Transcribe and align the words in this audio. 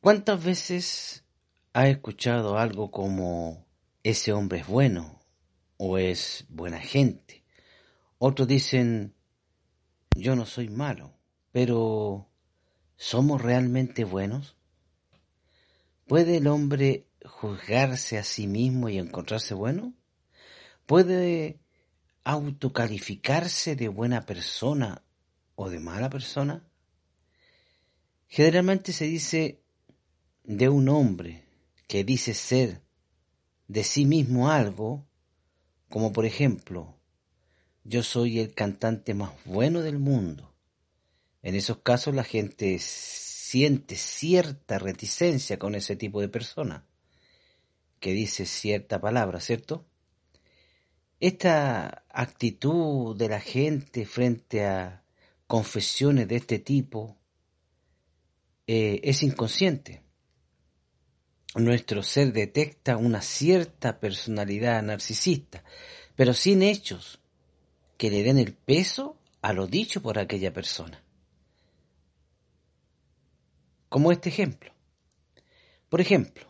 ¿Cuántas 0.00 0.42
veces 0.42 1.24
has 1.72 1.88
escuchado 1.88 2.58
algo 2.58 2.90
como 2.90 3.66
ese 4.02 4.32
hombre 4.32 4.60
es 4.60 4.66
bueno 4.66 5.20
o 5.76 5.98
es 5.98 6.46
buena 6.48 6.80
gente? 6.80 7.44
Otros 8.18 8.48
dicen 8.48 9.14
yo 10.16 10.34
no 10.34 10.46
soy 10.46 10.68
malo, 10.68 11.14
pero 11.52 12.28
¿somos 12.96 13.40
realmente 13.40 14.04
buenos? 14.04 14.56
¿Puede 16.06 16.38
el 16.38 16.48
hombre 16.48 17.06
juzgarse 17.24 18.18
a 18.18 18.24
sí 18.24 18.48
mismo 18.48 18.88
y 18.88 18.98
encontrarse 18.98 19.54
bueno? 19.54 19.94
¿Puede 20.86 21.60
autocalificarse 22.24 23.76
de 23.76 23.88
buena 23.88 24.26
persona 24.26 25.02
o 25.54 25.70
de 25.70 25.78
mala 25.78 26.10
persona? 26.10 26.64
Generalmente 28.26 28.92
se 28.92 29.04
dice 29.04 29.62
de 30.48 30.70
un 30.70 30.88
hombre 30.88 31.44
que 31.86 32.04
dice 32.04 32.32
ser 32.32 32.80
de 33.68 33.84
sí 33.84 34.06
mismo 34.06 34.50
algo, 34.50 35.06
como 35.90 36.10
por 36.10 36.24
ejemplo, 36.24 36.96
yo 37.84 38.02
soy 38.02 38.40
el 38.40 38.54
cantante 38.54 39.12
más 39.12 39.32
bueno 39.44 39.82
del 39.82 39.98
mundo. 39.98 40.54
En 41.42 41.54
esos 41.54 41.78
casos 41.78 42.14
la 42.14 42.24
gente 42.24 42.78
siente 42.78 43.96
cierta 43.96 44.78
reticencia 44.78 45.58
con 45.58 45.74
ese 45.74 45.96
tipo 45.96 46.18
de 46.22 46.30
persona 46.30 46.86
que 48.00 48.12
dice 48.12 48.46
cierta 48.46 49.02
palabra, 49.02 49.40
¿cierto? 49.40 49.84
Esta 51.20 52.06
actitud 52.08 53.14
de 53.14 53.28
la 53.28 53.40
gente 53.40 54.06
frente 54.06 54.64
a 54.64 55.04
confesiones 55.46 56.26
de 56.26 56.36
este 56.36 56.58
tipo 56.58 57.18
eh, 58.66 59.00
es 59.04 59.22
inconsciente. 59.22 60.07
Nuestro 61.54 62.02
ser 62.02 62.32
detecta 62.32 62.96
una 62.96 63.22
cierta 63.22 64.00
personalidad 64.00 64.82
narcisista, 64.82 65.64
pero 66.14 66.34
sin 66.34 66.62
hechos 66.62 67.20
que 67.96 68.10
le 68.10 68.22
den 68.22 68.38
el 68.38 68.54
peso 68.54 69.16
a 69.40 69.52
lo 69.52 69.66
dicho 69.66 70.02
por 70.02 70.18
aquella 70.18 70.52
persona. 70.52 71.02
Como 73.88 74.12
este 74.12 74.28
ejemplo. 74.28 74.72
Por 75.88 76.00
ejemplo, 76.02 76.46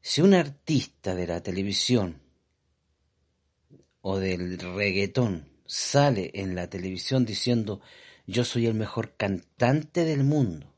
si 0.00 0.22
un 0.22 0.32
artista 0.32 1.14
de 1.14 1.26
la 1.26 1.42
televisión 1.42 2.22
o 4.00 4.18
del 4.18 4.58
reggaetón 4.58 5.48
sale 5.66 6.30
en 6.34 6.54
la 6.54 6.70
televisión 6.70 7.26
diciendo 7.26 7.80
yo 8.26 8.44
soy 8.44 8.66
el 8.66 8.74
mejor 8.74 9.16
cantante 9.16 10.04
del 10.04 10.24
mundo, 10.24 10.75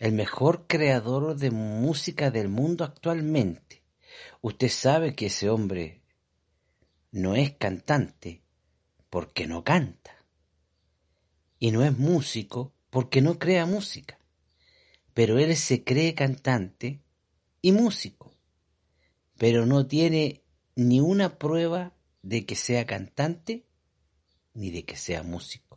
el 0.00 0.12
mejor 0.12 0.66
creador 0.66 1.36
de 1.36 1.50
música 1.50 2.30
del 2.30 2.48
mundo 2.48 2.84
actualmente, 2.84 3.82
usted 4.40 4.68
sabe 4.68 5.14
que 5.14 5.26
ese 5.26 5.50
hombre 5.50 6.02
no 7.10 7.34
es 7.34 7.52
cantante 7.56 8.42
porque 9.10 9.46
no 9.46 9.64
canta. 9.64 10.14
Y 11.58 11.72
no 11.72 11.82
es 11.82 11.96
músico 11.98 12.72
porque 12.90 13.20
no 13.20 13.38
crea 13.38 13.66
música. 13.66 14.18
Pero 15.14 15.38
él 15.38 15.56
se 15.56 15.82
cree 15.82 16.14
cantante 16.14 17.02
y 17.60 17.72
músico. 17.72 18.32
Pero 19.36 19.66
no 19.66 19.86
tiene 19.86 20.44
ni 20.76 21.00
una 21.00 21.38
prueba 21.38 21.96
de 22.22 22.46
que 22.46 22.54
sea 22.54 22.86
cantante 22.86 23.66
ni 24.54 24.70
de 24.70 24.84
que 24.84 24.96
sea 24.96 25.24
músico. 25.24 25.67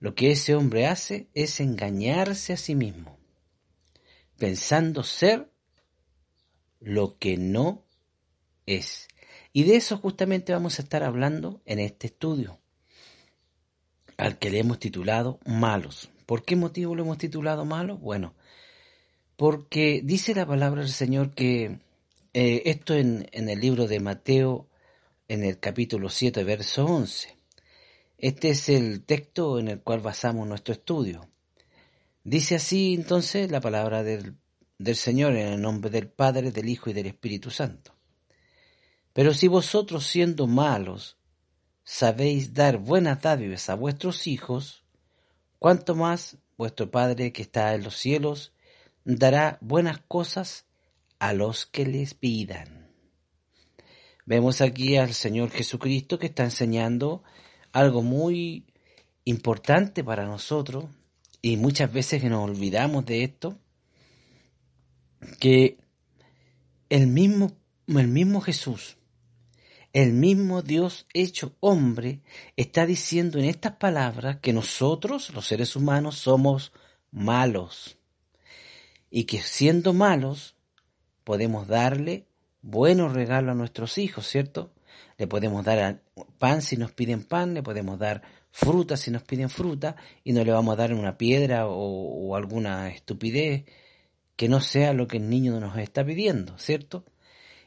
Lo 0.00 0.14
que 0.14 0.30
ese 0.30 0.54
hombre 0.54 0.86
hace 0.86 1.28
es 1.34 1.60
engañarse 1.60 2.52
a 2.52 2.56
sí 2.56 2.74
mismo, 2.74 3.18
pensando 4.36 5.02
ser 5.02 5.50
lo 6.80 7.18
que 7.18 7.36
no 7.36 7.84
es. 8.66 9.08
Y 9.52 9.64
de 9.64 9.76
eso 9.76 9.96
justamente 9.98 10.52
vamos 10.52 10.78
a 10.78 10.82
estar 10.82 11.02
hablando 11.02 11.60
en 11.64 11.80
este 11.80 12.06
estudio, 12.06 12.60
al 14.16 14.38
que 14.38 14.50
le 14.50 14.60
hemos 14.60 14.78
titulado 14.78 15.40
Malos. 15.44 16.10
¿Por 16.26 16.44
qué 16.44 16.54
motivo 16.54 16.94
lo 16.94 17.02
hemos 17.02 17.18
titulado 17.18 17.64
Malos? 17.64 17.98
Bueno, 18.00 18.34
porque 19.36 20.00
dice 20.04 20.34
la 20.34 20.46
palabra 20.46 20.82
del 20.82 20.92
Señor 20.92 21.34
que 21.34 21.80
eh, 22.34 22.62
esto 22.66 22.94
en, 22.94 23.28
en 23.32 23.48
el 23.48 23.58
libro 23.58 23.88
de 23.88 23.98
Mateo, 23.98 24.68
en 25.26 25.42
el 25.42 25.58
capítulo 25.58 26.08
7, 26.08 26.44
verso 26.44 26.84
11. 26.84 27.37
Este 28.18 28.50
es 28.50 28.68
el 28.68 29.04
texto 29.04 29.60
en 29.60 29.68
el 29.68 29.80
cual 29.80 30.00
basamos 30.00 30.46
nuestro 30.46 30.74
estudio. 30.74 31.30
Dice 32.24 32.56
así 32.56 32.94
entonces 32.94 33.48
la 33.52 33.60
palabra 33.60 34.02
del, 34.02 34.34
del 34.76 34.96
Señor 34.96 35.36
en 35.36 35.46
el 35.46 35.62
nombre 35.62 35.88
del 35.88 36.08
Padre, 36.08 36.50
del 36.50 36.68
Hijo 36.68 36.90
y 36.90 36.92
del 36.92 37.06
Espíritu 37.06 37.50
Santo. 37.50 37.94
Pero 39.12 39.32
si 39.34 39.46
vosotros 39.46 40.04
siendo 40.04 40.48
malos 40.48 41.16
sabéis 41.84 42.52
dar 42.52 42.78
buenas 42.78 43.22
dádivas 43.22 43.70
a 43.70 43.76
vuestros 43.76 44.26
hijos, 44.26 44.82
cuanto 45.60 45.94
más 45.94 46.38
vuestro 46.56 46.90
Padre 46.90 47.32
que 47.32 47.42
está 47.42 47.72
en 47.76 47.84
los 47.84 47.96
cielos 47.96 48.52
dará 49.04 49.58
buenas 49.60 50.00
cosas 50.08 50.66
a 51.20 51.32
los 51.32 51.66
que 51.66 51.86
les 51.86 52.14
pidan. 52.14 52.90
Vemos 54.26 54.60
aquí 54.60 54.96
al 54.96 55.14
Señor 55.14 55.50
Jesucristo 55.50 56.18
que 56.18 56.26
está 56.26 56.42
enseñando 56.42 57.22
algo 57.72 58.02
muy 58.02 58.64
importante 59.24 60.02
para 60.02 60.26
nosotros 60.26 60.86
y 61.42 61.56
muchas 61.56 61.92
veces 61.92 62.22
que 62.22 62.28
nos 62.28 62.48
olvidamos 62.48 63.04
de 63.06 63.24
esto, 63.24 63.58
que 65.38 65.78
el 66.88 67.06
mismo, 67.06 67.52
el 67.86 68.08
mismo 68.08 68.40
Jesús 68.40 68.98
el 69.92 70.12
mismo 70.12 70.62
Dios 70.62 71.06
hecho 71.14 71.56
hombre 71.60 72.20
está 72.56 72.84
diciendo 72.84 73.38
en 73.38 73.46
estas 73.46 73.76
palabras 73.76 74.38
que 74.40 74.52
nosotros, 74.52 75.30
los 75.34 75.46
seres 75.46 75.76
humanos, 75.76 76.18
somos 76.18 76.72
malos 77.10 77.98
y 79.10 79.24
que 79.24 79.40
siendo 79.40 79.94
malos 79.94 80.56
podemos 81.24 81.66
darle 81.66 82.26
buenos 82.60 83.14
regalos 83.14 83.52
a 83.52 83.54
nuestros 83.54 83.96
hijos, 83.98 84.26
¿cierto? 84.26 84.70
Le 85.16 85.26
podemos 85.26 85.64
dar 85.64 86.02
pan 86.38 86.62
si 86.62 86.76
nos 86.76 86.92
piden 86.92 87.24
pan, 87.24 87.54
le 87.54 87.62
podemos 87.62 87.98
dar 87.98 88.22
fruta 88.50 88.96
si 88.96 89.10
nos 89.10 89.22
piden 89.22 89.50
fruta 89.50 89.96
y 90.24 90.32
no 90.32 90.44
le 90.44 90.52
vamos 90.52 90.72
a 90.72 90.76
dar 90.76 90.92
una 90.94 91.18
piedra 91.18 91.66
o, 91.68 92.34
alguna 92.36 92.88
estupidez 92.88 93.64
que 94.36 94.48
no 94.48 94.60
sea 94.60 94.92
lo 94.92 95.06
que 95.08 95.18
el 95.18 95.28
niño 95.28 95.58
nos 95.60 95.76
está 95.78 96.04
pidiendo, 96.04 96.58
¿cierto? 96.58 97.04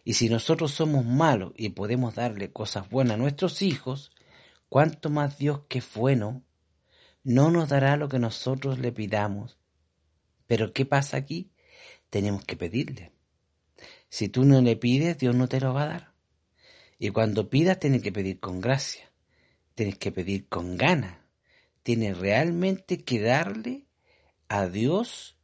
Y 0.03 0.13
si 0.13 0.29
nosotros 0.29 0.71
somos 0.71 1.05
malos 1.05 1.53
y 1.57 1.69
podemos 1.69 2.15
darle 2.15 2.51
cosas 2.51 2.89
buenas 2.89 3.15
a 3.15 3.17
nuestros 3.17 3.61
hijos, 3.61 4.11
cuánto 4.69 5.09
más 5.09 5.37
Dios 5.37 5.61
que 5.67 5.79
es 5.79 5.93
bueno 5.93 6.43
no 7.23 7.51
nos 7.51 7.69
dará 7.69 7.97
lo 7.97 8.09
que 8.09 8.19
nosotros 8.19 8.79
le 8.79 8.91
pidamos. 8.91 9.57
Pero 10.47 10.73
¿qué 10.73 10.85
pasa 10.85 11.17
aquí? 11.17 11.51
Tenemos 12.09 12.43
que 12.45 12.57
pedirle. 12.57 13.11
Si 14.09 14.27
tú 14.27 14.43
no 14.43 14.61
le 14.61 14.75
pides, 14.75 15.17
Dios 15.17 15.35
no 15.35 15.47
te 15.47 15.59
lo 15.59 15.73
va 15.73 15.83
a 15.83 15.87
dar. 15.87 16.10
Y 17.03 17.09
cuando 17.09 17.49
pidas, 17.49 17.79
tienes 17.79 18.03
que 18.03 18.11
pedir 18.11 18.39
con 18.39 18.61
gracia. 18.61 19.11
Tienes 19.73 19.97
que 19.97 20.11
pedir 20.11 20.47
con 20.47 20.77
ganas. 20.77 21.17
Tienes 21.81 22.15
realmente 22.15 23.03
que 23.03 23.19
darle 23.19 23.87
a 24.49 24.67
Dios 24.67 25.35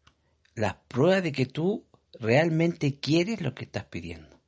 las 0.54 0.75
pruebas 0.88 1.24
de 1.24 1.31
que 1.31 1.48
tú 1.48 1.88
realmente 2.19 3.00
quieres 3.00 3.42
lo 3.42 3.56
que 3.56 3.65
estás 3.65 3.86
pidiendo. 3.86 4.39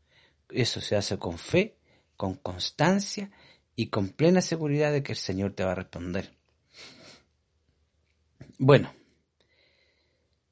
Eso 0.49 0.81
se 0.81 0.95
hace 0.95 1.17
con 1.17 1.39
fe, 1.39 1.79
con 2.15 2.35
constancia 2.35 3.31
y 3.75 3.87
con 3.87 4.09
plena 4.09 4.41
seguridad 4.41 4.91
de 4.91 5.01
que 5.01 5.13
el 5.13 5.17
Señor 5.17 5.53
te 5.53 5.63
va 5.63 5.71
a 5.71 5.75
responder. 5.75 6.37
Bueno, 8.59 8.93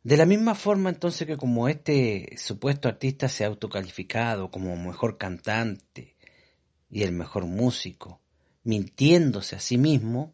de 0.01 0.18
la 0.18 0.25
misma 0.25 0.56
forma 0.56 0.89
entonces 0.89 1.27
que 1.27 1.38
como 1.38 1.69
este 1.69 2.36
supuesto 2.36 2.88
artista 2.88 3.30
se 3.30 3.44
ha 3.44 3.48
autocalificado 3.48 4.50
como 4.50 4.75
mejor 4.75 5.19
cantante 5.19 6.16
y 6.89 7.04
el 7.04 7.12
mejor 7.12 7.45
músico, 7.45 8.22
mintiéndose 8.63 9.56
a 9.56 9.60
sí 9.60 9.78
mismo, 9.78 10.34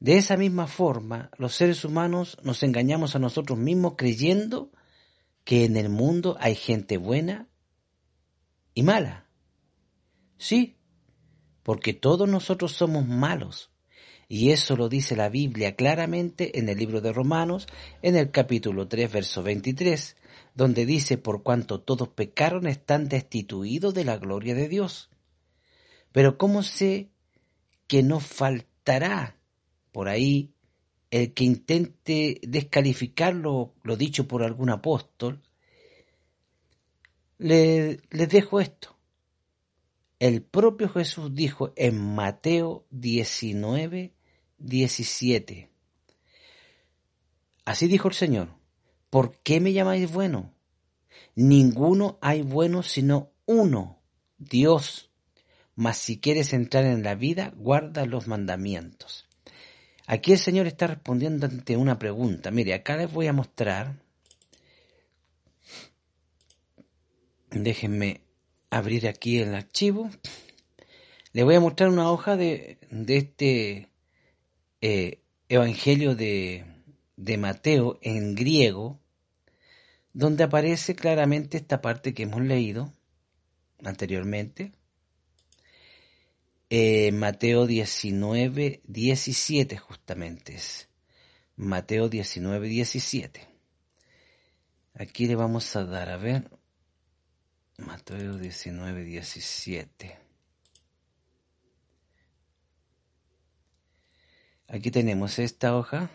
De 0.00 0.18
esa 0.18 0.36
misma 0.36 0.66
forma, 0.66 1.30
los 1.38 1.54
seres 1.54 1.82
humanos 1.82 2.36
nos 2.42 2.62
engañamos 2.62 3.16
a 3.16 3.18
nosotros 3.18 3.58
mismos 3.58 3.94
creyendo 3.96 4.70
que 5.44 5.64
en 5.64 5.76
el 5.76 5.88
mundo 5.88 6.36
hay 6.40 6.54
gente 6.56 6.98
buena 6.98 7.48
y 8.74 8.82
mala. 8.82 9.30
Sí, 10.36 10.76
porque 11.62 11.94
todos 11.94 12.28
nosotros 12.28 12.72
somos 12.72 13.06
malos. 13.06 13.70
Y 14.28 14.50
eso 14.50 14.76
lo 14.76 14.88
dice 14.88 15.16
la 15.16 15.28
Biblia 15.28 15.76
claramente 15.76 16.58
en 16.58 16.68
el 16.68 16.78
libro 16.78 17.00
de 17.00 17.12
Romanos, 17.12 17.66
en 18.02 18.16
el 18.16 18.30
capítulo 18.30 18.88
3, 18.88 19.12
verso 19.12 19.42
23, 19.42 20.16
donde 20.54 20.86
dice, 20.86 21.18
por 21.18 21.42
cuanto 21.42 21.80
todos 21.80 22.08
pecaron 22.08 22.66
están 22.66 23.08
destituidos 23.08 23.92
de 23.92 24.04
la 24.04 24.16
gloria 24.18 24.54
de 24.54 24.68
Dios. 24.68 25.10
Pero 26.12 26.38
¿cómo 26.38 26.62
sé 26.62 27.10
que 27.88 28.04
no 28.04 28.20
faltará 28.20 29.36
por 29.90 30.08
ahí 30.08 30.54
el 31.10 31.34
que 31.34 31.44
intente 31.44 32.40
descalificar 32.42 33.34
lo, 33.34 33.74
dicho 33.98 34.28
por 34.28 34.44
algún 34.44 34.70
apóstol? 34.70 35.42
Le, 37.38 38.00
les 38.10 38.28
dejo 38.28 38.60
esto. 38.60 38.96
El 40.20 40.42
propio 40.42 40.88
Jesús 40.88 41.34
dijo 41.34 41.72
en 41.74 41.98
Mateo 42.14 42.86
19, 42.90 44.14
17. 44.58 45.70
Así 47.64 47.88
dijo 47.88 48.08
el 48.08 48.14
Señor, 48.14 48.63
¿por 49.14 49.38
qué 49.44 49.60
me 49.60 49.72
llamáis 49.72 50.10
bueno? 50.10 50.52
Ninguno 51.36 52.18
hay 52.20 52.42
bueno 52.42 52.82
sino 52.82 53.30
uno, 53.46 54.02
Dios. 54.38 55.08
Mas 55.76 55.98
si 55.98 56.18
quieres 56.18 56.52
entrar 56.52 56.84
en 56.84 57.04
la 57.04 57.14
vida, 57.14 57.52
guarda 57.56 58.06
los 58.06 58.26
mandamientos. 58.26 59.28
Aquí 60.08 60.32
el 60.32 60.38
Señor 60.38 60.66
está 60.66 60.88
respondiendo 60.88 61.46
ante 61.46 61.76
una 61.76 61.96
pregunta. 61.96 62.50
Mire, 62.50 62.74
acá 62.74 62.96
les 62.96 63.12
voy 63.12 63.28
a 63.28 63.32
mostrar. 63.32 64.00
Déjenme 67.52 68.22
abrir 68.68 69.06
aquí 69.06 69.38
el 69.38 69.54
archivo. 69.54 70.10
Le 71.32 71.44
voy 71.44 71.54
a 71.54 71.60
mostrar 71.60 71.88
una 71.88 72.10
hoja 72.10 72.36
de, 72.36 72.78
este 73.06 73.90
eh, 74.80 75.20
Evangelio 75.48 76.16
de 76.16 76.64
Mateo 77.38 78.00
en 78.02 78.34
griego, 78.34 78.98
donde 80.14 80.44
aparece 80.44 80.94
claramente 80.94 81.58
esta 81.58 81.82
parte 81.82 82.14
que 82.14 82.22
hemos 82.22 82.40
leído 82.40 82.92
anteriormente. 83.84 84.72
Eh, 86.70 87.12
Mateo 87.12 87.66
19, 87.66 88.80
17 88.84 89.76
justamente 89.76 90.54
es. 90.54 90.88
Mateo 91.56 92.08
19, 92.08 92.68
17. 92.68 93.46
Aquí 94.94 95.26
le 95.26 95.34
vamos 95.34 95.74
a 95.76 95.84
dar, 95.84 96.08
a 96.08 96.16
ver, 96.16 96.48
Mateo 97.78 98.38
19, 98.38 99.04
17. 99.04 100.18
Aquí 104.68 104.90
tenemos 104.90 105.38
esta 105.38 105.76
hoja, 105.76 106.10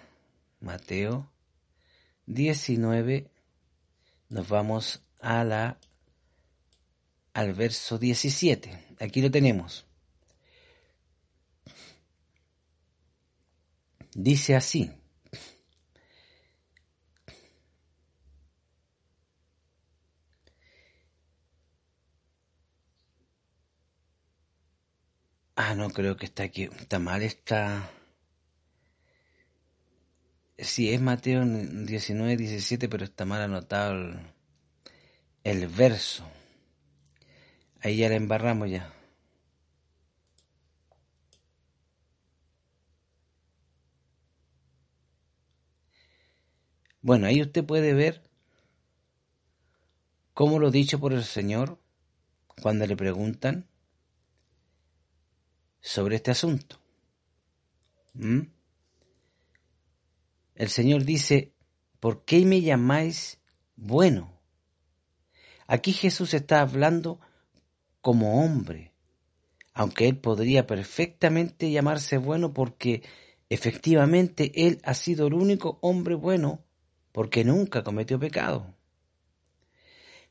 Mateo 0.61 1.31
19, 2.25 3.29
nos 4.29 4.47
vamos 4.47 5.03
a 5.19 5.43
la 5.43 5.79
al 7.33 7.53
verso 7.53 7.97
17. 7.97 8.95
Aquí 8.99 9.21
lo 9.21 9.31
tenemos. 9.31 9.85
Dice 14.13 14.55
así: 14.55 14.91
Ah, 25.55 25.75
no, 25.75 25.89
creo 25.89 26.15
que 26.17 26.25
está 26.25 26.43
aquí. 26.43 26.63
Está 26.63 26.99
mal, 26.99 27.21
está... 27.21 27.91
Sí, 30.61 30.93
es 30.93 30.99
Mateo 31.01 31.45
19, 31.45 32.35
17, 32.35 32.89
pero 32.89 33.05
está 33.05 33.25
mal 33.25 33.41
anotado 33.41 34.19
el, 35.43 35.67
verso. 35.67 36.25
Ahí 37.81 37.97
ya 37.97 38.09
la 38.09 38.15
embarramos 38.15 38.69
ya. 38.69 38.93
Bueno, 47.01 47.27
ahí 47.27 47.41
usted 47.41 47.65
puede 47.65 47.93
ver 47.93 48.21
cómo 50.33 50.59
lo 50.59 50.71
dicho 50.71 50.99
por 50.99 51.13
el 51.13 51.23
Señor 51.23 51.79
cuando 52.61 52.85
le 52.85 52.97
preguntan 52.97 53.65
sobre 55.79 56.17
este 56.17 56.31
asunto. 56.31 56.79
¿Mm? 58.13 58.58
El 60.59 60.67
Señor 60.67 61.05
dice, 61.05 61.53
¿por 62.01 62.25
qué 62.25 62.45
me 62.45 62.59
llamáis 62.59 63.39
bueno? 63.77 64.41
Aquí 65.67 65.93
Jesús 65.93 66.33
está 66.33 66.59
hablando 66.59 67.21
como 68.01 68.43
hombre, 68.43 68.91
aunque 69.73 70.09
él 70.09 70.17
podría 70.17 70.67
perfectamente 70.67 71.71
llamarse 71.71 72.17
bueno 72.17 72.53
porque 72.53 73.03
efectivamente 73.49 74.51
él 74.67 74.81
ha 74.83 74.95
sido 74.95 75.27
el 75.27 75.33
único 75.33 75.79
hombre 75.81 76.15
bueno 76.15 76.65
porque 77.13 77.45
nunca 77.45 77.81
cometió 77.81 78.19
pecado. 78.19 78.75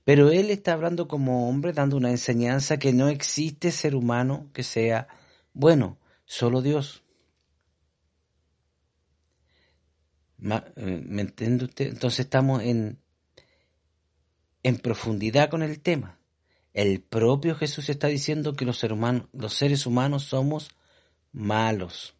Pero 0.04 0.28
él 0.28 0.50
está 0.50 0.74
hablando 0.74 1.08
como 1.08 1.48
hombre 1.48 1.72
dando 1.72 1.96
una 1.96 2.10
enseñanza 2.10 2.78
que 2.78 2.92
no 2.92 3.08
existe 3.08 3.70
ser 3.70 3.94
humano 3.94 4.50
que 4.52 4.62
sea 4.62 5.08
bueno, 5.54 5.96
solo 6.26 6.60
Dios. 6.60 7.02
Eh, 10.37 10.37
¿Me 10.76 11.22
entiende 11.22 11.66
usted? 11.66 11.88
Entonces 11.88 12.20
estamos 12.20 12.62
en, 12.62 12.98
en 14.62 14.78
profundidad 14.78 15.50
con 15.50 15.62
el 15.62 15.80
tema. 15.80 16.18
El 16.72 17.00
propio 17.02 17.56
Jesús 17.56 17.88
está 17.88 18.08
diciendo 18.08 18.54
que 18.54 18.64
los, 18.64 18.84
los 19.32 19.54
seres 19.54 19.86
humanos 19.86 20.24
somos 20.24 20.70
malos. 21.32 22.14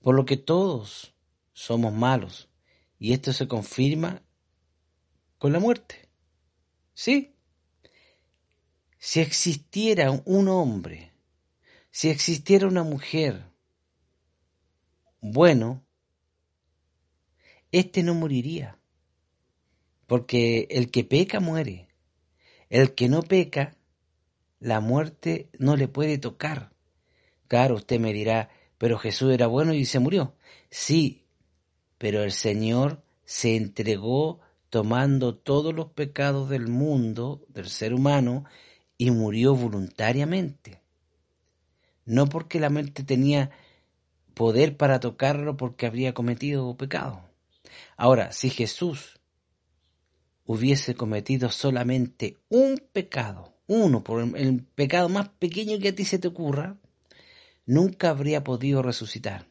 Por 0.00 0.14
lo 0.14 0.24
que 0.24 0.36
todos 0.36 1.14
somos 1.52 1.92
malos. 1.92 2.48
Y 2.98 3.12
esto 3.12 3.32
se 3.32 3.48
confirma 3.48 4.22
con 5.38 5.52
la 5.52 5.60
muerte. 5.60 6.08
¿Sí? 6.94 7.34
Si 8.98 9.20
existiera 9.20 10.10
un 10.24 10.48
hombre 10.48 11.12
si 11.92 12.08
existiera 12.08 12.66
una 12.66 12.82
mujer 12.82 13.44
bueno, 15.20 15.84
éste 17.72 18.02
no 18.02 18.14
moriría, 18.14 18.78
porque 20.06 20.68
el 20.70 20.90
que 20.90 21.04
peca 21.04 21.40
muere, 21.40 21.88
el 22.70 22.94
que 22.94 23.08
no 23.08 23.22
peca, 23.22 23.76
la 24.60 24.80
muerte 24.80 25.48
no 25.58 25.76
le 25.76 25.88
puede 25.88 26.18
tocar. 26.18 26.72
Claro, 27.48 27.76
usted 27.76 27.98
me 27.98 28.12
dirá, 28.12 28.50
pero 28.78 28.98
Jesús 28.98 29.32
era 29.32 29.46
bueno 29.46 29.74
y 29.74 29.84
se 29.84 29.98
murió. 29.98 30.36
Sí, 30.70 31.24
pero 31.98 32.22
el 32.22 32.32
Señor 32.32 33.02
se 33.24 33.56
entregó 33.56 34.40
tomando 34.70 35.34
todos 35.34 35.74
los 35.74 35.86
pecados 35.90 36.48
del 36.48 36.68
mundo, 36.68 37.44
del 37.48 37.68
ser 37.68 37.92
humano, 37.92 38.44
y 38.96 39.10
murió 39.10 39.54
voluntariamente 39.54 40.82
no 42.04 42.26
porque 42.26 42.60
la 42.60 42.70
mente 42.70 43.04
tenía 43.04 43.50
poder 44.34 44.76
para 44.76 45.00
tocarlo 45.00 45.56
porque 45.56 45.86
habría 45.86 46.14
cometido 46.14 46.76
pecado. 46.76 47.31
Ahora, 47.96 48.32
si 48.32 48.50
Jesús 48.50 49.20
hubiese 50.44 50.94
cometido 50.94 51.50
solamente 51.50 52.38
un 52.48 52.82
pecado, 52.92 53.54
uno, 53.66 54.02
por 54.02 54.22
el, 54.22 54.64
pecado 54.74 55.08
más 55.08 55.28
pequeño 55.28 55.78
que 55.78 55.88
a 55.88 55.94
ti 55.94 56.04
se 56.04 56.18
te 56.18 56.28
ocurra, 56.28 56.76
nunca 57.64 58.10
habría 58.10 58.44
podido 58.44 58.82
resucitar, 58.82 59.46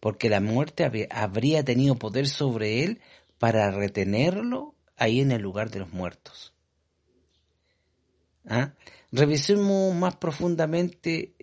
porque 0.00 0.28
la 0.28 0.40
muerte 0.40 1.08
habría 1.10 1.64
tenido 1.64 1.96
poder 1.96 2.28
sobre 2.28 2.84
él 2.84 3.00
para 3.38 3.70
retenerlo 3.70 4.74
ahí 4.96 5.20
en 5.20 5.32
el 5.32 5.42
lugar 5.42 5.70
de 5.70 5.80
los 5.80 5.92
muertos. 5.92 6.54
¿Ah? 8.46 8.74
Revisemos 9.10 9.94
más 9.94 10.16
profundamente 10.16 11.34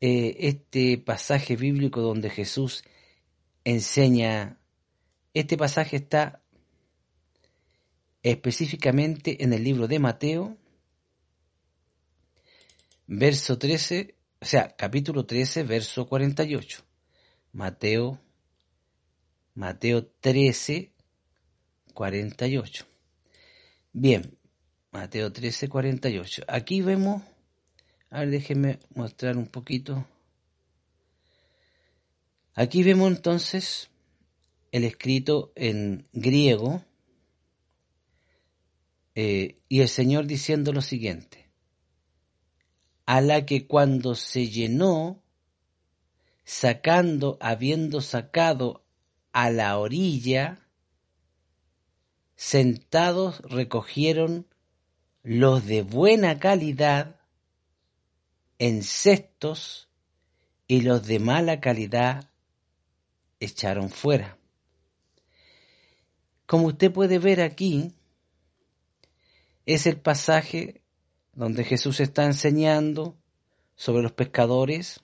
eh, 0.00 0.36
este 0.40 0.98
pasaje 0.98 1.56
bíblico 1.56 2.00
donde 2.00 2.30
Jesús 2.30 2.84
enseña. 3.64 4.58
Este 5.34 5.56
pasaje 5.56 5.96
está 5.96 6.40
específicamente 8.22 9.42
en 9.42 9.52
el 9.52 9.64
libro 9.64 9.88
de 9.88 9.98
Mateo, 9.98 10.56
verso 13.08 13.58
13, 13.58 14.14
o 14.40 14.44
sea, 14.44 14.76
capítulo 14.76 15.26
13, 15.26 15.64
verso 15.64 16.06
48. 16.06 16.84
Mateo, 17.52 18.20
Mateo 19.54 20.06
13, 20.06 20.92
48. 21.92 22.86
Bien, 23.92 24.38
Mateo 24.92 25.32
13, 25.32 25.68
48. 25.68 26.44
Aquí 26.46 26.80
vemos, 26.80 27.22
a 28.08 28.20
ver, 28.20 28.30
déjenme 28.30 28.78
mostrar 28.94 29.36
un 29.36 29.48
poquito. 29.48 30.06
Aquí 32.54 32.84
vemos 32.84 33.10
entonces 33.10 33.90
el 34.74 34.82
escrito 34.82 35.52
en 35.54 36.04
griego 36.12 36.82
eh, 39.14 39.60
y 39.68 39.82
el 39.82 39.88
Señor 39.88 40.26
diciendo 40.26 40.72
lo 40.72 40.82
siguiente, 40.82 41.48
a 43.06 43.20
la 43.20 43.46
que 43.46 43.68
cuando 43.68 44.16
se 44.16 44.48
llenó, 44.48 45.22
sacando, 46.42 47.38
habiendo 47.40 48.00
sacado 48.00 48.84
a 49.30 49.48
la 49.50 49.78
orilla, 49.78 50.66
sentados 52.34 53.42
recogieron 53.42 54.48
los 55.22 55.66
de 55.66 55.82
buena 55.82 56.40
calidad 56.40 57.20
en 58.58 58.82
cestos 58.82 59.88
y 60.66 60.80
los 60.80 61.06
de 61.06 61.20
mala 61.20 61.60
calidad 61.60 62.28
echaron 63.38 63.88
fuera. 63.88 64.36
Como 66.46 66.66
usted 66.66 66.92
puede 66.92 67.18
ver 67.18 67.40
aquí, 67.40 67.92
es 69.66 69.86
el 69.86 69.98
pasaje 69.98 70.82
donde 71.32 71.64
Jesús 71.64 72.00
está 72.00 72.24
enseñando 72.24 73.16
sobre 73.76 74.02
los 74.02 74.12
pescadores 74.12 75.00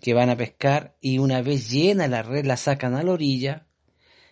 que 0.00 0.14
van 0.14 0.30
a 0.30 0.36
pescar 0.36 0.96
y 1.00 1.18
una 1.18 1.42
vez 1.42 1.70
llena 1.70 2.08
la 2.08 2.22
red 2.22 2.44
la 2.44 2.56
sacan 2.56 2.94
a 2.94 3.02
la 3.02 3.12
orilla 3.12 3.66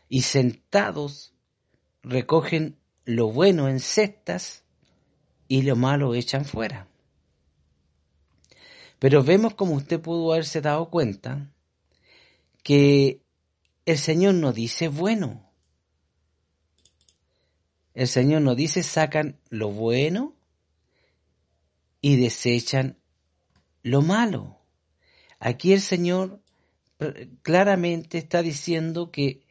y 0.08 0.22
sentados 0.22 1.32
recogen 2.02 2.78
lo 3.04 3.30
bueno 3.30 3.68
en 3.68 3.78
cestas 3.78 4.64
y 5.48 5.62
lo 5.62 5.76
malo 5.76 6.14
echan 6.14 6.44
fuera. 6.44 6.88
Pero 8.98 9.22
vemos 9.22 9.54
como 9.54 9.74
usted 9.74 10.00
pudo 10.00 10.32
haberse 10.32 10.60
dado 10.60 10.90
cuenta 10.90 11.50
que 12.62 13.22
el 13.86 13.98
Señor 13.98 14.34
no 14.34 14.52
dice 14.52 14.88
bueno. 14.88 15.49
El 17.94 18.06
Señor 18.06 18.42
nos 18.42 18.56
dice 18.56 18.82
sacan 18.82 19.40
lo 19.48 19.70
bueno 19.70 20.36
y 22.00 22.16
desechan 22.16 22.98
lo 23.82 24.02
malo. 24.02 24.58
Aquí 25.38 25.72
el 25.72 25.80
Señor 25.80 26.40
claramente 27.42 28.18
está 28.18 28.42
diciendo 28.42 29.10
que 29.10 29.42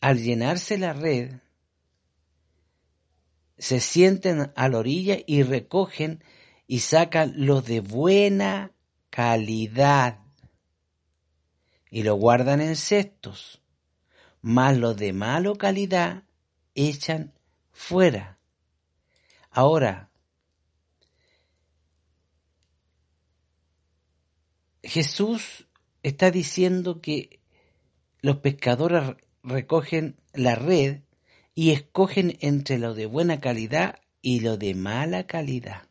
al 0.00 0.22
llenarse 0.22 0.78
la 0.78 0.92
red, 0.92 1.40
se 3.58 3.80
sienten 3.80 4.52
a 4.54 4.68
la 4.68 4.78
orilla 4.78 5.18
y 5.26 5.42
recogen 5.42 6.22
y 6.68 6.80
sacan 6.80 7.32
lo 7.36 7.60
de 7.60 7.80
buena 7.80 8.72
calidad 9.10 10.20
y 11.90 12.04
lo 12.04 12.14
guardan 12.14 12.60
en 12.60 12.76
cestos, 12.76 13.60
más 14.40 14.76
lo 14.76 14.94
de 14.94 15.12
malo 15.12 15.56
calidad 15.56 16.27
echan 16.78 17.34
fuera. 17.72 18.38
Ahora, 19.50 20.10
Jesús 24.82 25.66
está 26.02 26.30
diciendo 26.30 27.00
que 27.00 27.40
los 28.20 28.38
pescadores 28.38 29.16
recogen 29.42 30.20
la 30.32 30.54
red 30.54 31.02
y 31.54 31.72
escogen 31.72 32.36
entre 32.40 32.78
lo 32.78 32.94
de 32.94 33.06
buena 33.06 33.40
calidad 33.40 34.00
y 34.22 34.40
lo 34.40 34.56
de 34.56 34.74
mala 34.74 35.26
calidad. 35.26 35.88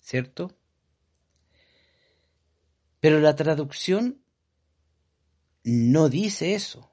¿Cierto? 0.00 0.56
Pero 2.98 3.20
la 3.20 3.36
traducción 3.36 4.22
no 5.62 6.08
dice 6.08 6.54
eso. 6.54 6.89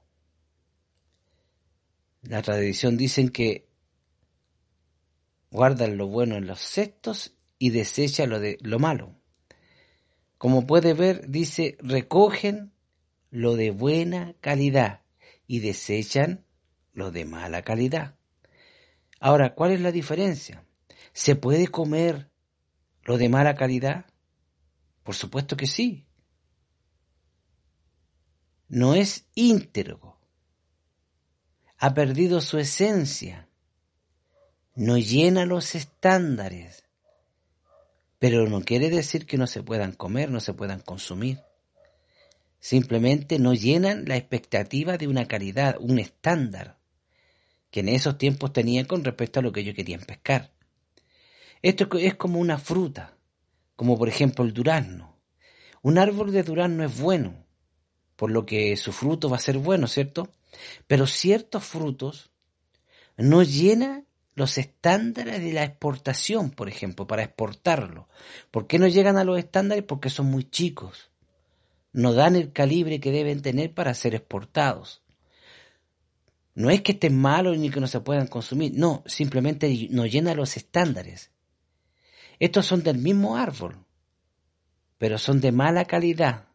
La 2.27 2.41
tradición 2.41 2.98
dicen 2.98 3.29
que 3.29 3.69
guardan 5.50 5.96
lo 5.96 6.07
bueno 6.07 6.36
en 6.36 6.46
los 6.46 6.60
cestos 6.60 7.34
y 7.57 7.69
desecha 7.69 8.27
lo 8.27 8.41
de 8.41 8.57
lo 8.62 8.79
malo. 8.79 9.15
Como 10.38 10.67
puede 10.67 10.93
ver, 10.93 11.29
dice, 11.29 11.77
recogen 11.79 12.74
lo 13.31 13.55
de 13.55 13.72
buena 13.72 14.36
calidad 14.41 15.03
y 15.48 15.60
desechan 15.60 16.46
lo 16.91 17.12
de 17.12 17.24
mala 17.24 17.62
calidad. 17.62 18.17
Ahora, 19.22 19.55
¿cuál 19.55 19.72
es 19.72 19.79
la 19.79 19.93
diferencia? 19.93 20.65
¿Se 21.13 21.38
puede 21.38 21.69
comer 21.69 22.29
lo 23.03 23.17
de 23.17 23.29
mala 23.29 23.55
calidad? 23.55 24.05
Por 25.03 25.15
supuesto 25.15 25.55
que 25.55 25.65
sí. 25.65 26.05
No 28.67 28.96
es 28.96 29.29
íntegro. 29.34 30.16
Ha 31.79 31.93
perdido 31.93 32.41
su 32.41 32.57
esencia. 32.57 33.48
No 34.75 34.98
llena 34.98 35.46
los 35.46 35.75
estándares. 35.75 36.84
Pero 38.19 38.48
no 38.48 38.62
quiere 38.62 38.89
decir 38.89 39.27
que 39.27 39.38
no 39.38 39.46
se 39.46 39.62
puedan 39.62 39.91
comer, 39.91 40.31
no 40.31 40.39
se 40.39 40.53
puedan 40.53 40.79
consumir. 40.81 41.39
Simplemente 42.60 43.38
no 43.38 43.53
llenan 43.53 44.05
la 44.07 44.17
expectativa 44.17 44.98
de 44.98 45.07
una 45.07 45.27
calidad, 45.27 45.77
un 45.79 46.00
estándar 46.00 46.77
que 47.69 47.81
en 47.81 47.89
esos 47.89 48.17
tiempos 48.17 48.53
tenía 48.53 48.88
con 48.88 49.03
respecto 49.03 49.39
a 49.39 49.43
lo 49.43 49.51
que 49.51 49.60
ellos 49.60 49.75
querían 49.75 50.01
pescar. 50.01 50.51
Esto 51.62 51.88
es 51.98 52.15
como 52.15 52.39
una 52.39 52.57
fruta, 52.57 53.15
como 53.75 53.98
por 53.98 54.10
ejemplo 54.10 54.43
el 54.43 54.53
durazno. 54.53 55.15
Un 55.84 55.98
árbol 56.00 56.31
de 56.31 56.43
durazno 56.43 56.84
es 56.84 57.00
bueno, 57.00 57.46
por 58.15 58.31
lo 58.31 58.46
que 58.46 58.75
su 58.77 58.91
fruto 58.91 59.29
va 59.29 59.38
a 59.38 59.41
ser 59.41 59.60
bueno, 59.60 59.88
¿cierto? 59.88 60.31
Pero 60.87 61.07
ciertos 61.07 61.63
frutos 61.63 62.31
no 63.17 63.43
llenan 63.43 64.05
los 64.35 64.57
estándares 64.57 65.41
de 65.41 65.53
la 65.53 65.63
exportación, 65.63 66.51
por 66.51 66.69
ejemplo, 66.69 67.07
para 67.07 67.23
exportarlo. 67.23 68.07
¿Por 68.51 68.67
qué 68.67 68.79
no 68.79 68.87
llegan 68.87 69.17
a 69.17 69.23
los 69.23 69.39
estándares? 69.39 69.83
Porque 69.83 70.09
son 70.09 70.27
muy 70.27 70.49
chicos 70.49 71.09
no 71.97 72.13
dan 72.13 72.35
el 72.35 72.51
calibre 72.51 72.99
que 72.99 73.11
deben 73.11 73.41
tener 73.41 73.73
para 73.73 73.95
ser 73.95 74.13
exportados. 74.13 75.01
No 76.53 76.69
es 76.69 76.83
que 76.83 76.91
estén 76.91 77.19
malos 77.19 77.57
ni 77.57 77.71
que 77.71 77.79
no 77.79 77.87
se 77.87 78.01
puedan 78.01 78.27
consumir, 78.27 78.73
no, 78.75 79.01
simplemente 79.07 79.87
no 79.89 80.05
llenan 80.05 80.37
los 80.37 80.57
estándares. 80.57 81.31
Estos 82.37 82.67
son 82.67 82.83
del 82.83 82.99
mismo 82.99 83.35
árbol, 83.35 83.83
pero 84.99 85.17
son 85.17 85.41
de 85.41 85.51
mala 85.51 85.85
calidad. 85.85 86.49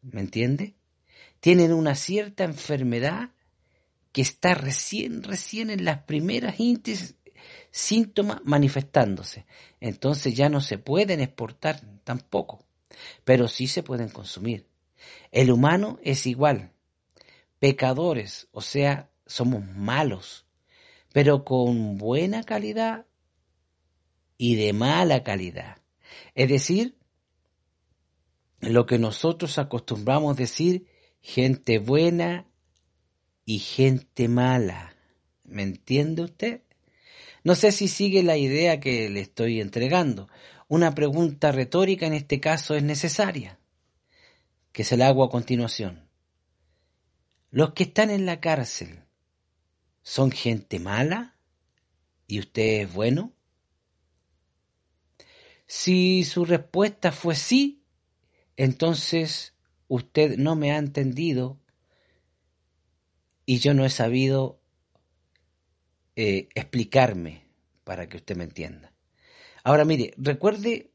¿Me 0.00 0.20
entiende? 0.20 0.75
Tienen 1.46 1.72
una 1.72 1.94
cierta 1.94 2.42
enfermedad 2.42 3.30
que 4.10 4.22
está 4.22 4.54
recién, 4.54 5.22
recién 5.22 5.70
en 5.70 5.84
las 5.84 6.02
primeras 6.02 6.56
síntomas 7.70 8.40
manifestándose. 8.42 9.46
Entonces 9.78 10.34
ya 10.34 10.48
no 10.48 10.60
se 10.60 10.78
pueden 10.78 11.20
exportar 11.20 11.80
tampoco 12.02 12.66
pero 13.24 13.48
sí 13.48 13.66
se 13.66 13.82
pueden 13.82 14.08
consumir. 14.08 14.66
El 15.30 15.50
humano 15.50 15.98
es 16.02 16.26
igual. 16.26 16.72
Pecadores, 17.58 18.48
o 18.52 18.60
sea, 18.60 19.10
somos 19.26 19.64
malos, 19.64 20.46
pero 21.12 21.44
con 21.44 21.98
buena 21.98 22.42
calidad 22.42 23.06
y 24.36 24.56
de 24.56 24.72
mala 24.72 25.22
calidad. 25.22 25.78
Es 26.34 26.48
decir, 26.48 26.96
lo 28.60 28.86
que 28.86 28.98
nosotros 28.98 29.58
acostumbramos 29.58 30.36
decir, 30.36 30.86
gente 31.20 31.78
buena 31.78 32.46
y 33.44 33.58
gente 33.58 34.28
mala. 34.28 34.94
¿Me 35.44 35.62
entiende 35.62 36.22
usted? 36.22 36.62
No 37.44 37.54
sé 37.54 37.70
si 37.70 37.88
sigue 37.88 38.22
la 38.22 38.36
idea 38.36 38.80
que 38.80 39.08
le 39.08 39.20
estoy 39.20 39.60
entregando. 39.60 40.28
Una 40.68 40.94
pregunta 40.94 41.52
retórica 41.52 42.06
en 42.06 42.14
este 42.14 42.40
caso 42.40 42.74
es 42.74 42.82
necesaria, 42.82 43.60
que 44.72 44.82
se 44.82 44.96
la 44.96 45.06
hago 45.06 45.22
a 45.22 45.30
continuación. 45.30 46.08
¿Los 47.50 47.72
que 47.72 47.84
están 47.84 48.10
en 48.10 48.26
la 48.26 48.40
cárcel 48.40 49.04
son 50.02 50.32
gente 50.32 50.80
mala 50.80 51.36
y 52.26 52.40
usted 52.40 52.82
es 52.82 52.92
bueno? 52.92 53.32
Si 55.66 56.24
su 56.24 56.44
respuesta 56.44 57.12
fue 57.12 57.34
sí, 57.34 57.84
entonces 58.56 59.55
usted 59.88 60.36
no 60.36 60.56
me 60.56 60.72
ha 60.72 60.78
entendido 60.78 61.58
y 63.44 63.58
yo 63.58 63.74
no 63.74 63.84
he 63.84 63.90
sabido 63.90 64.60
eh, 66.16 66.48
explicarme 66.54 67.44
para 67.84 68.08
que 68.08 68.16
usted 68.16 68.36
me 68.36 68.44
entienda. 68.44 68.92
Ahora 69.62 69.84
mire, 69.84 70.14
recuerde 70.16 70.90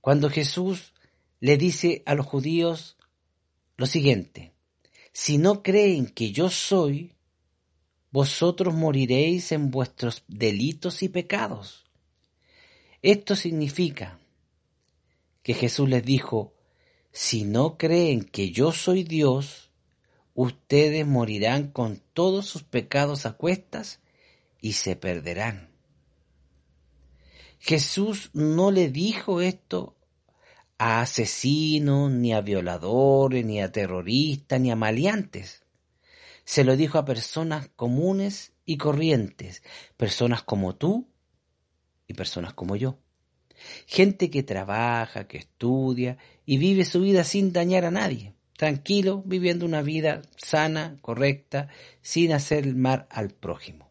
cuando 0.00 0.30
Jesús 0.30 0.92
le 1.40 1.56
dice 1.56 2.02
a 2.06 2.14
los 2.14 2.26
judíos, 2.26 2.96
lo 3.76 3.86
siguiente, 3.86 4.52
si 5.12 5.38
no 5.38 5.62
creen 5.62 6.06
que 6.06 6.32
yo 6.32 6.50
soy, 6.50 7.12
vosotros 8.10 8.74
moriréis 8.74 9.52
en 9.52 9.70
vuestros 9.70 10.24
delitos 10.28 11.02
y 11.02 11.08
pecados. 11.08 11.84
Esto 13.02 13.36
significa 13.36 14.18
que 15.42 15.54
Jesús 15.54 15.88
les 15.88 16.04
dijo, 16.04 16.54
si 17.12 17.44
no 17.44 17.78
creen 17.78 18.22
que 18.24 18.50
yo 18.50 18.72
soy 18.72 19.04
Dios, 19.04 19.70
ustedes 20.34 21.06
morirán 21.06 21.68
con 21.68 22.00
todos 22.12 22.46
sus 22.46 22.62
pecados 22.62 23.26
a 23.26 23.32
cuestas 23.32 24.00
y 24.60 24.74
se 24.74 24.96
perderán. 24.96 25.70
Jesús 27.58 28.30
no 28.34 28.70
le 28.70 28.88
dijo 28.88 29.40
esto 29.40 29.96
a 30.78 31.00
asesinos, 31.00 32.10
ni 32.10 32.32
a 32.32 32.40
violadores, 32.40 33.44
ni 33.44 33.60
a 33.60 33.72
terroristas, 33.72 34.60
ni 34.60 34.70
a 34.70 34.76
maleantes. 34.76 35.64
Se 36.44 36.64
lo 36.64 36.76
dijo 36.76 36.98
a 36.98 37.04
personas 37.04 37.68
comunes 37.74 38.52
y 38.64 38.76
corrientes, 38.76 39.62
personas 39.96 40.42
como 40.42 40.76
tú 40.76 41.08
y 42.06 42.14
personas 42.14 42.54
como 42.54 42.76
yo. 42.76 42.98
Gente 43.86 44.30
que 44.30 44.42
trabaja, 44.42 45.26
que 45.26 45.38
estudia 45.38 46.18
y 46.46 46.58
vive 46.58 46.84
su 46.84 47.00
vida 47.00 47.24
sin 47.24 47.52
dañar 47.52 47.84
a 47.84 47.90
nadie, 47.90 48.34
tranquilo, 48.56 49.22
viviendo 49.24 49.66
una 49.66 49.82
vida 49.82 50.22
sana, 50.36 50.98
correcta, 51.00 51.68
sin 52.00 52.32
hacer 52.32 52.74
mal 52.74 53.06
al 53.10 53.30
prójimo. 53.30 53.90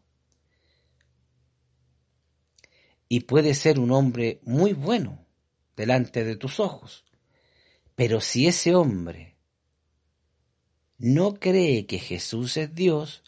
Y 3.08 3.20
puede 3.20 3.54
ser 3.54 3.78
un 3.78 3.90
hombre 3.90 4.40
muy 4.42 4.72
bueno 4.72 5.24
delante 5.76 6.24
de 6.24 6.36
tus 6.36 6.60
ojos, 6.60 7.04
pero 7.94 8.20
si 8.20 8.46
ese 8.46 8.74
hombre 8.74 9.36
no 10.98 11.34
cree 11.34 11.86
que 11.86 11.98
Jesús 11.98 12.56
es 12.56 12.74
Dios, 12.74 13.22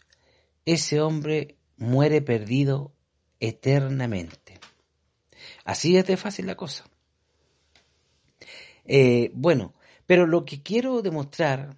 ese 0.65 1.01
hombre 1.01 1.57
muere 1.77 2.21
perdido 2.21 2.93
eternamente. 3.39 4.59
Así 5.63 5.97
es 5.97 6.05
de 6.05 6.17
fácil 6.17 6.47
la 6.47 6.55
cosa. 6.55 6.85
Eh, 8.85 9.31
bueno, 9.33 9.73
pero 10.05 10.27
lo 10.27 10.45
que 10.45 10.61
quiero 10.61 11.01
demostrar 11.01 11.77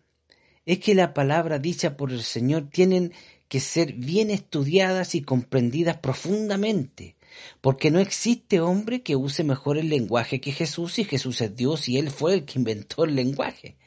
es 0.65 0.79
que 0.79 0.95
la 0.95 1.13
palabra 1.13 1.59
dicha 1.59 1.97
por 1.97 2.11
el 2.11 2.23
Señor 2.23 2.69
tienen 2.69 3.13
que 3.47 3.59
ser 3.59 3.93
bien 3.93 4.31
estudiadas 4.31 5.13
y 5.13 5.21
comprendidas 5.21 5.97
profundamente, 5.97 7.15
porque 7.61 7.91
no 7.91 7.99
existe 7.99 8.61
hombre 8.61 9.03
que 9.03 9.15
use 9.15 9.43
mejor 9.43 9.77
el 9.77 9.89
lenguaje 9.89 10.41
que 10.41 10.51
Jesús 10.51 10.97
y 10.99 11.03
Jesús 11.03 11.41
es 11.41 11.55
Dios 11.55 11.87
y 11.89 11.97
Él 11.97 12.09
fue 12.09 12.33
el 12.33 12.45
que 12.45 12.59
inventó 12.59 13.03
el 13.03 13.15
lenguaje. 13.15 13.77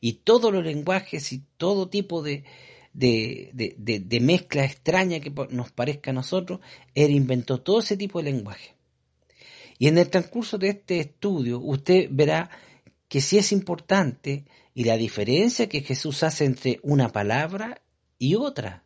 Y 0.00 0.12
todos 0.24 0.52
los 0.52 0.64
lenguajes 0.64 1.32
y 1.32 1.42
todo 1.56 1.88
tipo 1.88 2.22
de, 2.22 2.44
de, 2.92 3.50
de, 3.52 4.00
de 4.00 4.20
mezcla 4.20 4.64
extraña 4.64 5.20
que 5.20 5.32
nos 5.50 5.72
parezca 5.72 6.10
a 6.10 6.14
nosotros, 6.14 6.60
Él 6.94 7.10
inventó 7.10 7.60
todo 7.60 7.80
ese 7.80 7.96
tipo 7.96 8.22
de 8.22 8.30
lenguaje. 8.30 8.75
Y 9.78 9.88
en 9.88 9.98
el 9.98 10.08
transcurso 10.08 10.58
de 10.58 10.70
este 10.70 11.00
estudio 11.00 11.60
usted 11.60 12.08
verá 12.10 12.50
que 13.08 13.20
sí 13.20 13.38
es 13.38 13.52
importante 13.52 14.44
y 14.74 14.84
la 14.84 14.96
diferencia 14.96 15.68
que 15.68 15.82
Jesús 15.82 16.22
hace 16.22 16.44
entre 16.44 16.80
una 16.82 17.08
palabra 17.08 17.80
y 18.18 18.34
otra. 18.34 18.84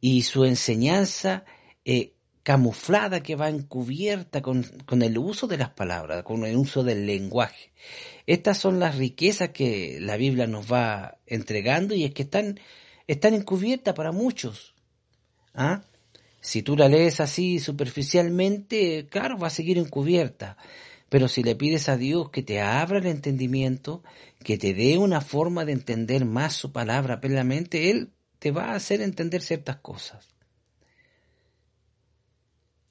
Y 0.00 0.22
su 0.22 0.44
enseñanza 0.44 1.44
eh, 1.84 2.14
camuflada 2.42 3.22
que 3.22 3.36
va 3.36 3.48
encubierta 3.48 4.42
con, 4.42 4.62
con, 4.84 5.02
el 5.02 5.16
uso 5.16 5.46
de 5.46 5.56
las 5.56 5.70
palabras, 5.70 6.22
con 6.24 6.44
el 6.44 6.56
uso 6.56 6.84
del 6.84 7.06
lenguaje. 7.06 7.72
Estas 8.26 8.58
son 8.58 8.78
las 8.78 8.96
riquezas 8.96 9.50
que 9.50 9.98
la 10.00 10.16
Biblia 10.16 10.46
nos 10.46 10.70
va 10.70 11.18
entregando 11.26 11.94
y 11.94 12.04
es 12.04 12.12
que 12.12 12.22
están, 12.22 12.60
están 13.06 13.34
encubiertas 13.34 13.94
para 13.94 14.12
muchos. 14.12 14.74
¿Ah? 15.54 15.82
Si 16.44 16.62
tú 16.62 16.76
la 16.76 16.90
lees 16.90 17.20
así 17.20 17.58
superficialmente, 17.58 19.06
claro, 19.10 19.38
va 19.38 19.46
a 19.46 19.50
seguir 19.50 19.78
encubierta. 19.78 20.58
Pero 21.08 21.26
si 21.26 21.42
le 21.42 21.56
pides 21.56 21.88
a 21.88 21.96
Dios 21.96 22.28
que 22.28 22.42
te 22.42 22.60
abra 22.60 22.98
el 22.98 23.06
entendimiento, 23.06 24.02
que 24.40 24.58
te 24.58 24.74
dé 24.74 24.98
una 24.98 25.22
forma 25.22 25.64
de 25.64 25.72
entender 25.72 26.26
más 26.26 26.52
su 26.52 26.70
palabra 26.70 27.18
plenamente, 27.18 27.90
Él 27.90 28.12
te 28.40 28.50
va 28.50 28.66
a 28.66 28.74
hacer 28.74 29.00
entender 29.00 29.40
ciertas 29.40 29.76
cosas. 29.76 30.28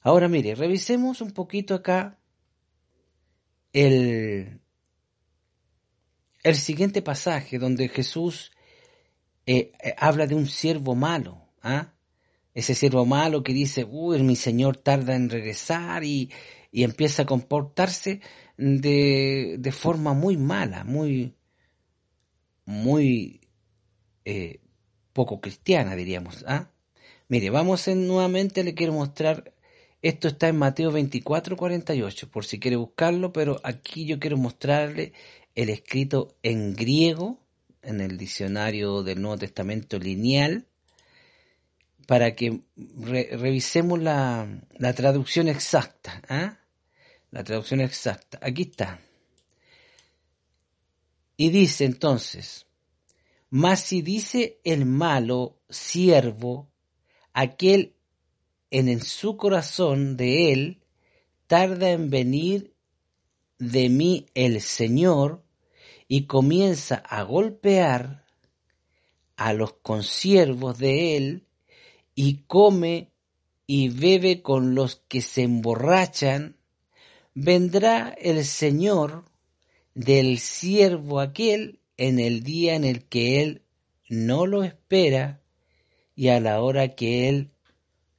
Ahora 0.00 0.26
mire, 0.26 0.56
revisemos 0.56 1.20
un 1.20 1.30
poquito 1.30 1.76
acá 1.76 2.18
el, 3.72 4.60
el 6.42 6.56
siguiente 6.56 7.02
pasaje 7.02 7.60
donde 7.60 7.88
Jesús 7.88 8.50
eh, 9.46 9.70
eh, 9.80 9.94
habla 9.96 10.26
de 10.26 10.34
un 10.34 10.48
siervo 10.48 10.96
malo. 10.96 11.46
¿ah? 11.62 11.93
Ese 12.54 12.74
siervo 12.74 13.04
malo 13.04 13.42
que 13.42 13.52
dice, 13.52 13.84
uy, 13.84 14.22
mi 14.22 14.36
señor 14.36 14.76
tarda 14.76 15.16
en 15.16 15.28
regresar 15.28 16.04
y, 16.04 16.30
y 16.70 16.84
empieza 16.84 17.22
a 17.22 17.26
comportarse 17.26 18.20
de, 18.56 19.56
de, 19.58 19.72
forma 19.72 20.14
muy 20.14 20.36
mala, 20.36 20.84
muy, 20.84 21.34
muy 22.64 23.40
eh, 24.24 24.60
poco 25.12 25.40
cristiana, 25.40 25.96
diríamos. 25.96 26.44
¿ah? 26.46 26.70
Mire, 27.28 27.50
vamos 27.50 27.88
en, 27.88 28.06
nuevamente, 28.06 28.62
le 28.62 28.74
quiero 28.74 28.92
mostrar, 28.92 29.52
esto 30.02 30.28
está 30.28 30.48
en 30.48 30.56
Mateo 30.56 30.92
24, 30.92 31.56
48, 31.56 32.30
por 32.30 32.44
si 32.44 32.60
quiere 32.60 32.76
buscarlo, 32.76 33.32
pero 33.32 33.60
aquí 33.64 34.06
yo 34.06 34.20
quiero 34.20 34.36
mostrarle 34.36 35.12
el 35.54 35.70
escrito 35.70 36.36
en 36.42 36.74
griego, 36.74 37.40
en 37.82 38.00
el 38.00 38.16
diccionario 38.16 39.02
del 39.02 39.20
Nuevo 39.20 39.38
Testamento 39.38 39.98
lineal, 39.98 40.66
para 42.04 42.34
que 42.34 42.62
revisemos 42.76 44.00
la, 44.00 44.48
la, 44.76 44.92
traducción 44.94 45.48
exacta. 45.48 46.22
¿ah? 46.28 46.58
La 47.30 47.44
traducción 47.44 47.80
exacta. 47.80 48.38
Aquí 48.42 48.62
está. 48.62 49.00
Y 51.36 51.50
dice 51.50 51.84
entonces, 51.84 52.66
mas 53.50 53.80
si 53.80 54.02
dice 54.02 54.60
el 54.64 54.86
malo 54.86 55.60
siervo, 55.68 56.70
aquel 57.32 57.96
en, 58.70 58.88
en 58.88 59.02
su 59.02 59.36
corazón 59.36 60.16
de 60.16 60.52
él 60.52 60.82
tarda 61.46 61.90
en 61.90 62.10
venir 62.10 62.74
de 63.58 63.88
mí 63.88 64.26
el 64.34 64.60
Señor 64.60 65.44
y 66.08 66.26
comienza 66.26 66.96
a 66.96 67.22
golpear 67.22 68.24
a 69.36 69.52
los 69.52 69.74
consiervos 69.74 70.78
de 70.78 71.16
él 71.16 71.46
y 72.14 72.44
come 72.46 73.10
y 73.66 73.88
bebe 73.88 74.42
con 74.42 74.74
los 74.74 74.96
que 75.08 75.22
se 75.22 75.42
emborrachan, 75.42 76.56
vendrá 77.34 78.10
el 78.10 78.44
Señor 78.44 79.24
del 79.94 80.38
siervo 80.38 81.20
aquel 81.20 81.80
en 81.96 82.18
el 82.18 82.42
día 82.42 82.74
en 82.74 82.84
el 82.84 83.04
que 83.04 83.42
él 83.42 83.62
no 84.08 84.46
lo 84.46 84.64
espera 84.64 85.40
y 86.14 86.28
a 86.28 86.40
la 86.40 86.60
hora 86.60 86.94
que 86.94 87.28
él 87.28 87.50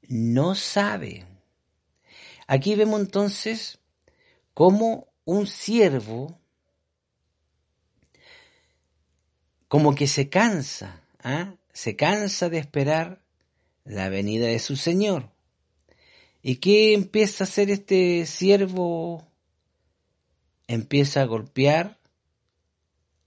no 0.08 0.55
sabe. 0.55 1.25
Aquí 2.47 2.75
vemos 2.75 2.99
entonces 3.01 3.79
cómo 4.53 5.08
un 5.25 5.47
siervo 5.47 6.39
como 9.67 9.95
que 9.95 10.08
se 10.08 10.29
cansa, 10.29 11.01
¿ah? 11.23 11.55
se 11.73 11.95
cansa 11.95 12.49
de 12.49 12.60
esperar 12.60 13.25
la 13.86 14.10
venida 14.10 14.48
de 14.48 14.60
su 14.60 14.76
Señor. 14.76 15.32
¿Y 16.41 16.58
qué 16.58 16.93
empieza 16.93 17.43
a 17.43 17.48
hacer 17.48 17.69
este 17.69 18.26
siervo? 18.26 19.26
Empieza 20.67 21.21
a 21.21 21.26
golpear 21.26 22.00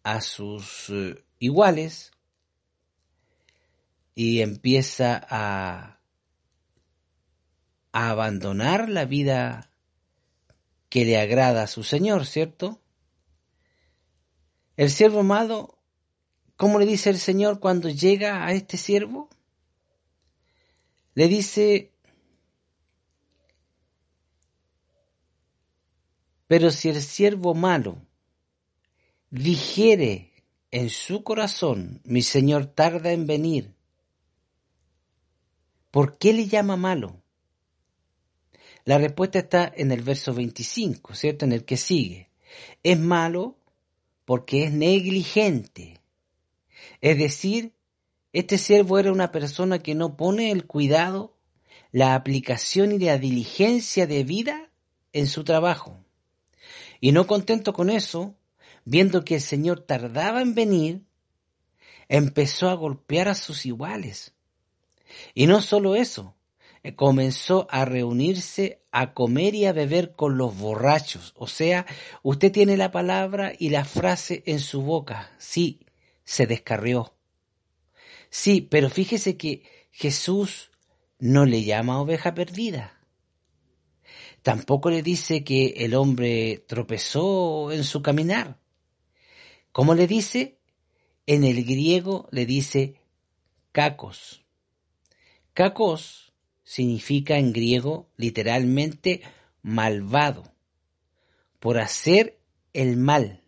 a 0.03 0.21
sus 0.21 0.90
eh, 0.90 1.25
iguales 1.38 2.12
y 4.14 4.40
empieza 4.40 5.25
a, 5.31 6.01
a 7.92 8.11
abandonar 8.11 8.88
la 8.88 9.05
vida 9.05 9.71
que 10.88 11.05
le 11.05 11.18
agrada 11.18 11.64
a 11.64 11.68
su 11.68 11.85
Señor, 11.85 12.27
¿cierto? 12.27 12.81
El 14.77 14.90
siervo 14.90 15.21
amado, 15.21 15.79
¿cómo 16.57 16.79
le 16.79 16.87
dice 16.87 17.11
el 17.11 17.18
Señor 17.18 17.61
cuando 17.61 17.88
llega 17.88 18.44
a 18.44 18.53
este 18.53 18.77
siervo? 18.77 19.29
Le 21.18 21.26
dice, 21.26 21.90
pero 26.46 26.70
si 26.70 26.90
el 26.90 27.02
siervo 27.02 27.57
malo 27.57 28.00
dijere 29.28 30.31
en 30.70 30.90
su 30.90 31.24
corazón, 31.24 32.00
mi 32.04 32.22
Señor 32.22 32.66
tarda 32.66 33.11
en 33.11 33.26
venir, 33.26 33.74
¿por 35.90 36.18
qué 36.18 36.33
le 36.33 36.46
llama 36.46 36.76
malo? 36.76 37.20
La 38.85 38.98
respuesta 38.98 39.40
está 39.40 39.72
en 39.74 39.90
el 39.90 40.02
verso 40.02 40.33
25, 40.33 41.16
¿cierto? 41.16 41.44
En 41.46 41.52
el 41.52 41.64
que 41.64 41.78
sigue. 41.78 42.31
Es 42.85 42.96
malo 42.96 43.59
porque 44.24 44.62
es 44.62 44.72
negligente 44.72 46.00
Es 47.00 47.18
decir, 47.18 47.74
este 48.38 48.57
siervo 48.57 49.01
era 49.01 49.11
una 49.11 49.33
persona 49.33 49.81
que 49.81 49.96
no 49.96 50.16
pone 50.16 50.53
el 50.53 50.64
cuidado, 50.64 51.37
la 51.90 52.14
aplicación 52.14 52.92
y 52.92 52.98
la 53.01 53.18
diligencia 53.18 54.07
de 54.07 54.22
vida 54.22 54.70
en 55.12 55.27
su 55.27 55.42
trabajo. 55.42 55.98
Y 57.01 57.11
no 57.11 57.27
contento 57.27 57.72
con 57.72 57.90
eso, 57.90 58.37
viendo 58.85 59.24
que 59.24 59.35
el 59.37 59.40
Señor 59.40 59.81
tardaba 59.81 60.40
en 60.40 60.55
venir, 60.55 61.05
empezó 62.09 62.68
a 62.68 62.74
golpear 62.74 63.29
a 63.29 63.35
sus 63.35 63.66
iguales. 63.66 64.35
Y 65.35 65.48
no 65.48 65.61
solo 65.61 65.96
eso, 65.96 66.37
eh, 66.85 66.94
comenzó 66.94 67.66
a 67.70 67.85
reunirse, 67.85 68.83
a 68.92 69.14
comer 69.14 69.57
y 69.57 69.66
a 69.66 69.72
beber 69.72 70.12
con 70.12 70.38
los 70.38 70.57
borrachos. 70.57 71.35
O 71.37 71.48
sea, 71.48 71.87
usted 72.22 72.53
tiene 72.53 72.77
la 72.77 72.92
palabra 72.92 73.53
y 73.59 73.70
la 73.70 73.85
frase 73.85 74.44
en 74.46 74.61
su 74.61 74.83
boca. 74.83 75.33
Sí, 75.38 75.81
se 76.24 76.46
descarrió. 76.46 77.17
Sí, 78.31 78.61
pero 78.61 78.91
fíjese 78.91 79.37
que 79.37 79.62
Jesús 79.91 80.71
no 81.19 81.45
le 81.45 81.64
llama 81.64 82.01
oveja 82.01 82.35
perdida. 82.35 82.99
Tampoco 84.43 84.91
le 84.91 85.03
dice 85.03 85.45
que 85.45 85.75
el 85.79 85.95
hombre 85.95 86.64
tropezó 86.67 87.73
en 87.73 87.85
su 87.85 88.03
caminar. 88.03 88.59
¿Cómo 89.73 89.95
le 89.95 90.07
dice? 90.07 90.59
En 91.27 91.45
el 91.45 91.64
griego 91.64 92.29
le 92.31 92.47
dice 92.47 92.95
cacos. 93.73 94.45
Cacos 95.53 96.33
significa 96.62 97.37
en 97.38 97.53
griego 97.53 98.11
literalmente 98.17 99.23
malvado, 99.62 100.53
por 101.59 101.79
hacer 101.79 102.38
el 102.73 102.97
mal, 102.97 103.43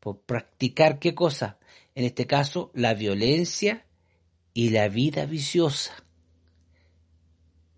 por 0.00 0.20
practicar 0.22 0.98
qué 0.98 1.14
cosa, 1.14 1.58
en 1.94 2.04
este 2.04 2.26
caso 2.26 2.70
la 2.74 2.94
violencia 2.94 3.86
y 4.54 4.70
la 4.70 4.88
vida 4.88 5.26
viciosa. 5.26 5.92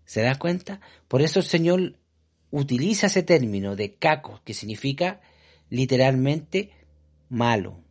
¿Se 0.05 0.21
da 0.21 0.35
cuenta? 0.35 0.79
Por 1.07 1.21
eso 1.21 1.39
el 1.39 1.45
Señor 1.45 1.97
utiliza 2.51 3.07
ese 3.07 3.23
término 3.23 3.75
de 3.75 3.95
caco, 3.95 4.39
que 4.45 4.53
significa 4.53 5.19
literalmente 5.69 6.71
malo. 7.29 7.81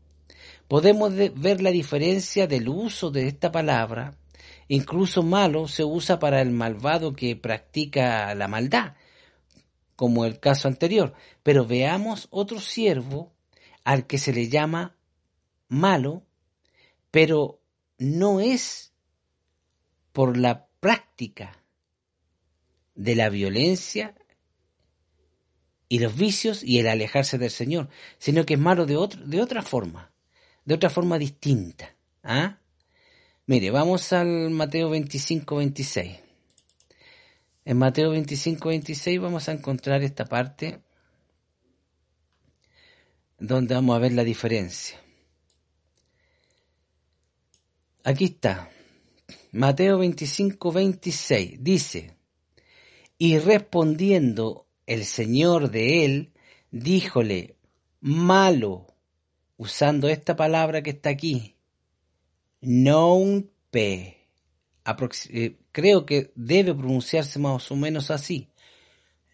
Podemos 0.68 1.14
ver 1.14 1.60
la 1.60 1.70
diferencia 1.70 2.46
del 2.46 2.68
uso 2.68 3.10
de 3.10 3.28
esta 3.28 3.52
palabra. 3.52 4.16
Incluso 4.68 5.22
malo 5.22 5.68
se 5.68 5.84
usa 5.84 6.18
para 6.18 6.40
el 6.40 6.50
malvado 6.50 7.14
que 7.14 7.36
practica 7.36 8.34
la 8.34 8.48
maldad, 8.48 8.94
como 9.94 10.24
el 10.24 10.40
caso 10.40 10.68
anterior. 10.68 11.14
Pero 11.42 11.66
veamos 11.66 12.28
otro 12.30 12.60
siervo 12.60 13.32
al 13.84 14.06
que 14.06 14.18
se 14.18 14.32
le 14.32 14.48
llama 14.48 14.96
malo, 15.68 16.24
pero 17.10 17.60
no 17.98 18.40
es 18.40 18.92
por 20.12 20.36
la 20.36 20.66
práctica 20.80 21.62
de 22.94 23.14
la 23.14 23.28
violencia 23.28 24.14
y 25.88 25.98
los 25.98 26.16
vicios 26.16 26.62
y 26.64 26.78
el 26.78 26.88
alejarse 26.88 27.38
del 27.38 27.50
Señor, 27.50 27.88
sino 28.18 28.44
que 28.44 28.54
es 28.54 28.60
malo 28.60 28.86
de, 28.86 28.96
de 29.24 29.40
otra 29.40 29.62
forma, 29.62 30.12
de 30.64 30.74
otra 30.74 30.90
forma 30.90 31.18
distinta. 31.18 31.94
¿ah? 32.22 32.58
Mire, 33.46 33.70
vamos 33.70 34.12
al 34.12 34.50
Mateo 34.50 34.90
25, 34.90 35.56
26. 35.56 36.18
En 37.64 37.78
Mateo 37.78 38.10
25, 38.10 38.68
26 38.68 39.20
vamos 39.20 39.48
a 39.48 39.52
encontrar 39.52 40.02
esta 40.02 40.24
parte 40.24 40.80
donde 43.38 43.74
vamos 43.74 43.96
a 43.96 44.00
ver 44.00 44.12
la 44.12 44.24
diferencia. 44.24 44.98
Aquí 48.06 48.26
está. 48.26 48.70
Mateo 49.50 49.98
25, 49.98 50.70
26 50.70 51.56
dice, 51.58 52.16
y 53.18 53.36
respondiendo 53.40 54.68
el 54.86 55.04
señor 55.04 55.72
de 55.72 56.04
él, 56.04 56.32
díjole, 56.70 57.56
malo, 57.98 58.94
usando 59.56 60.08
esta 60.08 60.36
palabra 60.36 60.84
que 60.84 60.90
está 60.90 61.10
aquí, 61.10 61.56
non 62.60 63.50
pe. 63.72 64.14
Eh, 65.30 65.56
creo 65.72 66.06
que 66.06 66.30
debe 66.36 66.76
pronunciarse 66.76 67.40
más 67.40 67.72
o 67.72 67.74
menos 67.74 68.12
así. 68.12 68.52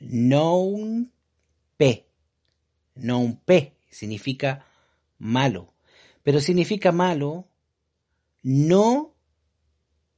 Non 0.01 1.13
pe. 1.77 2.09
Non 2.95 3.37
pe 3.37 3.77
significa 3.91 4.65
malo. 5.19 5.75
Pero 6.23 6.41
significa 6.41 6.91
malo 6.91 7.52
no 8.43 9.15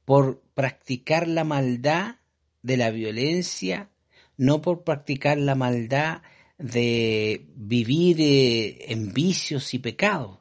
por 0.05 0.41
practicar 0.53 1.27
la 1.27 1.43
maldad 1.43 2.17
de 2.61 2.77
la 2.77 2.91
violencia, 2.91 3.89
no 4.37 4.61
por 4.61 4.83
practicar 4.83 5.37
la 5.37 5.55
maldad 5.55 6.21
de 6.57 7.47
vivir 7.55 8.17
eh, 8.19 8.91
en 8.91 9.13
vicios 9.13 9.73
y 9.73 9.79
pecados, 9.79 10.39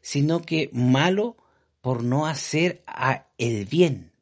sino 0.00 0.42
que 0.42 0.70
malo 0.72 1.36
por 1.80 2.02
no 2.02 2.26
hacer 2.26 2.84
el 3.38 3.66
bien. 3.66 4.12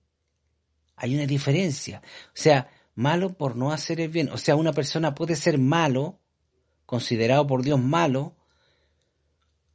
Hay 0.97 1.15
una 1.15 1.27
diferencia. 1.27 2.03
O 2.29 2.35
sea, 2.35 2.71
malo 2.95 3.37
por 3.37 3.57
no 3.57 3.73
hacer 3.73 4.01
el 4.01 4.09
bien. 4.09 4.29
O 4.31 4.39
sea, 4.39 4.57
una 4.57 4.73
persona 4.73 5.15
puede 5.15 5.37
ser 5.37 5.59
malo, 5.59 6.21
considerado 6.87 7.47
por 7.47 7.63
Dios 7.63 7.81
malo, 7.81 8.37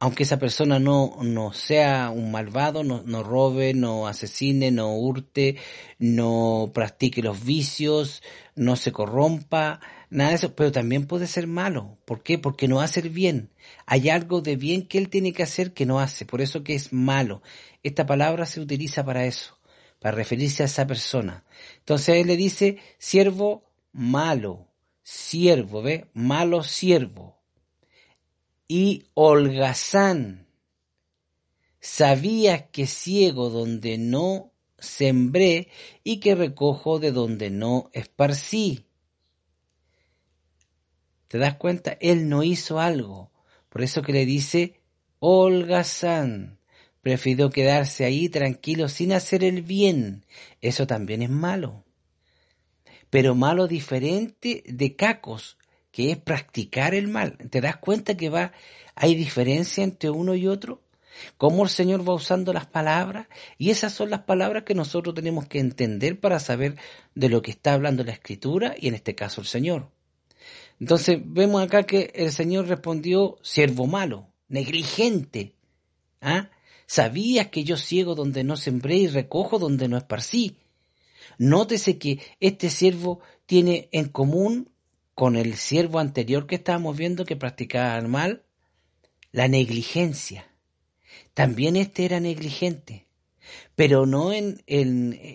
aunque 0.00 0.22
esa 0.22 0.38
persona 0.38 0.78
no, 0.78 1.16
no 1.22 1.52
sea 1.52 2.10
un 2.10 2.30
malvado, 2.30 2.84
no, 2.84 3.02
no 3.04 3.24
robe, 3.24 3.74
no 3.74 4.06
asesine, 4.06 4.70
no 4.70 4.94
hurte, 4.94 5.56
no 5.98 6.70
practique 6.72 7.20
los 7.20 7.44
vicios, 7.44 8.22
no 8.54 8.76
se 8.76 8.92
corrompa, 8.92 9.80
nada 10.10 10.30
de 10.30 10.36
eso, 10.36 10.54
pero 10.54 10.70
también 10.70 11.06
puede 11.06 11.26
ser 11.26 11.48
malo. 11.48 11.98
¿Por 12.04 12.22
qué? 12.22 12.38
Porque 12.38 12.68
no 12.68 12.80
hace 12.80 13.00
el 13.00 13.10
bien. 13.10 13.50
Hay 13.86 14.08
algo 14.08 14.40
de 14.40 14.56
bien 14.56 14.86
que 14.86 14.98
él 14.98 15.08
tiene 15.08 15.32
que 15.32 15.42
hacer 15.42 15.72
que 15.74 15.86
no 15.86 15.98
hace, 15.98 16.24
por 16.24 16.40
eso 16.40 16.62
que 16.62 16.76
es 16.76 16.92
malo. 16.92 17.42
Esta 17.82 18.06
palabra 18.06 18.46
se 18.46 18.60
utiliza 18.60 19.04
para 19.04 19.26
eso, 19.26 19.58
para 20.00 20.16
referirse 20.16 20.62
a 20.62 20.66
esa 20.66 20.86
persona. 20.86 21.44
Entonces 21.78 22.16
él 22.16 22.28
le 22.28 22.36
dice, 22.36 22.78
siervo 22.98 23.64
malo, 23.92 24.68
siervo, 25.02 25.82
¿ve? 25.82 26.06
Malo 26.14 26.62
siervo 26.62 27.37
y 28.68 29.06
holgazán. 29.14 30.46
Sabía 31.80 32.70
que 32.70 32.86
ciego 32.86 33.50
donde 33.50 33.98
no 33.98 34.52
sembré 34.78 35.68
y 36.04 36.20
que 36.20 36.34
recojo 36.34 36.98
de 36.98 37.10
donde 37.10 37.50
no 37.50 37.90
esparcí. 37.92 38.84
¿Te 41.28 41.38
das 41.38 41.56
cuenta? 41.56 41.96
Él 42.00 42.28
no 42.28 42.42
hizo 42.42 42.78
algo. 42.78 43.30
Por 43.68 43.82
eso 43.82 44.02
que 44.02 44.12
le 44.12 44.26
dice 44.26 44.80
holgazán. 45.18 46.58
Prefirió 47.02 47.50
quedarse 47.50 48.04
ahí 48.04 48.28
tranquilo 48.28 48.88
sin 48.88 49.12
hacer 49.12 49.44
el 49.44 49.62
bien. 49.62 50.24
Eso 50.60 50.86
también 50.86 51.22
es 51.22 51.30
malo. 51.30 51.84
Pero 53.10 53.34
malo 53.34 53.66
diferente 53.66 54.62
de 54.66 54.96
cacos, 54.96 55.57
que 55.90 56.12
es 56.12 56.18
practicar 56.18 56.94
el 56.94 57.08
mal. 57.08 57.36
¿Te 57.50 57.60
das 57.60 57.76
cuenta 57.76 58.16
que 58.16 58.28
va, 58.28 58.52
hay 58.94 59.14
diferencia 59.14 59.84
entre 59.84 60.10
uno 60.10 60.34
y 60.34 60.46
otro? 60.46 60.82
Cómo 61.36 61.64
el 61.64 61.68
Señor 61.68 62.08
va 62.08 62.14
usando 62.14 62.52
las 62.52 62.66
palabras 62.66 63.26
y 63.56 63.70
esas 63.70 63.92
son 63.92 64.10
las 64.10 64.20
palabras 64.20 64.64
que 64.64 64.74
nosotros 64.74 65.14
tenemos 65.14 65.46
que 65.46 65.58
entender 65.58 66.20
para 66.20 66.38
saber 66.38 66.76
de 67.14 67.28
lo 67.28 67.42
que 67.42 67.50
está 67.50 67.72
hablando 67.72 68.04
la 68.04 68.12
Escritura 68.12 68.74
y 68.78 68.88
en 68.88 68.94
este 68.94 69.14
caso 69.14 69.40
el 69.40 69.46
Señor. 69.46 69.90
Entonces 70.80 71.18
vemos 71.24 71.62
acá 71.62 71.82
que 71.82 72.12
el 72.14 72.30
Señor 72.30 72.68
respondió, 72.68 73.38
siervo 73.42 73.86
malo, 73.86 74.28
negligente. 74.48 75.54
¿Ah? 76.20 76.50
Sabías 76.86 77.48
que 77.48 77.64
yo 77.64 77.76
ciego 77.76 78.14
donde 78.14 78.44
no 78.44 78.56
sembré 78.56 78.96
y 78.96 79.08
recojo 79.08 79.58
donde 79.58 79.88
no 79.88 79.96
esparcí. 79.96 80.56
Nótese 81.36 81.98
que 81.98 82.20
este 82.40 82.70
siervo 82.70 83.20
tiene 83.46 83.88
en 83.92 84.08
común 84.08 84.70
con 85.18 85.34
el 85.34 85.56
siervo 85.56 85.98
anterior 85.98 86.46
que 86.46 86.54
estábamos 86.54 86.96
viendo 86.96 87.24
que 87.24 87.34
practicaba 87.34 87.98
el 87.98 88.06
mal, 88.06 88.44
la 89.32 89.48
negligencia. 89.48 90.46
También 91.34 91.74
este 91.74 92.04
era 92.04 92.20
negligente, 92.20 93.08
pero 93.74 94.06
no, 94.06 94.32
en, 94.32 94.62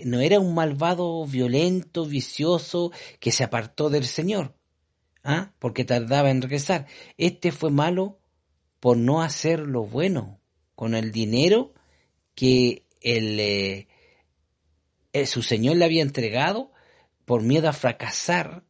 no 0.06 0.22
era 0.22 0.40
un 0.40 0.56
malvado 0.56 1.26
violento, 1.26 2.06
vicioso, 2.06 2.94
que 3.20 3.34
se 3.34 3.44
apartó 3.44 3.90
del 3.90 4.06
Señor, 4.06 4.56
¿ah? 5.22 5.52
porque 5.60 5.84
tardaba 5.84 6.30
en 6.32 6.42
regresar. 6.42 6.88
Este 7.18 7.52
fue 7.52 7.70
malo 7.70 8.20
por 8.80 8.96
no 8.96 9.22
hacer 9.22 9.60
lo 9.60 9.84
bueno 9.84 10.40
con 10.76 10.96
el 10.96 11.12
dinero 11.12 11.74
que 12.36 12.86
el, 13.02 13.38
eh, 13.38 13.90
eh, 15.12 15.26
su 15.26 15.42
Señor 15.42 15.76
le 15.76 15.84
había 15.84 16.04
entregado 16.04 16.72
por 17.26 17.42
miedo 17.42 17.68
a 17.68 17.74
fracasar 17.74 18.64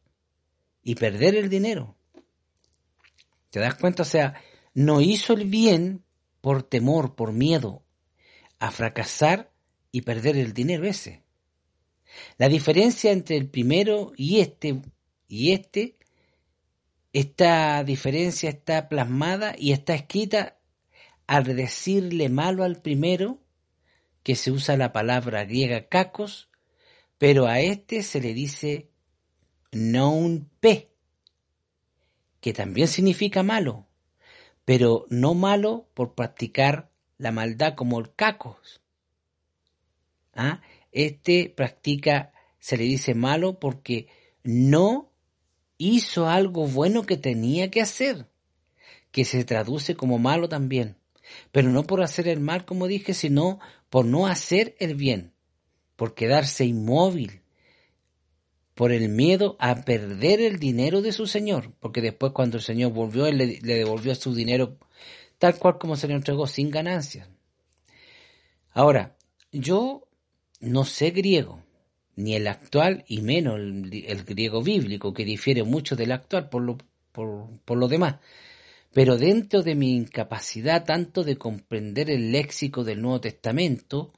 y 0.84 0.94
perder 0.94 1.34
el 1.34 1.48
dinero. 1.48 1.96
¿Te 3.50 3.58
das 3.60 3.74
cuenta? 3.74 4.02
O 4.02 4.06
sea, 4.06 4.40
no 4.74 5.00
hizo 5.00 5.32
el 5.32 5.46
bien 5.46 6.04
por 6.40 6.62
temor, 6.62 7.14
por 7.16 7.32
miedo 7.32 7.82
a 8.58 8.70
fracasar 8.70 9.50
y 9.90 10.02
perder 10.02 10.36
el 10.36 10.52
dinero 10.52 10.84
ese. 10.84 11.22
La 12.38 12.48
diferencia 12.48 13.10
entre 13.10 13.36
el 13.36 13.48
primero 13.48 14.12
y 14.16 14.40
este 14.40 14.82
y 15.26 15.52
este 15.52 15.96
esta 17.12 17.84
diferencia 17.84 18.50
está 18.50 18.88
plasmada 18.88 19.54
y 19.56 19.70
está 19.70 19.94
escrita 19.94 20.58
al 21.28 21.44
decirle 21.44 22.28
malo 22.28 22.64
al 22.64 22.82
primero, 22.82 23.38
que 24.24 24.34
se 24.34 24.50
usa 24.50 24.76
la 24.76 24.92
palabra 24.92 25.44
griega 25.44 25.88
kakos, 25.88 26.50
pero 27.16 27.46
a 27.46 27.60
este 27.60 28.02
se 28.02 28.20
le 28.20 28.34
dice 28.34 28.90
non 29.74 30.48
p, 30.60 30.90
que 32.40 32.52
también 32.52 32.88
significa 32.88 33.42
malo, 33.42 33.86
pero 34.64 35.06
no 35.10 35.34
malo 35.34 35.88
por 35.94 36.14
practicar 36.14 36.90
la 37.18 37.32
maldad 37.32 37.74
como 37.74 37.98
el 38.00 38.14
cacos. 38.14 38.80
¿Ah? 40.34 40.60
Este 40.92 41.52
practica, 41.54 42.32
se 42.58 42.76
le 42.76 42.84
dice 42.84 43.14
malo 43.14 43.58
porque 43.60 44.08
no 44.42 45.10
hizo 45.78 46.28
algo 46.28 46.66
bueno 46.66 47.04
que 47.04 47.16
tenía 47.16 47.70
que 47.70 47.80
hacer, 47.80 48.26
que 49.10 49.24
se 49.24 49.44
traduce 49.44 49.96
como 49.96 50.18
malo 50.18 50.48
también, 50.48 50.96
pero 51.52 51.70
no 51.70 51.84
por 51.84 52.02
hacer 52.02 52.28
el 52.28 52.40
mal, 52.40 52.64
como 52.64 52.86
dije, 52.86 53.14
sino 53.14 53.60
por 53.90 54.06
no 54.06 54.26
hacer 54.26 54.74
el 54.78 54.94
bien, 54.94 55.32
por 55.96 56.14
quedarse 56.14 56.64
inmóvil, 56.64 57.43
por 58.74 58.90
el 58.90 59.08
miedo 59.08 59.56
a 59.60 59.84
perder 59.84 60.40
el 60.40 60.58
dinero 60.58 61.00
de 61.00 61.12
su 61.12 61.26
Señor, 61.26 61.72
porque 61.80 62.00
después 62.00 62.32
cuando 62.32 62.56
el 62.56 62.62
Señor 62.62 62.92
volvió, 62.92 63.26
Él 63.26 63.38
le, 63.38 63.60
devolvió 63.60 64.14
su 64.14 64.34
dinero 64.34 64.78
tal 65.38 65.58
cual 65.58 65.78
como 65.78 65.96
se 65.96 66.08
le 66.08 66.14
entregó, 66.14 66.46
sin 66.46 66.70
ganancias. 66.70 67.28
Ahora, 68.72 69.16
yo 69.52 70.08
no 70.60 70.84
sé 70.84 71.10
griego, 71.10 71.62
ni 72.16 72.34
el 72.34 72.46
actual 72.48 73.04
y 73.06 73.20
menos 73.20 73.58
el, 73.58 74.24
griego 74.24 74.62
bíblico, 74.62 75.14
que 75.14 75.24
difiere 75.24 75.62
mucho 75.62 75.94
del 75.96 76.12
actual 76.12 76.48
por 76.48 76.62
lo, 76.62 76.78
por, 77.12 77.48
por 77.64 77.78
lo 77.78 77.88
demás. 77.88 78.16
Pero 78.92 79.16
dentro 79.16 79.62
de 79.62 79.74
mi 79.74 79.94
incapacidad 79.96 80.84
tanto 80.84 81.24
de 81.24 81.36
comprender 81.36 82.10
el 82.10 82.32
léxico 82.32 82.84
del 82.84 83.02
Nuevo 83.02 83.20
Testamento, 83.20 84.12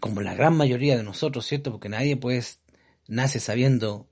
como 0.00 0.20
la 0.20 0.34
gran 0.34 0.56
mayoría 0.56 0.96
de 0.96 1.02
nosotros, 1.02 1.46
¿cierto? 1.46 1.70
Porque 1.70 1.88
nadie 1.88 2.16
pues 2.16 2.60
nace 3.06 3.40
sabiendo 3.40 4.08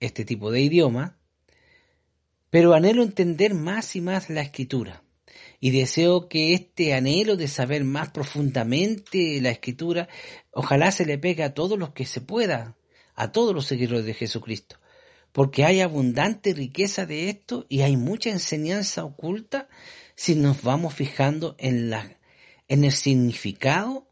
este 0.00 0.24
tipo 0.24 0.50
de 0.50 0.60
idioma, 0.60 1.18
pero 2.50 2.74
anhelo 2.74 3.02
entender 3.02 3.54
más 3.54 3.96
y 3.96 4.00
más 4.00 4.30
la 4.30 4.42
escritura. 4.42 5.02
Y 5.60 5.70
deseo 5.70 6.28
que 6.28 6.54
este 6.54 6.94
anhelo 6.94 7.36
de 7.36 7.48
saber 7.48 7.84
más 7.84 8.10
profundamente 8.10 9.40
la 9.40 9.50
escritura, 9.50 10.08
ojalá 10.52 10.92
se 10.92 11.06
le 11.06 11.18
pegue 11.18 11.42
a 11.42 11.54
todos 11.54 11.78
los 11.78 11.90
que 11.90 12.04
se 12.04 12.20
pueda, 12.20 12.76
a 13.14 13.32
todos 13.32 13.54
los 13.54 13.66
seguidores 13.66 14.04
de 14.04 14.14
Jesucristo, 14.14 14.76
porque 15.32 15.64
hay 15.64 15.80
abundante 15.80 16.52
riqueza 16.52 17.06
de 17.06 17.30
esto 17.30 17.66
y 17.68 17.80
hay 17.80 17.96
mucha 17.96 18.30
enseñanza 18.30 19.04
oculta 19.04 19.68
si 20.14 20.34
nos 20.34 20.62
vamos 20.62 20.94
fijando 20.94 21.56
en, 21.58 21.90
la, 21.90 22.18
en 22.68 22.84
el 22.84 22.92
significado 22.92 24.06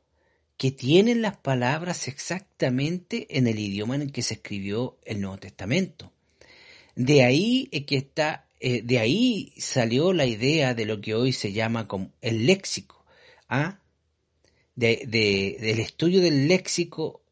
que 0.63 0.71
tienen 0.71 1.23
las 1.23 1.37
palabras 1.39 2.07
exactamente 2.07 3.27
en 3.37 3.49
el 3.49 3.59
idioma 3.59 3.97
en 3.97 4.03
el 4.03 4.13
que 4.13 4.23
se 4.23 4.35
escribió 4.35 4.97
el 5.05 5.21
Nuevo 5.21 5.37
Testamento. 5.39 6.13
De 6.95 7.25
ahí 7.25 7.67
que 7.67 7.97
está 7.97 8.47
eh, 8.61 8.81
de 8.85 9.01
ahí 9.01 9.53
salió 9.59 10.13
la 10.13 10.25
idea 10.25 10.73
de 10.75 10.85
lo 10.85 11.01
que 11.01 11.17
hoy 11.17 11.33
se 11.33 11.53
llama 11.53 11.89
como 11.89 12.13
el 12.21 12.47
léxico, 12.47 13.05
¿ah? 13.49 13.81
de, 14.77 15.05
del 15.59 15.81
estudio 15.81 16.21
del 16.21 16.47
léxico 16.47 17.23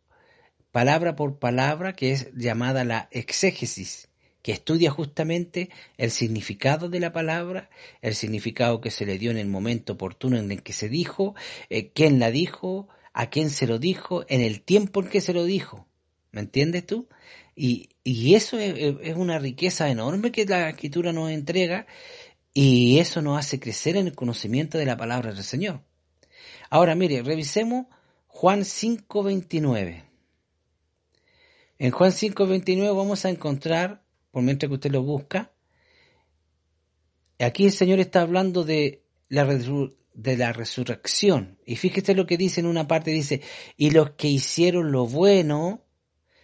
palabra 0.73 1.15
por 1.15 1.39
palabra, 1.39 1.93
que 1.93 2.11
es 2.11 2.35
llamada 2.35 2.83
la 2.83 3.09
exégesis, 3.13 4.09
que 4.43 4.51
estudia 4.51 4.91
justamente 4.91 5.71
el 5.99 6.11
significado 6.11 6.89
de 6.89 6.99
la 6.99 7.13
palabra, 7.13 7.71
el 8.03 8.17
significado 8.17 8.81
que 8.81 8.91
se 8.91 9.07
le 9.07 9.19
dio 9.19 9.31
en 9.31 9.39
el 9.39 9.47
momento 9.47 9.93
oportuno 9.93 10.37
en 10.37 10.51
el 10.51 10.65
que 10.65 10.73
se 10.73 10.89
dijo, 10.89 11.37
eh, 11.69 11.91
quién 11.95 12.19
la 12.19 12.33
dijo, 12.33 12.89
a 13.21 13.29
quién 13.29 13.51
se 13.51 13.67
lo 13.67 13.79
dijo, 13.79 14.25
en 14.29 14.41
el 14.41 14.63
tiempo 14.63 15.03
en 15.03 15.11
que 15.11 15.21
se 15.21 15.35
lo 15.35 15.45
dijo. 15.45 15.87
¿Me 16.33 16.41
entiendes 16.41 16.87
tú? 16.87 17.07
Y, 17.55 17.91
y 18.03 18.35
eso 18.35 18.59
es, 18.59 19.15
una 19.15 19.39
riqueza 19.39 19.91
enorme 19.91 20.33
que 20.33 20.47
la 20.47 20.71
escritura 20.71 21.13
nos 21.13 21.31
entrega 21.31 21.87
y 22.55 22.99
eso 22.99 23.21
nos 23.21 23.39
hace 23.39 23.61
crecer 23.61 23.99
en 23.99 24.07
el 24.07 24.15
conocimiento 24.15 24.79
de 24.79 24.87
la 24.87 24.97
palabra 24.97 25.35
del 25.35 25.45
Señor. 25.45 25.83
Ahora, 26.71 26.95
mire, 26.95 27.23
revisemos 27.23 27.89
Juan 28.27 28.61
5.29. 28.61 30.03
En 31.79 31.91
Juan 31.91 32.13
5.29 32.13 32.97
vamos 32.97 33.27
a 33.27 33.29
encontrar, 33.29 34.03
por 34.31 34.43
mientras 34.43 34.71
que 34.71 34.77
usted 34.77 34.93
lo 34.93 35.03
busca, 35.03 35.53
aquí 37.39 37.67
el 37.67 37.73
Señor 37.73 38.01
está 38.01 38.23
hablando 38.23 38.65
de 38.65 39.03
la, 39.29 39.45
de 40.23 40.37
la 40.37 40.53
resurrección. 40.53 41.59
Y 41.65 41.77
fíjese 41.77 42.15
lo 42.15 42.27
que 42.27 42.37
dice 42.37 42.61
en 42.61 42.67
una 42.67 42.87
parte, 42.87 43.11
dice, 43.11 43.41
y 43.77 43.91
los 43.91 44.11
que 44.11 44.29
hicieron 44.29 44.93
lo 44.93 45.07
bueno 45.07 45.87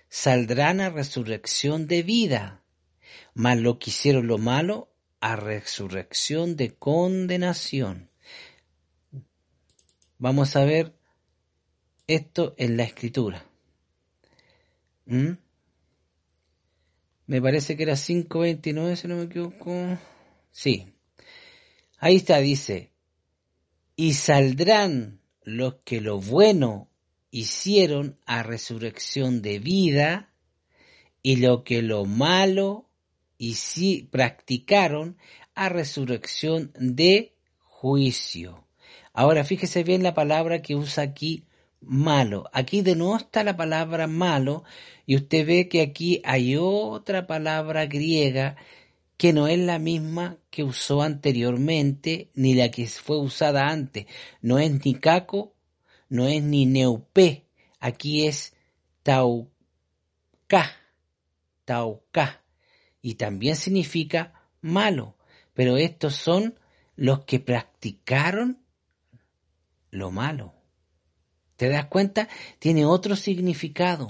saldrán 0.08 0.80
a 0.80 0.88
resurrección 0.88 1.86
de 1.86 2.02
vida, 2.02 2.64
mas 3.34 3.58
lo 3.58 3.78
que 3.78 3.90
hicieron 3.90 4.26
lo 4.26 4.38
malo 4.38 4.94
a 5.20 5.36
resurrección 5.36 6.56
de 6.56 6.74
condenación. 6.74 8.10
Vamos 10.18 10.56
a 10.56 10.64
ver 10.64 10.96
esto 12.06 12.54
en 12.56 12.78
la 12.78 12.84
escritura. 12.84 13.44
¿Mm? 15.04 15.32
Me 17.26 17.42
parece 17.42 17.76
que 17.76 17.82
era 17.82 17.94
5.29, 17.94 18.96
si 18.96 19.08
no 19.08 19.16
me 19.16 19.24
equivoco. 19.24 19.98
Sí. 20.50 20.94
Ahí 21.98 22.16
está, 22.16 22.38
dice, 22.38 22.95
y 23.96 24.12
saldrán 24.14 25.20
los 25.42 25.76
que 25.84 26.00
lo 26.00 26.20
bueno 26.20 26.90
hicieron 27.30 28.18
a 28.26 28.42
resurrección 28.42 29.42
de 29.42 29.58
vida 29.58 30.32
y 31.22 31.36
lo 31.36 31.64
que 31.64 31.82
lo 31.82 32.04
malo 32.04 32.88
y 33.38 33.54
si 33.54 34.02
practicaron 34.02 35.16
a 35.54 35.68
resurrección 35.68 36.72
de 36.78 37.34
juicio. 37.64 38.66
Ahora 39.12 39.44
fíjese 39.44 39.82
bien 39.82 40.02
la 40.02 40.14
palabra 40.14 40.62
que 40.62 40.76
usa 40.76 41.04
aquí 41.04 41.44
malo. 41.80 42.48
Aquí 42.52 42.82
de 42.82 42.96
la 42.96 43.56
palabra 43.56 44.06
malo 44.06 44.64
y 45.06 45.16
usted 45.16 45.46
ve 45.46 45.68
que 45.68 45.82
aquí 45.82 46.20
hay 46.24 46.56
otra 46.56 47.26
palabra 47.26 47.86
griega 47.86 48.56
que 49.16 49.32
no 49.32 49.48
es 49.48 49.58
la 49.58 49.78
misma 49.78 50.38
que 50.50 50.64
usó 50.64 51.02
anteriormente 51.02 52.30
ni 52.34 52.54
la 52.54 52.70
que 52.70 52.86
fue 52.86 53.18
usada 53.18 53.68
antes. 53.68 54.06
No 54.42 54.58
es 54.58 54.84
ni 54.84 54.94
caco 54.94 55.56
no 56.08 56.26
es 56.26 56.42
ni 56.42 56.66
neupé, 56.66 57.46
aquí 57.80 58.26
es 58.26 58.54
tauca, 59.02 59.50
tauca, 61.64 62.42
y 63.02 63.14
también 63.14 63.56
significa 63.56 64.32
malo, 64.60 65.16
pero 65.54 65.76
estos 65.76 66.14
son 66.14 66.58
los 66.94 67.24
que 67.24 67.40
practicaron 67.40 68.62
lo 69.90 70.10
malo. 70.10 70.54
¿Te 71.56 71.68
das 71.68 71.86
cuenta? 71.86 72.28
Tiene 72.58 72.84
otro 72.84 73.16
significado. 73.16 74.08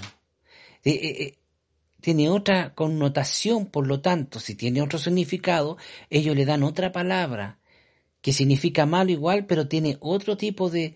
Eh, 0.85 0.91
eh, 0.91 1.23
eh, 1.23 1.39
tiene 2.07 2.29
otra 2.31 2.73
connotación, 2.73 3.67
por 3.67 3.89
lo 3.89 4.01
tanto, 4.01 4.39
si 4.39 4.55
tiene 4.55 4.81
otro 4.81 4.97
significado, 4.97 5.77
ellos 6.09 6.37
le 6.37 6.45
dan 6.45 6.63
otra 6.63 6.93
palabra 6.93 7.59
que 8.21 8.33
significa 8.33 8.87
malo 8.87 9.11
igual, 9.11 9.45
pero 9.47 9.67
tiene 9.67 9.97
otro 9.99 10.37
tipo 10.37 10.71
de, 10.71 10.95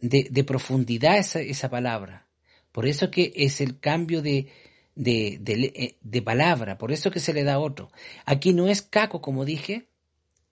de, 0.00 0.42
profundidad 0.42 1.16
esa, 1.16 1.40
esa, 1.40 1.70
palabra. 1.70 2.26
Por 2.72 2.88
eso 2.88 3.08
que 3.08 3.32
es 3.36 3.60
el 3.60 3.78
cambio 3.78 4.20
de, 4.20 4.48
de, 4.96 5.38
eh, 5.46 5.98
de, 6.00 6.22
palabra, 6.22 6.76
por 6.76 6.90
eso 6.90 7.12
que 7.12 7.20
se 7.20 7.32
le 7.32 7.44
da 7.44 7.60
otro. 7.60 7.92
Aquí 8.26 8.52
no 8.52 8.66
es 8.66 8.82
caco, 8.82 9.20
como 9.20 9.44
dije, 9.44 9.90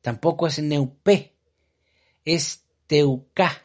tampoco 0.02 0.46
es 0.46 0.62
neupé, 0.62 1.34
es 2.24 2.62
teuca. 2.86 3.64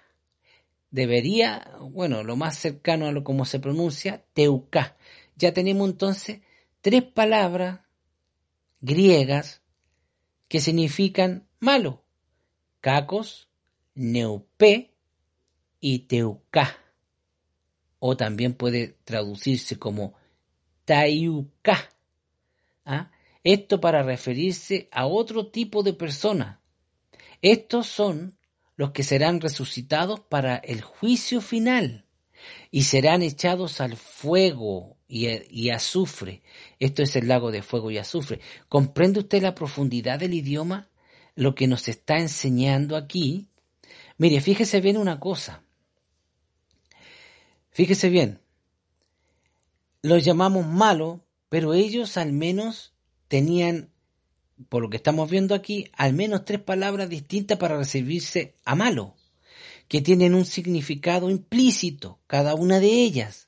Debería, 0.90 1.70
bueno, 1.82 2.24
lo 2.24 2.36
más 2.36 2.58
cercano 2.58 3.06
a 3.06 3.12
lo 3.12 3.24
como 3.24 3.46
se 3.46 3.60
pronuncia, 3.60 4.26
teuca. 4.34 4.98
Ya 5.36 5.54
tenemos 5.54 5.90
entonces 5.90 6.42
tres 6.82 7.04
palabras 7.04 7.82
griegas 8.82 9.62
que 10.48 10.60
significan 10.60 11.48
malo. 11.60 12.04
Cacos, 12.80 13.50
neupé 13.96 14.94
y 15.80 16.00
Teuca, 16.00 16.78
o 18.00 18.16
también 18.16 18.54
puede 18.54 18.98
traducirse 19.04 19.80
como 19.80 20.14
Tayuca. 20.86 21.90
¿ah? 22.86 23.12
Esto 23.44 23.82
para 23.82 24.04
referirse 24.04 24.88
a 24.92 25.08
otro 25.08 25.48
tipo 25.48 25.84
de 25.84 25.94
persona. 25.94 26.62
Estos 27.42 27.88
son 27.88 28.38
los 28.76 28.92
que 28.92 29.04
serán 29.04 29.42
resucitados 29.42 30.20
para 30.20 30.58
el 30.58 30.82
juicio 30.82 31.42
final 31.42 32.06
y 32.72 32.84
serán 32.84 33.22
echados 33.22 33.82
al 33.82 33.96
fuego 33.98 34.95
y, 35.08 35.70
azufre. 35.70 36.42
Esto 36.80 37.04
es 37.04 37.16
el 37.16 37.28
lago 37.28 37.52
de 37.52 37.62
fuego 37.62 37.92
y 37.92 37.98
azufre. 37.98 38.40
¿Comprende 38.70 39.20
usted 39.20 39.42
la 39.42 39.56
profundidad 39.56 40.20
del 40.20 40.34
idioma? 40.34 40.90
Lo 41.36 41.56
que 41.56 41.68
nos 41.68 41.88
está 41.88 42.18
enseñando 42.18 42.96
aquí. 42.96 43.48
Mire, 44.18 44.42
fíjese 44.42 44.82
bien 44.82 44.98
una 44.98 45.20
cosa. 45.20 45.62
Fíjese 47.72 48.10
bien. 48.10 48.40
Los 50.02 50.24
llamamos 50.24 50.66
malos, 50.66 51.20
pero 51.50 51.74
ellos 51.74 52.18
al 52.18 52.32
menos 52.32 52.94
tenían, 53.28 53.90
por 54.70 54.82
lo 54.82 54.90
que 54.90 54.98
estamos 54.98 55.30
viendo 55.30 55.56
aquí, 55.56 55.90
al 55.94 56.14
menos 56.14 56.46
tres 56.46 56.62
palabras 56.62 57.10
distintas 57.10 57.58
para 57.58 57.78
recibirse 57.78 58.56
a 58.66 58.76
malo 58.76 59.16
que 59.88 60.02
tienen 60.02 60.34
un 60.34 60.46
significado 60.46 61.30
implícito, 61.30 62.20
cada 62.28 62.56
una 62.56 62.80
de 62.80 62.88
ellas, 62.88 63.48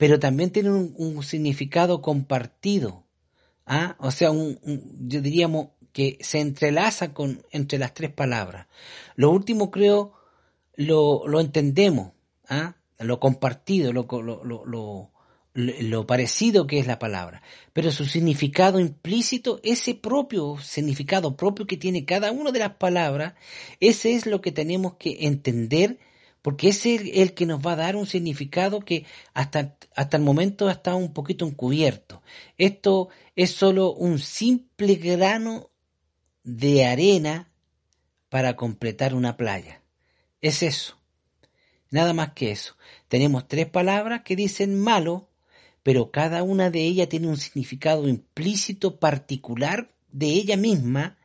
pero 0.00 0.18
también 0.18 0.48
tienen 0.48 0.94
un, 0.96 1.22
significado 1.22 2.00
compartido. 2.00 3.04
¿ah? 3.66 3.96
O 3.98 4.10
sea, 4.10 4.30
yo 4.32 5.20
diríamos 5.20 5.72
que 5.92 6.16
se 6.22 6.40
entrelaza 6.40 7.12
con, 7.12 7.42
entre 7.50 7.78
las 7.78 7.92
tres 7.92 8.10
palabras. 8.10 8.66
Lo 9.14 9.30
último 9.30 9.70
creo 9.70 10.14
lo, 10.74 11.28
lo 11.28 11.38
entendemos, 11.38 12.12
¿ah? 12.48 12.76
lo 12.98 13.20
compartido, 13.20 13.92
lo, 13.92 14.06
lo, 14.10 15.10
lo 15.52 16.06
parecido 16.06 16.66
que 16.66 16.78
es 16.78 16.86
la 16.86 16.98
palabra, 16.98 17.42
pero 17.74 17.92
su 17.92 18.06
significado 18.06 18.80
implícito, 18.80 19.60
ese 19.64 19.94
propio 19.94 20.56
significado 20.62 21.36
propio 21.36 21.66
que 21.66 21.76
tiene 21.76 22.06
cada 22.06 22.32
una 22.32 22.52
de 22.52 22.60
las 22.60 22.76
palabras, 22.76 23.34
ese 23.80 24.14
es 24.14 24.24
lo 24.24 24.40
que 24.40 24.50
tenemos 24.50 24.94
que 24.94 25.26
entender, 25.26 25.98
porque 26.42 26.68
es 26.68 26.86
el 26.86 27.34
que 27.34 27.46
nos 27.46 27.64
va 27.64 27.72
a 27.72 27.76
dar 27.76 27.96
un 27.96 28.06
significado 28.06 28.80
que 28.80 29.04
hasta, 29.34 29.76
hasta 29.94 30.16
el 30.16 30.22
momento 30.22 30.68
ha 30.68 30.72
estado 30.72 30.96
un 30.96 31.12
poquito 31.12 31.46
encubierto. 31.46 32.22
Esto 32.56 33.08
es 33.36 33.50
solo 33.50 33.92
un 33.92 34.18
simple 34.18 34.94
grano 34.96 35.70
de 36.42 36.86
arena 36.86 37.50
para 38.28 38.56
completar 38.56 39.14
una 39.14 39.36
playa. 39.36 39.82
Es 40.40 40.62
eso. 40.62 40.96
Nada 41.90 42.14
más 42.14 42.32
que 42.32 42.52
eso. 42.52 42.76
Tenemos 43.08 43.48
tres 43.48 43.66
palabras 43.66 44.22
que 44.22 44.36
dicen 44.36 44.78
malo, 44.78 45.28
pero 45.82 46.10
cada 46.10 46.42
una 46.42 46.70
de 46.70 46.82
ellas 46.82 47.08
tiene 47.08 47.28
un 47.28 47.36
significado 47.36 48.08
implícito 48.08 48.98
particular 48.98 49.92
de 50.12 50.26
ella 50.26 50.56
misma 50.56 51.18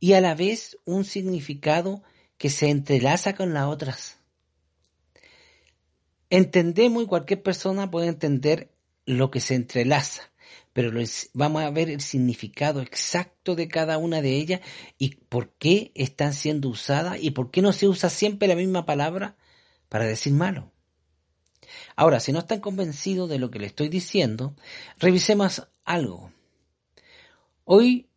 y 0.00 0.12
a 0.12 0.20
la 0.20 0.34
vez 0.34 0.78
un 0.84 1.04
significado 1.04 2.02
que 2.38 2.50
se 2.50 2.68
entrelaza 2.68 3.34
con 3.34 3.54
las 3.54 3.66
otras. 3.66 4.18
Entendemos 6.30 7.04
y 7.04 7.06
cualquier 7.06 7.42
persona 7.42 7.90
puede 7.90 8.08
entender 8.08 8.70
lo 9.06 9.30
que 9.30 9.40
se 9.40 9.54
entrelaza, 9.54 10.32
pero 10.72 10.90
vamos 11.34 11.62
a 11.62 11.70
ver 11.70 11.90
el 11.90 12.00
significado 12.00 12.80
exacto 12.80 13.54
de 13.54 13.68
cada 13.68 13.98
una 13.98 14.22
de 14.22 14.36
ellas 14.36 14.60
y 14.98 15.16
por 15.16 15.52
qué 15.52 15.92
están 15.94 16.32
siendo 16.32 16.68
usadas 16.68 17.18
y 17.20 17.30
por 17.30 17.50
qué 17.50 17.62
no 17.62 17.72
se 17.72 17.86
usa 17.86 18.10
siempre 18.10 18.48
la 18.48 18.56
misma 18.56 18.86
palabra 18.86 19.36
para 19.88 20.06
decir 20.06 20.32
malo. 20.32 20.72
Ahora, 21.96 22.20
si 22.20 22.32
no 22.32 22.40
están 22.40 22.60
convencidos 22.60 23.28
de 23.28 23.38
lo 23.38 23.50
que 23.50 23.58
le 23.58 23.66
estoy 23.66 23.88
diciendo, 23.88 24.56
revisemos 24.98 25.68
algo. 25.84 26.32
Hoy, 27.64 28.08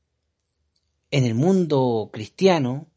en 1.12 1.26
el 1.26 1.36
mundo 1.36 2.10
cristiano, 2.12 2.88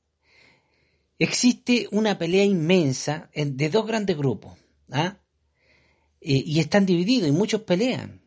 existe 1.21 1.87
una 1.93 2.19
pelea 2.19 2.45
inmensa 2.45 3.31
de 3.35 3.71
dos 3.71 3.87
grandes 3.87 4.17
grupos. 4.17 4.59
¿ah? 4.91 5.19
Y 6.21 6.59
están 6.59 6.87
divididos 6.87 7.29
y 7.29 7.33
muchos 7.33 7.63
pelean. 7.63 8.21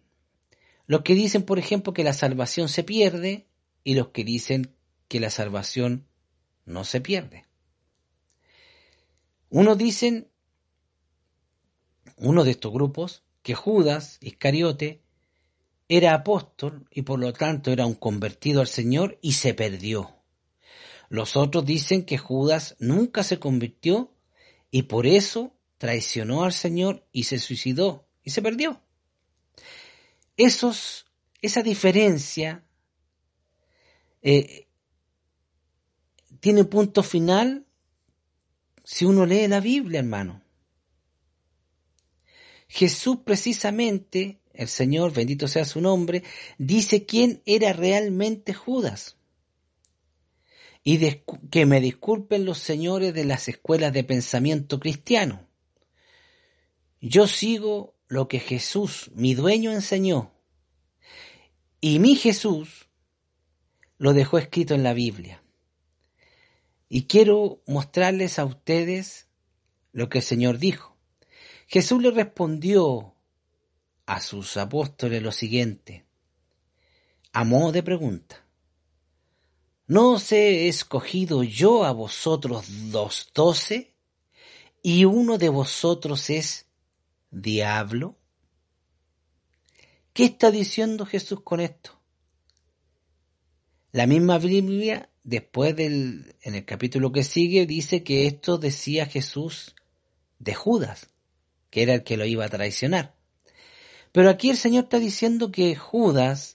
Los 0.87 1.01
que 1.01 1.15
dicen, 1.15 1.43
por 1.43 1.59
ejemplo, 1.59 1.93
que 1.93 2.03
la 2.03 2.13
salvación 2.13 2.69
se 2.69 2.83
pierde 2.83 3.47
y 3.83 3.95
los 3.95 4.09
que 4.09 4.23
dicen 4.23 4.75
que 5.07 5.19
la 5.19 5.29
salvación 5.29 6.07
no 6.65 6.85
se 6.85 7.01
pierde. 7.01 7.45
Unos 9.49 9.77
dicen 9.77 10.29
uno 12.17 12.43
de 12.43 12.51
estos 12.51 12.71
grupos, 12.71 13.23
que 13.41 13.55
Judas 13.55 14.17
Iscariote 14.21 15.01
era 15.89 16.13
apóstol 16.13 16.87
y 16.91 17.01
por 17.01 17.19
lo 17.19 17.33
tanto 17.33 17.71
era 17.71 17.85
un 17.85 17.95
convertido 17.95 18.61
al 18.61 18.67
Señor 18.67 19.17
y 19.21 19.33
se 19.33 19.53
perdió. 19.53 20.22
Los 21.09 21.35
otros 21.35 21.65
dicen 21.65 22.05
que 22.05 22.17
Judas 22.17 22.75
nunca 22.79 23.23
se 23.23 23.39
convirtió 23.39 24.13
y 24.71 24.83
por 24.83 25.05
eso 25.05 25.55
traicionó 25.77 26.43
al 26.43 26.53
Señor 26.53 27.05
y 27.11 27.25
se 27.25 27.39
suicidó 27.39 28.07
y 28.23 28.31
se 28.31 28.41
perdió. 28.41 28.81
Esos, 30.37 31.05
esa 31.41 31.61
diferencia 31.61 32.63
eh, 34.21 34.67
tiene 36.39 36.63
punto 36.63 37.03
final 37.03 37.65
si 38.83 39.05
uno 39.05 39.25
lee 39.25 39.47
la 39.47 39.59
Biblia, 39.59 39.99
hermano. 39.99 40.41
Jesús 42.67 43.19
precisamente, 43.23 44.41
el 44.53 44.67
Señor, 44.67 45.13
bendito 45.13 45.47
sea 45.47 45.65
su 45.65 45.79
nombre, 45.79 46.23
dice 46.57 47.05
quién 47.05 47.41
era 47.45 47.71
realmente 47.73 48.53
Judas. 48.53 49.17
Y 50.83 51.21
que 51.49 51.65
me 51.65 51.79
disculpen 51.79 52.45
los 52.45 52.57
señores 52.57 53.13
de 53.13 53.23
las 53.23 53.47
escuelas 53.47 53.93
de 53.93 54.03
pensamiento 54.03 54.79
cristiano. 54.79 55.47
Yo 56.99 57.27
sigo 57.27 57.95
lo 58.07 58.27
que 58.27 58.39
Jesús, 58.39 59.11
mi 59.15 59.33
dueño, 59.33 59.71
enseñó. 59.71 60.31
Y 61.79 61.99
mi 61.99 62.15
Jesús 62.15 62.87
lo 63.97 64.13
dejó 64.13 64.37
escrito 64.37 64.73
en 64.73 64.83
la 64.83 64.93
Biblia. 64.93 65.41
Y 66.89 67.07
quiero 67.07 67.61
mostrarles 67.65 68.37
a 68.37 68.45
ustedes 68.45 69.27
lo 69.93 70.09
que 70.09 70.19
el 70.19 70.23
Señor 70.23 70.57
dijo. 70.59 70.97
Jesús 71.67 72.01
le 72.01 72.11
respondió 72.11 73.15
a 74.05 74.19
sus 74.19 74.57
apóstoles 74.57 75.23
lo 75.23 75.31
siguiente, 75.31 76.05
a 77.31 77.43
modo 77.43 77.71
de 77.71 77.83
pregunta. 77.83 78.42
¿No 79.87 80.13
os 80.13 80.31
he 80.31 80.67
escogido 80.67 81.43
yo 81.43 81.83
a 81.83 81.91
vosotros 81.91 82.65
dos 82.91 83.29
doce 83.33 83.95
y 84.81 85.05
uno 85.05 85.37
de 85.37 85.49
vosotros 85.49 86.29
es 86.29 86.67
diablo? 87.31 88.17
¿Qué 90.13 90.25
está 90.25 90.51
diciendo 90.51 91.05
Jesús 91.05 91.41
con 91.41 91.59
esto? 91.59 91.99
La 93.91 94.07
misma 94.07 94.37
Biblia, 94.37 95.09
después 95.23 95.75
del, 95.75 96.35
en 96.41 96.55
el 96.55 96.65
capítulo 96.65 97.11
que 97.11 97.23
sigue, 97.23 97.65
dice 97.65 98.03
que 98.03 98.27
esto 98.27 98.57
decía 98.57 99.05
Jesús 99.05 99.75
de 100.39 100.53
Judas 100.53 101.13
que 101.73 101.81
era 101.81 101.95
el 101.95 102.03
que 102.03 102.17
lo 102.17 102.25
iba 102.25 102.45
a 102.45 102.49
traicionar. 102.49 103.15
Pero 104.11 104.29
aquí 104.29 104.51
el 104.51 104.57
Señor 104.57 104.83
está 104.83 104.99
diciendo 104.99 105.51
que 105.51 105.75
Judas 105.75 106.52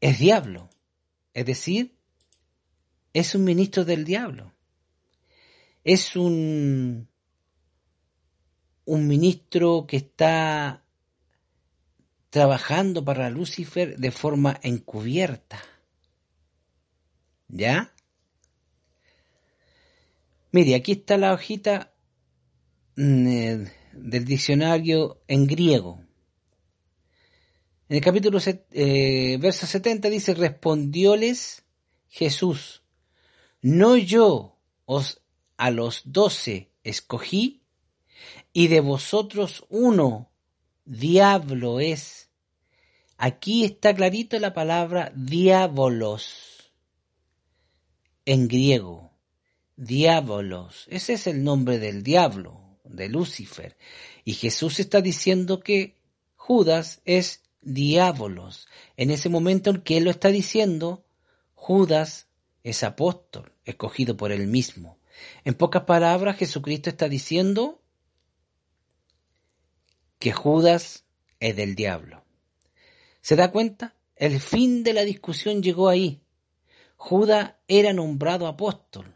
es 0.00 0.18
diablo, 0.18 0.70
es 1.34 1.46
decir, 1.46 1.96
es 3.12 3.34
un 3.34 3.44
ministro 3.44 3.84
del 3.84 4.04
diablo, 4.04 4.52
es 5.84 6.16
un, 6.16 7.08
un 8.84 9.06
ministro 9.06 9.86
que 9.86 9.96
está 9.98 10.84
trabajando 12.30 13.04
para 13.04 13.30
Lucifer 13.30 13.96
de 13.96 14.10
forma 14.10 14.58
encubierta. 14.62 15.62
¿Ya? 17.48 17.92
Mire, 20.50 20.74
aquí 20.74 20.92
está 20.92 21.16
la 21.16 21.32
hojita 21.32 21.92
Mm, 22.96 23.26
eh, 23.26 23.72
del 23.92 24.24
diccionario 24.24 25.20
en 25.28 25.46
griego. 25.46 26.00
En 27.88 27.96
el 27.96 28.02
capítulo 28.02 28.38
eh, 28.72 29.38
verso 29.40 29.66
70 29.66 30.10
dice, 30.10 30.34
respondióles 30.34 31.64
Jesús, 32.08 32.82
no 33.62 33.96
yo 33.96 34.58
os 34.84 35.20
a 35.56 35.70
los 35.70 36.02
doce 36.04 36.72
escogí, 36.82 37.62
y 38.52 38.68
de 38.68 38.80
vosotros 38.80 39.64
uno 39.68 40.30
diablo 40.84 41.78
es. 41.78 42.30
Aquí 43.18 43.64
está 43.64 43.94
clarito 43.94 44.38
la 44.38 44.52
palabra 44.52 45.12
diabolos 45.14 46.72
en 48.24 48.48
griego. 48.48 49.12
Diabolos. 49.76 50.86
Ese 50.88 51.14
es 51.14 51.26
el 51.26 51.44
nombre 51.44 51.78
del 51.78 52.02
diablo 52.02 52.78
de 52.84 53.08
Lucifer. 53.08 53.76
Y 54.24 54.32
Jesús 54.32 54.80
está 54.80 55.00
diciendo 55.00 55.60
que 55.60 55.96
Judas 56.34 57.02
es 57.04 57.45
diábolos. 57.66 58.68
En 58.96 59.10
ese 59.10 59.28
momento 59.28 59.70
en 59.70 59.82
que 59.82 60.00
lo 60.00 60.10
está 60.10 60.28
diciendo, 60.28 61.04
Judas 61.54 62.28
es 62.62 62.82
apóstol, 62.82 63.52
escogido 63.64 64.16
por 64.16 64.32
él 64.32 64.46
mismo. 64.46 64.98
En 65.44 65.54
pocas 65.54 65.82
palabras, 65.82 66.36
Jesucristo 66.36 66.90
está 66.90 67.08
diciendo 67.08 67.82
que 70.18 70.32
Judas 70.32 71.04
es 71.40 71.56
del 71.56 71.74
diablo. 71.74 72.24
¿Se 73.20 73.36
da 73.36 73.50
cuenta? 73.50 73.94
El 74.14 74.40
fin 74.40 74.82
de 74.82 74.94
la 74.94 75.02
discusión 75.02 75.62
llegó 75.62 75.88
ahí. 75.88 76.22
Judas 76.96 77.54
era 77.68 77.92
nombrado 77.92 78.46
apóstol, 78.46 79.15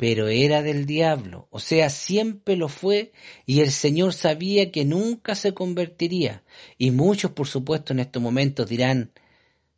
pero 0.00 0.28
era 0.28 0.62
del 0.62 0.86
diablo, 0.86 1.46
o 1.50 1.58
sea, 1.58 1.90
siempre 1.90 2.56
lo 2.56 2.68
fue 2.70 3.12
y 3.44 3.60
el 3.60 3.70
Señor 3.70 4.14
sabía 4.14 4.72
que 4.72 4.86
nunca 4.86 5.34
se 5.34 5.52
convertiría. 5.52 6.42
Y 6.78 6.90
muchos, 6.90 7.32
por 7.32 7.46
supuesto, 7.46 7.92
en 7.92 8.00
estos 8.00 8.22
momentos 8.22 8.66
dirán, 8.66 9.12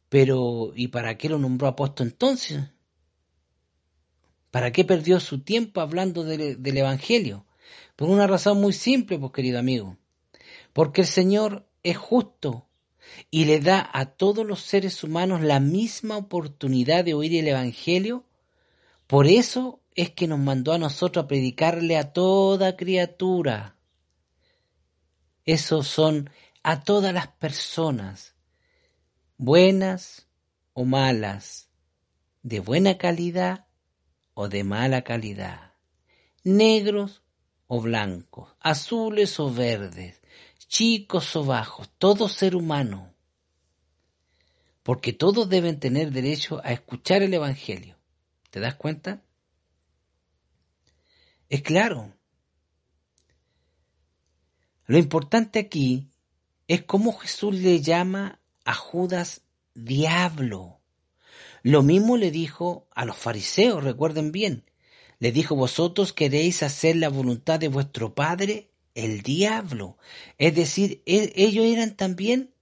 pero 0.08 0.70
¿y 0.76 0.86
para 0.86 1.18
qué 1.18 1.28
lo 1.28 1.40
nombró 1.40 1.66
apóstol 1.66 2.06
entonces? 2.06 2.60
¿Para 4.52 4.70
qué 4.70 4.84
perdió 4.84 5.18
su 5.18 5.40
tiempo 5.40 5.80
hablando 5.80 6.22
del 6.22 6.76
Evangelio? 6.78 7.44
Por 7.96 8.08
una 8.08 8.28
razón 8.28 8.60
muy 8.60 8.74
simple, 8.74 9.18
pues 9.18 9.32
querido 9.32 9.58
amigo. 9.58 9.98
Porque 10.72 11.00
el 11.00 11.08
Señor 11.08 11.68
es 11.82 11.96
justo 11.96 12.68
y 13.32 13.46
le 13.46 13.58
da 13.58 13.90
a 13.92 14.06
todos 14.06 14.46
los 14.46 14.60
seres 14.60 15.02
humanos 15.02 15.40
la 15.42 15.58
misma 15.58 16.16
oportunidad 16.16 17.04
de 17.04 17.14
oír 17.14 17.34
el 17.40 17.48
Evangelio. 17.48 18.24
Por 19.08 19.26
eso 19.26 19.81
es 19.94 20.10
que 20.10 20.26
nos 20.26 20.38
mandó 20.38 20.72
a 20.72 20.78
nosotros 20.78 21.24
a 21.24 21.28
predicarle 21.28 21.96
a 21.96 22.12
toda 22.12 22.76
criatura. 22.76 23.76
Esos 25.44 25.88
son 25.88 26.30
a 26.62 26.84
todas 26.84 27.12
las 27.12 27.28
personas, 27.28 28.34
buenas 29.36 30.28
o 30.72 30.84
malas, 30.84 31.68
de 32.42 32.60
buena 32.60 32.98
calidad 32.98 33.66
o 34.34 34.48
de 34.48 34.64
mala 34.64 35.02
calidad, 35.02 35.74
negros 36.44 37.22
o 37.66 37.80
blancos, 37.80 38.54
azules 38.60 39.38
o 39.40 39.52
verdes, 39.52 40.20
chicos 40.68 41.36
o 41.36 41.44
bajos, 41.44 41.90
todo 41.98 42.28
ser 42.28 42.56
humano, 42.56 43.14
porque 44.82 45.12
todos 45.12 45.48
deben 45.48 45.78
tener 45.78 46.10
derecho 46.10 46.60
a 46.64 46.72
escuchar 46.72 47.22
el 47.22 47.34
Evangelio. 47.34 47.96
¿Te 48.50 48.60
das 48.60 48.74
cuenta? 48.74 49.22
Es 51.52 51.60
claro. 51.60 52.10
Lo 54.86 54.96
importante 54.96 55.58
aquí 55.58 56.08
es 56.66 56.82
cómo 56.84 57.12
Jesús 57.12 57.54
le 57.56 57.82
llama 57.82 58.40
a 58.64 58.72
Judas 58.72 59.42
diablo. 59.74 60.80
Lo 61.62 61.82
mismo 61.82 62.16
le 62.16 62.30
dijo 62.30 62.88
a 62.94 63.04
los 63.04 63.18
fariseos, 63.18 63.84
recuerden 63.84 64.32
bien. 64.32 64.64
Le 65.18 65.30
dijo, 65.30 65.54
vosotros 65.54 66.14
queréis 66.14 66.62
hacer 66.62 66.96
la 66.96 67.10
voluntad 67.10 67.60
de 67.60 67.68
vuestro 67.68 68.14
Padre, 68.14 68.70
el 68.94 69.20
diablo. 69.20 69.98
Es 70.38 70.54
decir, 70.54 71.02
e-, 71.04 71.34
ellos 71.36 71.66
eran 71.66 71.96
también, 71.96 72.54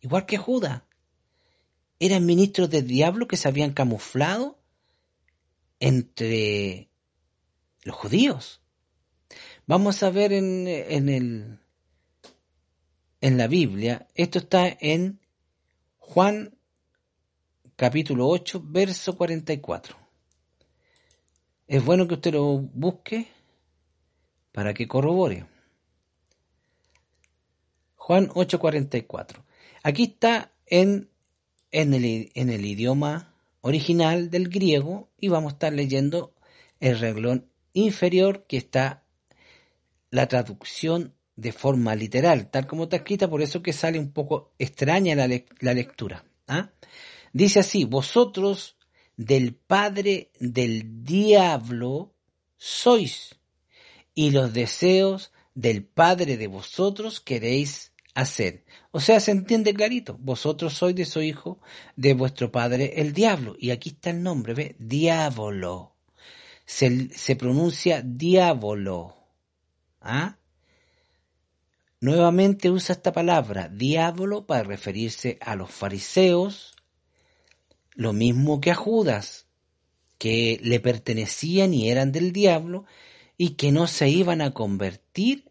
igual 0.00 0.24
que 0.24 0.38
Judas, 0.38 0.84
eran 2.00 2.24
ministros 2.24 2.70
del 2.70 2.86
diablo 2.86 3.28
que 3.28 3.36
se 3.36 3.48
habían 3.48 3.74
camuflado 3.74 4.58
entre 5.80 6.88
los 7.86 7.96
judíos. 7.96 8.60
Vamos 9.66 10.02
a 10.02 10.10
ver 10.10 10.32
en, 10.32 10.66
en, 10.66 11.08
el, 11.08 11.58
en 13.20 13.38
la 13.38 13.46
Biblia, 13.46 14.08
esto 14.14 14.40
está 14.40 14.76
en 14.80 15.20
Juan 15.98 16.58
capítulo 17.76 18.28
8, 18.28 18.62
verso 18.64 19.16
44. 19.16 19.96
Es 21.68 21.84
bueno 21.84 22.06
que 22.08 22.14
usted 22.14 22.34
lo 22.34 22.58
busque 22.58 23.28
para 24.52 24.74
que 24.74 24.88
corrobore. 24.88 25.46
Juan 27.94 28.28
8:44. 28.28 29.44
Aquí 29.82 30.04
está 30.04 30.52
en, 30.66 31.08
en, 31.70 31.94
el, 31.94 32.30
en 32.34 32.50
el 32.50 32.64
idioma 32.64 33.34
original 33.60 34.30
del 34.30 34.48
griego 34.48 35.08
y 35.18 35.28
vamos 35.28 35.52
a 35.52 35.54
estar 35.54 35.72
leyendo 35.72 36.32
el 36.78 36.98
reglón 36.98 37.50
inferior 37.76 38.46
que 38.46 38.56
está 38.56 39.04
la 40.10 40.26
traducción 40.26 41.14
de 41.36 41.52
forma 41.52 41.94
literal, 41.94 42.50
tal 42.50 42.66
como 42.66 42.84
está 42.84 42.96
escrita, 42.96 43.28
por 43.28 43.42
eso 43.42 43.62
que 43.62 43.72
sale 43.72 43.98
un 43.98 44.12
poco 44.12 44.54
extraña 44.58 45.14
la, 45.14 45.28
la 45.60 45.74
lectura. 45.74 46.24
¿ah? 46.48 46.70
Dice 47.32 47.60
así, 47.60 47.84
vosotros 47.84 48.76
del 49.16 49.54
padre 49.54 50.30
del 50.40 51.04
diablo 51.04 52.14
sois, 52.56 53.36
y 54.14 54.30
los 54.30 54.54
deseos 54.54 55.32
del 55.54 55.84
padre 55.84 56.38
de 56.38 56.46
vosotros 56.46 57.20
queréis 57.20 57.92
hacer. 58.14 58.64
O 58.90 59.00
sea, 59.00 59.20
se 59.20 59.32
entiende 59.32 59.74
clarito, 59.74 60.16
vosotros 60.18 60.72
sois 60.72 60.96
de 60.96 61.04
su 61.04 61.20
hijo 61.20 61.60
de 61.96 62.14
vuestro 62.14 62.50
padre 62.50 62.94
el 62.96 63.12
diablo. 63.12 63.54
Y 63.58 63.70
aquí 63.70 63.90
está 63.90 64.08
el 64.10 64.22
nombre, 64.22 64.54
¿ve? 64.54 64.76
Diablo. 64.78 65.95
Se, 66.66 67.36
pronuncia 67.36 68.02
diablo. 68.02 69.14
¿Ah? 70.00 70.36
Nuevamente 72.00 72.70
usa 72.70 72.94
esta 72.94 73.12
palabra, 73.12 73.68
diablo, 73.68 74.46
para 74.46 74.62
referirse 74.62 75.38
a 75.40 75.56
los 75.56 75.70
fariseos, 75.70 76.74
lo 77.94 78.12
mismo 78.12 78.60
que 78.60 78.70
a 78.70 78.74
Judas, 78.74 79.46
que 80.18 80.60
le 80.62 80.80
pertenecían 80.80 81.72
y 81.72 81.90
eran 81.90 82.12
del 82.12 82.32
diablo 82.32 82.84
y 83.38 83.50
que 83.50 83.72
no 83.72 83.86
se 83.86 84.08
iban 84.08 84.40
a 84.40 84.52
convertir 84.52 85.50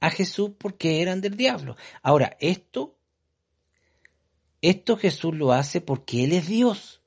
a 0.00 0.10
Jesús 0.10 0.52
porque 0.58 1.02
eran 1.02 1.20
del 1.20 1.36
diablo. 1.36 1.76
Ahora, 2.02 2.36
esto, 2.40 2.96
esto 4.62 4.96
Jesús 4.96 5.34
lo 5.34 5.52
hace 5.52 5.80
porque 5.80 6.24
Él 6.24 6.32
es 6.32 6.48
Dios. 6.48 6.99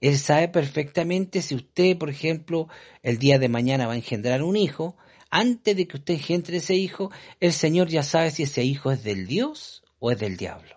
Él 0.00 0.18
sabe 0.18 0.48
perfectamente 0.48 1.42
si 1.42 1.54
usted, 1.54 1.96
por 1.96 2.10
ejemplo, 2.10 2.68
el 3.02 3.18
día 3.18 3.38
de 3.38 3.48
mañana 3.48 3.86
va 3.86 3.94
a 3.94 3.96
engendrar 3.96 4.42
un 4.42 4.56
hijo, 4.56 4.96
antes 5.30 5.76
de 5.76 5.88
que 5.88 5.96
usted 5.96 6.14
engendre 6.14 6.58
ese 6.58 6.74
hijo, 6.74 7.10
el 7.40 7.52
Señor 7.52 7.88
ya 7.88 8.02
sabe 8.02 8.30
si 8.30 8.42
ese 8.44 8.64
hijo 8.64 8.92
es 8.92 9.02
del 9.02 9.26
Dios 9.26 9.82
o 9.98 10.10
es 10.10 10.18
del 10.18 10.36
diablo. 10.36 10.76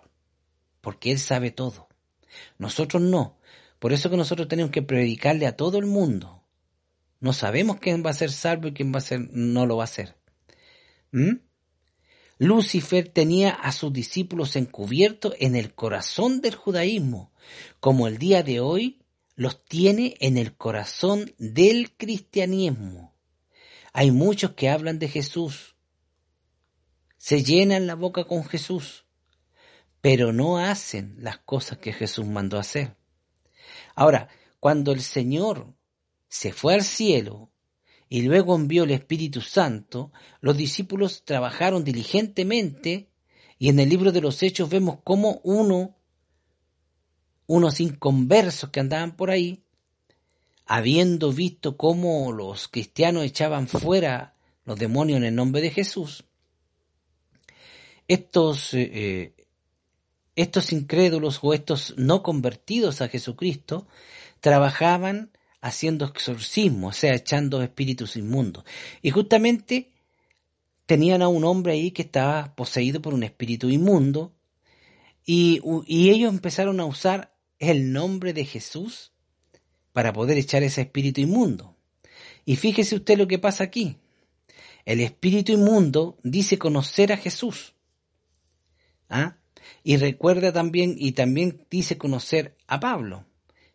Porque 0.80 1.12
Él 1.12 1.18
sabe 1.18 1.50
todo. 1.50 1.88
Nosotros 2.58 3.02
no. 3.02 3.38
Por 3.78 3.92
eso 3.92 4.10
que 4.10 4.16
nosotros 4.16 4.48
tenemos 4.48 4.72
que 4.72 4.82
predicarle 4.82 5.46
a 5.46 5.56
todo 5.56 5.78
el 5.78 5.86
mundo. 5.86 6.42
No 7.20 7.32
sabemos 7.32 7.78
quién 7.80 8.04
va 8.04 8.10
a 8.10 8.14
ser 8.14 8.30
salvo 8.30 8.68
y 8.68 8.72
quién 8.72 8.92
va 8.92 8.98
a 8.98 9.02
ser, 9.02 9.28
no 9.32 9.66
lo 9.66 9.76
va 9.76 9.84
a 9.84 9.88
ser. 9.88 10.16
¿Mm? 11.12 11.36
Lucifer 12.38 13.08
tenía 13.08 13.50
a 13.50 13.70
sus 13.70 13.92
discípulos 13.92 14.56
encubiertos 14.56 15.34
en 15.38 15.56
el 15.56 15.74
corazón 15.74 16.40
del 16.40 16.54
judaísmo, 16.54 17.32
como 17.80 18.08
el 18.08 18.16
día 18.16 18.42
de 18.42 18.60
hoy 18.60 18.99
los 19.36 19.64
tiene 19.64 20.16
en 20.20 20.38
el 20.38 20.56
corazón 20.56 21.34
del 21.38 21.96
cristianismo. 21.96 23.14
Hay 23.92 24.10
muchos 24.10 24.52
que 24.52 24.68
hablan 24.68 24.98
de 24.98 25.08
Jesús, 25.08 25.76
se 27.16 27.42
llenan 27.42 27.86
la 27.86 27.94
boca 27.94 28.24
con 28.24 28.44
Jesús, 28.44 29.04
pero 30.00 30.32
no 30.32 30.58
hacen 30.58 31.16
las 31.18 31.38
cosas 31.38 31.78
que 31.78 31.92
Jesús 31.92 32.26
mandó 32.26 32.58
hacer. 32.58 32.96
Ahora, 33.94 34.28
cuando 34.60 34.92
el 34.92 35.02
Señor 35.02 35.74
se 36.28 36.52
fue 36.52 36.74
al 36.74 36.82
cielo 36.82 37.50
y 38.08 38.22
luego 38.22 38.54
envió 38.54 38.84
el 38.84 38.92
Espíritu 38.92 39.40
Santo, 39.40 40.12
los 40.40 40.56
discípulos 40.56 41.24
trabajaron 41.24 41.84
diligentemente 41.84 43.10
y 43.58 43.68
en 43.68 43.78
el 43.78 43.90
libro 43.90 44.12
de 44.12 44.22
los 44.22 44.42
Hechos 44.42 44.70
vemos 44.70 44.98
cómo 45.04 45.40
uno, 45.44 45.98
unos 47.52 47.80
inconversos 47.80 48.70
que 48.70 48.78
andaban 48.78 49.16
por 49.16 49.28
ahí, 49.28 49.64
habiendo 50.66 51.32
visto 51.32 51.76
cómo 51.76 52.30
los 52.30 52.68
cristianos 52.68 53.24
echaban 53.24 53.66
fuera 53.66 54.36
los 54.64 54.78
demonios 54.78 55.16
en 55.16 55.24
el 55.24 55.34
nombre 55.34 55.60
de 55.60 55.70
Jesús, 55.70 56.22
estos 58.06 58.72
eh, 58.72 58.90
eh, 58.92 59.46
estos 60.36 60.72
incrédulos 60.72 61.40
o 61.42 61.52
estos 61.52 61.94
no 61.96 62.22
convertidos 62.22 63.00
a 63.00 63.08
Jesucristo 63.08 63.88
trabajaban 64.38 65.32
haciendo 65.60 66.04
exorcismo, 66.04 66.88
o 66.88 66.92
sea, 66.92 67.16
echando 67.16 67.64
espíritus 67.64 68.16
inmundos. 68.16 68.64
Y 69.02 69.10
justamente 69.10 69.90
tenían 70.86 71.20
a 71.20 71.26
un 71.26 71.42
hombre 71.42 71.72
ahí 71.72 71.90
que 71.90 72.02
estaba 72.02 72.54
poseído 72.54 73.02
por 73.02 73.12
un 73.12 73.24
espíritu 73.24 73.68
inmundo 73.70 74.32
y, 75.26 75.60
y 75.86 76.10
ellos 76.10 76.32
empezaron 76.32 76.78
a 76.78 76.84
usar 76.84 77.29
el 77.60 77.92
nombre 77.92 78.32
de 78.32 78.44
Jesús 78.44 79.12
para 79.92 80.12
poder 80.12 80.38
echar 80.38 80.62
ese 80.62 80.80
espíritu 80.80 81.20
inmundo. 81.20 81.76
Y 82.44 82.56
fíjese 82.56 82.96
usted 82.96 83.16
lo 83.16 83.28
que 83.28 83.38
pasa 83.38 83.64
aquí. 83.64 83.98
El 84.84 85.00
espíritu 85.00 85.52
inmundo 85.52 86.18
dice 86.22 86.58
conocer 86.58 87.12
a 87.12 87.16
Jesús. 87.16 87.74
¿Ah? 89.08 89.36
Y 89.84 89.98
recuerda 89.98 90.52
también, 90.52 90.96
y 90.98 91.12
también 91.12 91.66
dice 91.70 91.98
conocer 91.98 92.56
a 92.66 92.80
Pablo, 92.80 93.26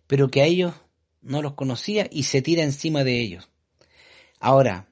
pero 0.08 0.30
que 0.30 0.42
a 0.42 0.46
ellos 0.46 0.74
no 1.22 1.42
los 1.42 1.54
conocía 1.54 2.08
y 2.12 2.24
se 2.24 2.42
tira 2.42 2.64
encima 2.64 3.04
de 3.04 3.20
ellos. 3.22 3.50
Ahora, 4.40 4.90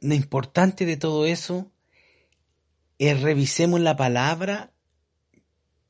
lo 0.00 0.14
importante 0.14 0.86
de 0.86 0.96
todo 0.96 1.26
eso 1.26 1.70
es 2.98 3.20
revisemos 3.20 3.80
la 3.80 3.96
palabra 3.96 4.72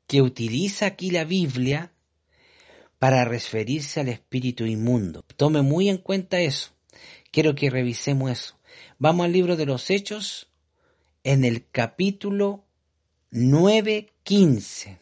que 0.08 0.22
utiliza 0.22 0.86
aquí 0.86 1.10
la 1.10 1.24
Biblia 1.24 1.92
para 2.98 3.24
referirse 3.24 4.00
al 4.00 4.08
espíritu 4.08 4.64
inmundo. 4.64 5.22
Tome 5.36 5.62
muy 5.62 5.88
en 5.88 5.98
cuenta 5.98 6.40
eso. 6.40 6.70
Quiero 7.30 7.54
que 7.54 7.70
revisemos 7.70 8.30
eso. 8.32 8.58
Vamos 8.98 9.26
al 9.26 9.32
libro 9.32 9.54
de 9.56 9.66
los 9.66 9.90
Hechos 9.90 10.48
en 11.22 11.44
el 11.44 11.68
capítulo 11.70 12.64
9.15. 13.30 14.98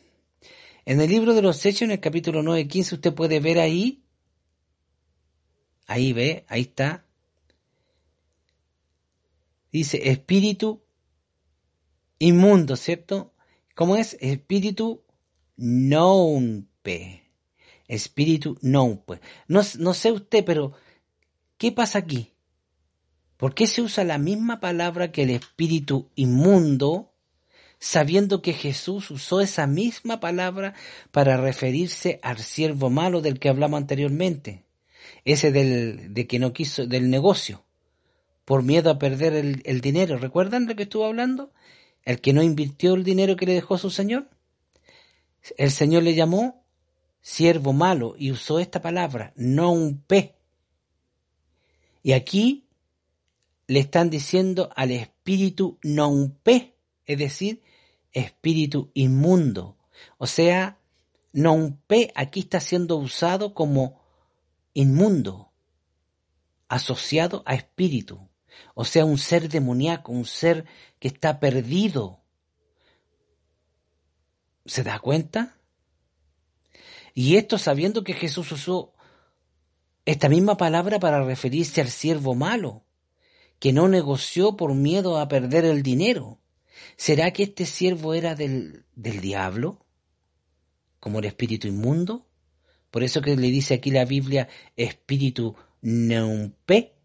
En 0.85 1.01
el 1.01 1.09
libro 1.09 1.35
de 1.35 1.43
los 1.43 1.65
Hechos, 1.65 1.83
en 1.83 1.93
el 1.93 2.01
capítulo 2.01 2.43
9.15, 2.43 2.95
usted 2.95 3.15
puede 3.15 3.39
ver 3.39 3.61
ahí, 3.61 4.03
ahí 5.87 6.13
ve, 6.13 6.45
ahí 6.49 6.63
está, 6.63 7.07
dice 9.71 10.11
espíritu 10.11 10.83
inmundo, 12.19 12.77
¿cierto? 12.77 13.36
¿Cómo 13.77 13.97
es? 13.97 14.17
Espíritu 14.21 15.03
nompe. 15.59 17.23
Espíritu 17.87 18.57
nompe. 18.63 19.21
No, 19.49 19.61
no 19.79 19.93
sé 19.93 20.13
usted, 20.13 20.47
pero 20.47 20.73
¿qué 21.59 21.73
pasa 21.73 21.99
aquí? 21.99 22.33
¿Por 23.37 23.55
qué 23.55 23.67
se 23.67 23.83
usa 23.83 24.03
la 24.03 24.17
misma 24.17 24.61
palabra 24.61 25.13
que 25.13 25.25
el 25.25 25.31
espíritu 25.31 26.09
inmundo, 26.15 27.13
sabiendo 27.79 28.41
que 28.41 28.55
Jesús 28.55 29.11
usó 29.11 29.43
esa 29.43 29.67
misma 29.67 30.21
palabra 30.21 30.73
para 31.11 31.37
referirse 31.37 32.19
al 32.23 32.39
siervo 32.39 32.89
malo 32.89 33.21
del 33.21 33.39
que 33.39 33.51
hablamos 33.51 33.77
anteriormente? 33.77 34.65
Ese 35.27 35.53
del, 35.53 36.15
de 36.15 36.27
que 36.27 36.39
no 36.39 36.55
quiso, 36.55 36.87
del 36.87 37.11
negocio, 37.11 37.63
por 38.47 38.63
miedo 38.63 38.89
a 38.89 38.99
perder 38.99 39.35
el, 39.35 39.61
el 39.67 39.83
dinero. 39.83 40.17
¿Recuerdan 40.17 40.65
lo 40.65 40.75
que 40.77 40.85
estuvo 40.85 41.05
hablando? 41.05 41.53
El 42.07 42.21
que 42.21 42.33
no 42.33 42.43
invirtió 42.43 42.95
el 42.95 43.05
dinero 43.05 43.37
que 43.37 43.45
le 43.45 43.53
dejó 43.53 43.77
su 43.77 43.91
Señor. 43.91 44.31
El 45.59 45.71
Señor 45.71 46.05
le 46.05 46.15
llamó 46.15 46.65
siervo 47.21 47.73
malo 47.73 48.15
y 48.17 48.31
usó 48.31 48.61
esta 48.61 48.81
palabra, 48.81 49.33
no 49.37 49.73
un. 49.73 50.05
Y 52.05 52.13
aquí 52.13 52.69
le 53.67 53.81
están 53.81 54.11
diciendo 54.11 54.71
al 54.77 54.93
espíritu 54.93 55.79
non 55.83 56.31
pe, 56.31 56.77
es 57.05 57.19
decir, 57.19 57.63
espíritu 58.13 58.93
inmundo. 58.95 59.77
O 60.19 60.29
sea, 60.29 60.79
non 61.33 61.83
pe 61.89 62.13
aquí 62.15 62.41
está 62.47 62.61
siendo 62.61 62.97
usado 62.97 63.53
como 63.53 64.01
inmundo, 64.75 65.51
asociado 66.69 67.43
a 67.45 67.57
espíritu. 67.57 68.29
O 68.75 68.85
sea, 68.85 69.05
un 69.05 69.19
ser 69.19 69.49
demoníaco, 69.49 70.13
un 70.13 70.25
ser 70.25 70.65
que 70.99 71.09
está 71.09 71.41
perdido. 71.41 72.21
¿Se 74.65 74.83
da 74.83 74.99
cuenta? 74.99 75.57
Y 77.15 77.37
esto 77.37 77.57
sabiendo 77.59 78.05
que 78.05 78.13
Jesús 78.13 78.53
usó 78.53 78.93
esta 80.05 80.29
misma 80.29 80.57
palabra 80.57 81.01
para 81.01 81.25
referirse 81.25 81.81
al 81.81 81.89
siervo 81.89 82.35
malo, 82.35 82.85
que 83.59 83.73
no 83.73 83.89
negoció 83.89 84.57
por 84.57 84.75
miedo 84.75 85.19
a 85.19 85.29
perder 85.29 85.65
el 85.65 85.83
dinero. 85.83 86.41
¿Será 86.97 87.33
que 87.33 87.45
este 87.45 87.67
siervo 87.67 88.15
era 88.15 88.35
del, 88.35 88.85
del 88.95 89.21
diablo? 89.21 89.87
¿Como 91.01 91.19
el 91.19 91.25
espíritu 91.25 91.67
inmundo? 91.69 92.27
Por 92.91 93.03
eso 93.03 93.21
que 93.21 93.37
le 93.37 93.49
dice 93.49 93.75
aquí 93.75 93.91
la 93.91 94.05
Biblia 94.05 94.49
espíritu 94.77 95.57
neumpe. 95.83 96.96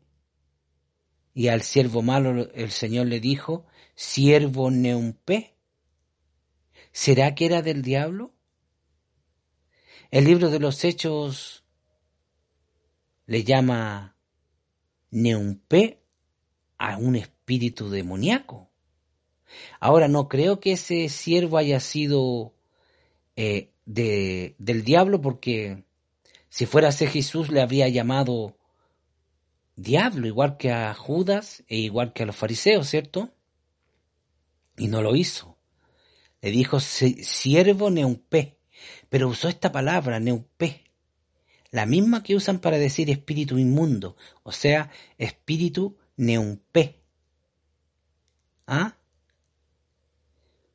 Y 1.34 1.48
al 1.48 1.62
siervo 1.62 2.02
malo 2.02 2.52
el 2.54 2.72
Señor 2.72 3.08
le 3.08 3.20
dijo, 3.20 3.66
siervo 3.96 4.70
neumpe. 4.72 5.56
¿Será 6.92 7.36
que 7.36 7.46
era 7.46 7.62
del 7.62 7.82
diablo? 7.82 8.34
El 10.10 10.26
libro 10.26 10.50
de 10.50 10.60
los 10.60 10.84
Hechos 10.84 11.64
le 13.28 13.44
llama 13.44 14.18
neumpe 15.10 16.02
a 16.78 16.98
un 16.98 17.16
espíritu 17.16 17.90
demoníaco. 17.90 18.70
Ahora, 19.80 20.08
no 20.08 20.28
creo 20.28 20.60
que 20.60 20.74
ese 20.74 21.08
siervo 21.10 21.58
haya 21.58 21.80
sido 21.80 22.54
eh, 23.36 23.72
de, 23.86 24.56
del 24.58 24.84
diablo, 24.84 25.22
porque 25.22 25.86
si 26.50 26.66
fuera 26.66 26.90
ese 26.90 27.08
Jesús 27.08 27.50
le 27.50 27.62
habría 27.62 27.88
llamado 27.88 28.58
diablo, 29.82 30.28
igual 30.28 30.58
que 30.58 30.72
a 30.72 30.94
Judas 30.94 31.64
e 31.68 31.78
igual 31.78 32.14
que 32.14 32.24
a 32.24 32.26
los 32.26 32.36
fariseos, 32.36 32.88
¿cierto? 32.88 33.34
Y 34.78 34.88
no 34.88 35.02
lo 35.02 35.16
hizo. 35.16 35.58
Le 36.42 36.52
dijo 36.52 36.80
siervo 36.80 37.90
neumpé, 37.90 38.58
pero 39.10 39.28
usó 39.28 39.48
esta 39.48 39.72
palabra, 39.72 40.20
neumpé, 40.20 40.86
la 41.70 41.86
misma 41.86 42.24
que 42.24 42.36
usan 42.36 42.60
para 42.60 42.78
decir 42.78 43.10
espíritu 43.10 43.58
inmundo, 43.58 44.18
o 44.44 44.52
sea, 44.52 44.92
espíritu 45.18 45.98
neumpé. 46.18 47.02
¿Ah? 48.68 48.98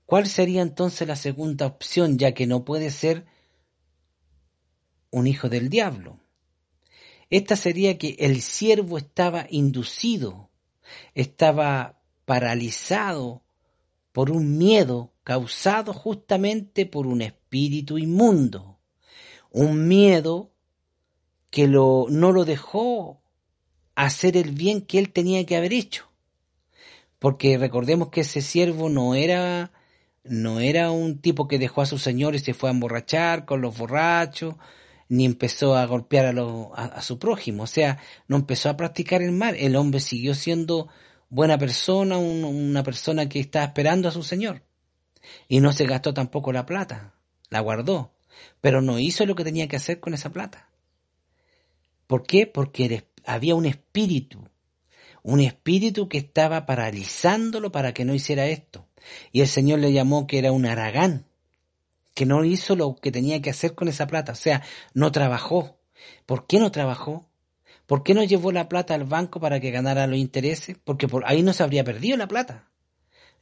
¿Cuál 0.06 0.28
sería 0.28 0.62
entonces 0.62 1.06
la 1.08 1.16
segunda 1.16 1.66
opción, 1.66 2.16
ya 2.16 2.32
que 2.32 2.46
no 2.46 2.64
puede 2.64 2.90
ser 2.90 3.26
un 5.10 5.26
hijo 5.26 5.48
del 5.48 5.68
diablo? 5.68 6.20
Esta 7.30 7.56
sería 7.56 7.98
que 7.98 8.16
el 8.20 8.40
siervo 8.40 8.98
estaba 8.98 9.46
inducido, 9.50 10.50
estaba 11.14 12.00
paralizado 12.24 13.42
por 14.12 14.30
un 14.30 14.56
miedo 14.56 15.12
causado 15.24 15.92
justamente 15.92 16.86
por 16.86 17.06
un 17.06 17.20
espíritu 17.22 17.98
inmundo, 17.98 18.78
un 19.50 19.88
miedo 19.88 20.52
que 21.50 21.66
lo, 21.66 22.06
no 22.10 22.32
lo 22.32 22.44
dejó 22.44 23.22
hacer 23.94 24.36
el 24.36 24.52
bien 24.52 24.82
que 24.82 24.98
él 24.98 25.12
tenía 25.12 25.44
que 25.44 25.56
haber 25.56 25.72
hecho. 25.72 26.08
Porque 27.18 27.58
recordemos 27.58 28.10
que 28.10 28.20
ese 28.20 28.40
siervo 28.40 28.88
no 28.88 29.14
era, 29.14 29.72
no 30.22 30.60
era 30.60 30.90
un 30.90 31.18
tipo 31.18 31.48
que 31.48 31.58
dejó 31.58 31.82
a 31.82 31.86
su 31.86 31.98
señor 31.98 32.34
y 32.34 32.38
se 32.38 32.54
fue 32.54 32.68
a 32.68 32.72
emborrachar 32.72 33.46
con 33.46 33.62
los 33.62 33.76
borrachos, 33.76 34.54
ni 35.08 35.24
empezó 35.24 35.76
a 35.76 35.86
golpear 35.86 36.26
a, 36.26 36.84
a, 36.84 37.02
su 37.02 37.18
prójimo, 37.18 37.64
o 37.64 37.66
sea, 37.66 37.98
no 38.28 38.36
empezó 38.36 38.68
a 38.68 38.76
practicar 38.76 39.22
el 39.22 39.32
mal, 39.32 39.54
el 39.56 39.76
hombre 39.76 40.00
siguió 40.00 40.34
siendo 40.34 40.88
buena 41.28 41.58
persona, 41.58 42.18
una 42.18 42.82
persona 42.82 43.28
que 43.28 43.40
estaba 43.40 43.66
esperando 43.66 44.08
a 44.08 44.12
su 44.12 44.22
Señor, 44.22 44.62
y 45.48 45.60
no 45.60 45.72
se 45.72 45.86
gastó 45.86 46.14
tampoco 46.14 46.52
la 46.52 46.66
plata, 46.66 47.14
la 47.50 47.60
guardó, 47.60 48.14
pero 48.60 48.82
no 48.82 48.98
hizo 48.98 49.26
lo 49.26 49.34
que 49.34 49.44
tenía 49.44 49.68
que 49.68 49.76
hacer 49.76 50.00
con 50.00 50.14
esa 50.14 50.30
plata. 50.30 50.70
¿Por 52.06 52.24
qué? 52.24 52.46
Porque 52.46 53.08
había 53.24 53.54
un 53.54 53.66
espíritu, 53.66 54.48
un 55.22 55.40
espíritu 55.40 56.08
que 56.08 56.18
estaba 56.18 56.66
paralizándolo 56.66 57.72
para 57.72 57.92
que 57.92 58.04
no 58.04 58.14
hiciera 58.14 58.46
esto, 58.46 58.86
y 59.32 59.40
el 59.40 59.48
Señor 59.48 59.80
le 59.80 59.92
llamó 59.92 60.26
que 60.26 60.38
era 60.38 60.52
un 60.52 60.66
aragán, 60.66 61.26
que 62.16 62.24
no 62.24 62.42
hizo 62.44 62.74
lo 62.76 62.96
que 62.96 63.12
tenía 63.12 63.42
que 63.42 63.50
hacer 63.50 63.74
con 63.74 63.88
esa 63.88 64.06
plata, 64.06 64.32
o 64.32 64.36
sea, 64.36 64.62
no 64.94 65.12
trabajó. 65.12 65.78
¿Por 66.24 66.46
qué 66.46 66.58
no 66.58 66.72
trabajó? 66.72 67.28
¿Por 67.84 68.02
qué 68.02 68.14
no 68.14 68.24
llevó 68.24 68.52
la 68.52 68.70
plata 68.70 68.94
al 68.94 69.04
banco 69.04 69.38
para 69.38 69.60
que 69.60 69.70
ganara 69.70 70.06
los 70.06 70.18
intereses? 70.18 70.78
Porque 70.82 71.08
por 71.08 71.26
ahí 71.26 71.42
no 71.42 71.52
se 71.52 71.62
habría 71.62 71.84
perdido 71.84 72.16
la 72.16 72.26
plata. 72.26 72.70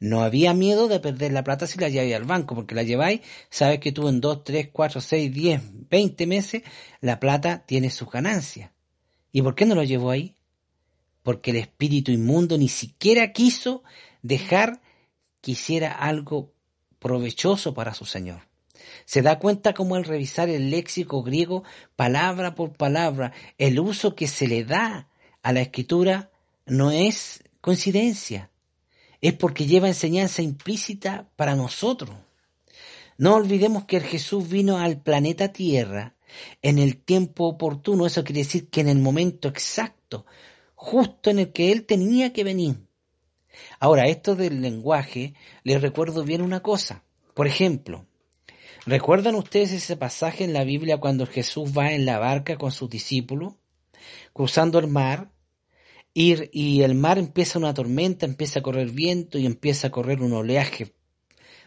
No 0.01 0.23
había 0.23 0.53
miedo 0.53 0.89
de 0.89 0.99
perder 0.99 1.31
la 1.31 1.45
plata 1.45 1.67
si 1.67 1.79
la 1.79 1.87
lleváis 1.87 2.15
al 2.15 2.25
banco, 2.25 2.53
porque 2.53 2.75
la 2.75 2.83
lleváis, 2.83 3.21
sabes 3.49 3.79
que 3.79 3.93
tú 3.93 4.09
en 4.09 4.19
2, 4.19 4.43
3, 4.43 4.69
4, 4.73 4.99
6, 4.99 5.33
10, 5.33 5.61
20 5.89 6.27
meses, 6.27 6.63
la 6.99 7.21
plata 7.21 7.63
tiene 7.65 7.89
sus 7.89 8.11
ganancias. 8.11 8.71
¿Y 9.31 9.41
por 9.41 9.55
qué 9.55 9.65
no 9.65 9.75
lo 9.75 9.85
llevó 9.85 10.11
ahí? 10.11 10.35
Porque 11.23 11.51
el 11.51 11.57
espíritu 11.57 12.11
inmundo 12.11 12.57
ni 12.57 12.67
siquiera 12.67 13.31
quiso 13.31 13.83
dejar 14.21 14.81
que 15.39 15.51
hiciera 15.51 15.93
algo 15.93 16.51
provechoso 16.99 17.73
para 17.73 17.93
su 17.93 18.05
Señor. 18.05 18.41
Se 19.05 19.21
da 19.21 19.39
cuenta 19.39 19.73
como 19.73 19.95
al 19.95 20.03
revisar 20.03 20.49
el 20.49 20.69
léxico 20.69 21.23
griego 21.23 21.63
palabra 21.95 22.55
por 22.55 22.73
palabra, 22.73 23.33
el 23.57 23.79
uso 23.79 24.15
que 24.15 24.27
se 24.27 24.47
le 24.47 24.63
da 24.63 25.09
a 25.41 25.53
la 25.53 25.61
escritura 25.61 26.31
no 26.65 26.91
es 26.91 27.43
coincidencia, 27.61 28.49
es 29.21 29.33
porque 29.33 29.65
lleva 29.65 29.87
enseñanza 29.87 30.41
implícita 30.41 31.29
para 31.35 31.55
nosotros. 31.55 32.15
No 33.17 33.35
olvidemos 33.35 33.85
que 33.85 33.99
Jesús 34.01 34.49
vino 34.49 34.77
al 34.77 35.01
planeta 35.01 35.53
Tierra 35.53 36.15
en 36.61 36.79
el 36.79 36.97
tiempo 36.97 37.45
oportuno, 37.45 38.05
eso 38.05 38.23
quiere 38.23 38.39
decir 38.39 38.69
que 38.69 38.81
en 38.81 38.89
el 38.89 38.99
momento 38.99 39.47
exacto, 39.47 40.25
justo 40.75 41.29
en 41.29 41.39
el 41.39 41.51
que 41.51 41.71
Él 41.71 41.85
tenía 41.85 42.33
que 42.33 42.43
venir. 42.43 42.77
Ahora, 43.79 44.07
esto 44.07 44.35
del 44.35 44.61
lenguaje, 44.61 45.33
les 45.63 45.81
recuerdo 45.81 46.23
bien 46.23 46.41
una 46.41 46.61
cosa. 46.61 47.03
Por 47.33 47.47
ejemplo, 47.47 48.05
¿Recuerdan 48.85 49.35
ustedes 49.35 49.71
ese 49.71 49.97
pasaje 49.97 50.43
en 50.43 50.53
la 50.53 50.63
Biblia 50.63 50.97
cuando 50.97 51.25
Jesús 51.25 51.71
va 51.77 51.93
en 51.93 52.05
la 52.05 52.19
barca 52.19 52.57
con 52.57 52.71
sus 52.71 52.89
discípulos, 52.89 53.55
cruzando 54.33 54.79
el 54.79 54.87
mar, 54.87 55.31
y, 56.13 56.35
y 56.51 56.83
el 56.83 56.95
mar 56.95 57.17
empieza 57.17 57.59
una 57.59 57.73
tormenta, 57.73 58.25
empieza 58.25 58.59
a 58.59 58.63
correr 58.63 58.91
viento 58.91 59.37
y 59.37 59.45
empieza 59.45 59.87
a 59.87 59.91
correr 59.91 60.21
un 60.21 60.33
oleaje 60.33 60.93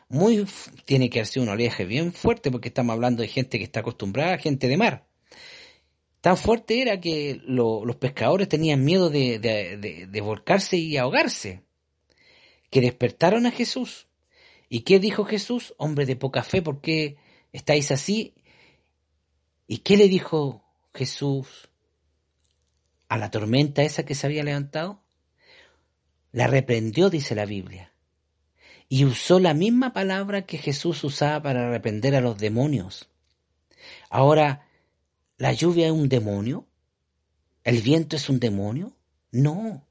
muy, 0.08 0.46
tiene 0.86 1.10
que 1.10 1.20
haber 1.20 1.38
un 1.40 1.50
oleaje 1.50 1.84
bien 1.84 2.12
fuerte 2.12 2.50
porque 2.50 2.68
estamos 2.68 2.94
hablando 2.94 3.22
de 3.22 3.28
gente 3.28 3.58
que 3.58 3.64
está 3.64 3.80
acostumbrada 3.80 4.34
a 4.34 4.38
gente 4.38 4.68
de 4.68 4.76
mar. 4.76 5.06
Tan 6.20 6.36
fuerte 6.36 6.82
era 6.82 7.00
que 7.00 7.40
los 7.44 7.96
pescadores 7.96 8.48
tenían 8.48 8.84
miedo 8.84 9.10
de, 9.10 10.20
volcarse 10.22 10.76
y 10.76 10.96
ahogarse. 10.96 11.62
Que 12.70 12.80
despertaron 12.80 13.46
a 13.46 13.50
Jesús. 13.50 14.07
¿Y 14.68 14.80
qué 14.80 14.98
dijo 14.98 15.24
Jesús? 15.24 15.74
Hombre 15.78 16.06
de 16.06 16.16
poca 16.16 16.42
fe, 16.42 16.62
¿por 16.62 16.80
qué 16.80 17.16
estáis 17.52 17.90
así? 17.90 18.34
¿Y 19.66 19.78
qué 19.78 19.96
le 19.96 20.08
dijo 20.08 20.64
Jesús 20.94 21.68
a 23.08 23.16
la 23.16 23.30
tormenta 23.30 23.82
esa 23.82 24.04
que 24.04 24.14
se 24.14 24.26
había 24.26 24.44
levantado? 24.44 25.02
La 26.32 26.46
reprendió, 26.46 27.10
dice 27.10 27.34
la 27.34 27.46
Biblia 27.46 27.92
y 28.88 29.04
usó 29.04 29.38
la 29.38 29.54
misma 29.54 29.92
palabra 29.92 30.46
que 30.46 30.58
Jesús 30.58 31.04
usaba 31.04 31.42
para 31.42 31.68
arrepender 31.68 32.14
a 32.14 32.20
los 32.20 32.38
demonios. 32.38 33.08
Ahora, 34.08 34.66
¿la 35.36 35.52
lluvia 35.52 35.86
es 35.86 35.92
un 35.92 36.08
demonio? 36.08 36.66
¿El 37.64 37.82
viento 37.82 38.16
es 38.16 38.28
un 38.30 38.40
demonio? 38.40 38.96
No. 39.30 39.86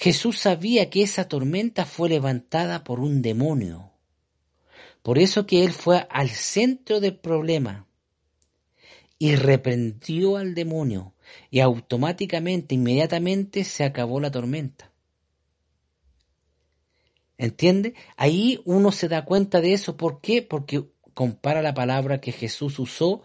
Jesús 0.00 0.38
sabía 0.38 0.88
que 0.88 1.02
esa 1.02 1.28
tormenta 1.28 1.84
fue 1.84 2.08
levantada 2.08 2.84
por 2.84 3.00
un 3.00 3.20
demonio. 3.20 3.90
Por 5.02 5.18
eso 5.18 5.44
que 5.44 5.62
él 5.62 5.74
fue 5.74 6.06
al 6.08 6.30
centro 6.30 7.00
del 7.00 7.18
problema 7.18 7.86
y 9.18 9.36
reprendió 9.36 10.38
al 10.38 10.54
demonio 10.54 11.12
y 11.50 11.60
automáticamente, 11.60 12.76
inmediatamente 12.76 13.62
se 13.62 13.84
acabó 13.84 14.20
la 14.20 14.30
tormenta. 14.30 14.90
¿Entiende? 17.36 17.92
Ahí 18.16 18.62
uno 18.64 18.92
se 18.92 19.06
da 19.06 19.26
cuenta 19.26 19.60
de 19.60 19.74
eso. 19.74 19.98
¿Por 19.98 20.22
qué? 20.22 20.40
Porque 20.40 20.82
compara 21.12 21.60
la 21.60 21.74
palabra 21.74 22.22
que 22.22 22.32
Jesús 22.32 22.78
usó 22.78 23.22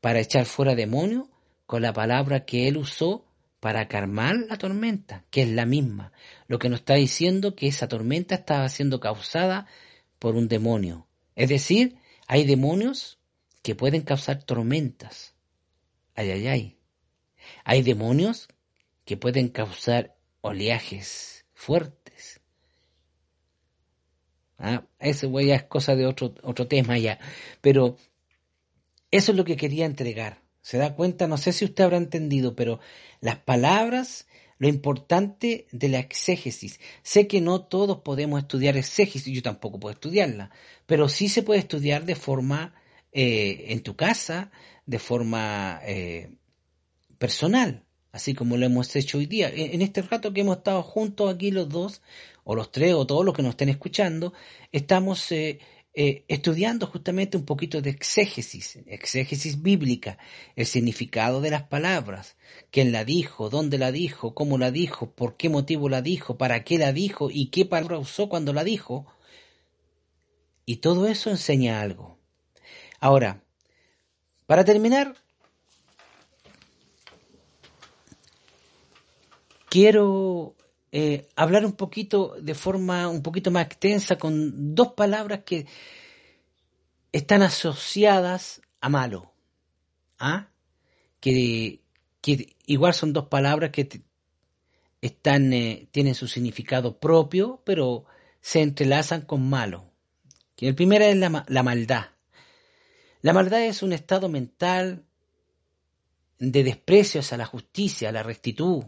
para 0.00 0.18
echar 0.18 0.44
fuera 0.44 0.74
demonios 0.74 1.28
con 1.66 1.82
la 1.82 1.92
palabra 1.92 2.44
que 2.44 2.66
él 2.66 2.78
usó 2.78 3.29
para 3.60 3.88
calmar 3.88 4.36
la 4.48 4.56
tormenta, 4.56 5.24
que 5.30 5.42
es 5.42 5.48
la 5.48 5.66
misma. 5.66 6.12
Lo 6.48 6.58
que 6.58 6.70
nos 6.70 6.80
está 6.80 6.94
diciendo 6.94 7.54
que 7.54 7.68
esa 7.68 7.88
tormenta 7.88 8.34
estaba 8.34 8.68
siendo 8.68 9.00
causada 9.00 9.66
por 10.18 10.34
un 10.34 10.48
demonio. 10.48 11.06
Es 11.36 11.50
decir, 11.50 11.96
hay 12.26 12.44
demonios 12.44 13.18
que 13.62 13.74
pueden 13.74 14.02
causar 14.02 14.42
tormentas. 14.42 15.34
Ay, 16.14 16.30
ay, 16.30 16.46
ay. 16.48 16.78
Hay 17.64 17.82
demonios 17.82 18.48
que 19.04 19.16
pueden 19.16 19.48
causar 19.48 20.16
oleajes 20.40 21.44
fuertes. 21.52 22.40
¿ah? 24.58 24.84
Eso 24.98 25.38
ya 25.40 25.56
es 25.56 25.64
cosa 25.64 25.94
de 25.94 26.06
otro, 26.06 26.34
otro 26.42 26.66
tema 26.66 26.96
ya. 26.98 27.18
Pero 27.60 27.96
eso 29.10 29.32
es 29.32 29.36
lo 29.36 29.44
que 29.44 29.56
quería 29.56 29.84
entregar. 29.84 30.40
¿Se 30.70 30.78
da 30.78 30.94
cuenta? 30.94 31.26
No 31.26 31.36
sé 31.36 31.52
si 31.52 31.64
usted 31.64 31.82
habrá 31.82 31.96
entendido, 31.96 32.54
pero 32.54 32.78
las 33.20 33.38
palabras, 33.38 34.28
lo 34.58 34.68
importante 34.68 35.66
de 35.72 35.88
la 35.88 35.98
exégesis. 35.98 36.78
Sé 37.02 37.26
que 37.26 37.40
no 37.40 37.62
todos 37.62 38.02
podemos 38.02 38.40
estudiar 38.40 38.76
exégesis, 38.76 39.34
yo 39.34 39.42
tampoco 39.42 39.80
puedo 39.80 39.94
estudiarla, 39.94 40.52
pero 40.86 41.08
sí 41.08 41.28
se 41.28 41.42
puede 41.42 41.58
estudiar 41.58 42.04
de 42.04 42.14
forma 42.14 42.72
eh, 43.10 43.64
en 43.70 43.82
tu 43.82 43.96
casa, 43.96 44.52
de 44.86 45.00
forma 45.00 45.80
eh, 45.84 46.34
personal, 47.18 47.82
así 48.12 48.34
como 48.34 48.56
lo 48.56 48.64
hemos 48.64 48.94
hecho 48.94 49.18
hoy 49.18 49.26
día. 49.26 49.50
En 49.52 49.82
este 49.82 50.02
rato 50.02 50.32
que 50.32 50.42
hemos 50.42 50.58
estado 50.58 50.84
juntos 50.84 51.34
aquí 51.34 51.50
los 51.50 51.68
dos, 51.68 52.00
o 52.44 52.54
los 52.54 52.70
tres, 52.70 52.94
o 52.94 53.08
todos 53.08 53.24
los 53.24 53.34
que 53.34 53.42
nos 53.42 53.50
estén 53.50 53.70
escuchando, 53.70 54.34
estamos 54.70 55.32
eh, 55.32 55.58
eh, 55.92 56.24
estudiando 56.28 56.86
justamente 56.86 57.36
un 57.36 57.44
poquito 57.44 57.82
de 57.82 57.90
exégesis, 57.90 58.78
exégesis 58.86 59.60
bíblica, 59.60 60.18
el 60.54 60.66
significado 60.66 61.40
de 61.40 61.50
las 61.50 61.64
palabras, 61.64 62.36
quién 62.70 62.92
la 62.92 63.04
dijo, 63.04 63.50
dónde 63.50 63.76
la 63.76 63.90
dijo, 63.90 64.32
cómo 64.32 64.56
la 64.56 64.70
dijo, 64.70 65.10
por 65.10 65.36
qué 65.36 65.48
motivo 65.48 65.88
la 65.88 66.00
dijo, 66.00 66.38
para 66.38 66.62
qué 66.62 66.78
la 66.78 66.92
dijo 66.92 67.28
y 67.30 67.46
qué 67.46 67.64
palabra 67.64 67.98
usó 67.98 68.28
cuando 68.28 68.52
la 68.52 68.62
dijo. 68.62 69.06
Y 70.64 70.76
todo 70.76 71.08
eso 71.08 71.30
enseña 71.30 71.80
algo. 71.80 72.18
Ahora, 73.00 73.42
para 74.46 74.64
terminar, 74.64 75.16
quiero 79.68 80.54
eh, 80.92 81.28
hablar 81.36 81.64
un 81.64 81.72
poquito 81.72 82.36
de 82.40 82.54
forma 82.54 83.08
un 83.08 83.22
poquito 83.22 83.50
más 83.50 83.66
extensa 83.66 84.18
con 84.18 84.74
dos 84.74 84.92
palabras 84.94 85.40
que 85.44 85.66
están 87.12 87.42
asociadas 87.42 88.60
a 88.80 88.88
malo. 88.88 89.32
¿ah? 90.18 90.48
Que, 91.20 91.80
que, 92.20 92.56
igual 92.66 92.94
son 92.94 93.12
dos 93.12 93.28
palabras 93.28 93.70
que 93.70 94.02
están, 95.00 95.52
eh, 95.52 95.88
tienen 95.92 96.14
su 96.14 96.26
significado 96.26 96.98
propio, 96.98 97.62
pero 97.64 98.04
se 98.40 98.62
entrelazan 98.62 99.22
con 99.22 99.48
malo. 99.48 99.92
Que 100.56 100.68
el 100.68 100.74
primero 100.74 101.04
es 101.04 101.16
la, 101.16 101.44
la 101.46 101.62
maldad. 101.62 102.06
La 103.22 103.32
maldad 103.32 103.64
es 103.64 103.82
un 103.82 103.92
estado 103.92 104.28
mental 104.28 105.04
de 106.38 106.64
desprecio 106.64 107.20
hacia 107.20 107.36
la 107.36 107.46
justicia, 107.46 108.08
a 108.08 108.12
la 108.12 108.22
rectitud, 108.22 108.84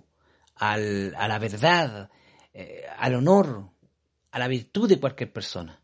al, 0.56 1.14
a 1.16 1.28
la 1.28 1.38
verdad, 1.38 2.10
eh, 2.54 2.84
al 2.98 3.14
honor, 3.14 3.70
a 4.30 4.38
la 4.38 4.48
virtud 4.48 4.88
de 4.88 5.00
cualquier 5.00 5.32
persona. 5.32 5.82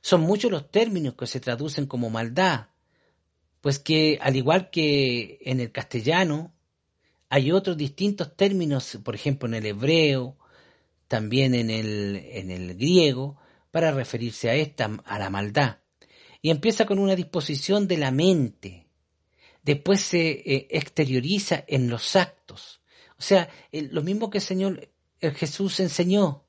Son 0.00 0.20
muchos 0.20 0.50
los 0.50 0.70
términos 0.70 1.14
que 1.14 1.26
se 1.26 1.40
traducen 1.40 1.86
como 1.86 2.10
maldad, 2.10 2.68
pues 3.60 3.78
que 3.78 4.18
al 4.20 4.36
igual 4.36 4.70
que 4.70 5.38
en 5.42 5.60
el 5.60 5.72
castellano, 5.72 6.54
hay 7.28 7.52
otros 7.52 7.76
distintos 7.76 8.36
términos, 8.36 8.98
por 9.02 9.14
ejemplo 9.14 9.48
en 9.48 9.54
el 9.54 9.66
hebreo, 9.66 10.38
también 11.08 11.54
en 11.54 11.70
el, 11.70 12.16
en 12.16 12.50
el 12.50 12.74
griego, 12.74 13.38
para 13.70 13.90
referirse 13.92 14.48
a 14.50 14.54
esta, 14.54 14.90
a 15.04 15.18
la 15.18 15.30
maldad. 15.30 15.78
Y 16.40 16.50
empieza 16.50 16.86
con 16.86 16.98
una 16.98 17.16
disposición 17.16 17.88
de 17.88 17.96
la 17.96 18.10
mente, 18.10 18.86
después 19.62 20.00
se 20.00 20.30
eh, 20.30 20.68
exterioriza 20.70 21.64
en 21.66 21.90
los 21.90 22.16
actos, 22.16 22.77
o 23.18 23.22
sea, 23.22 23.48
lo 23.72 24.02
mismo 24.02 24.30
que 24.30 24.38
el 24.38 24.44
Señor 24.44 24.88
Jesús 25.20 25.80
enseñó, 25.80 26.44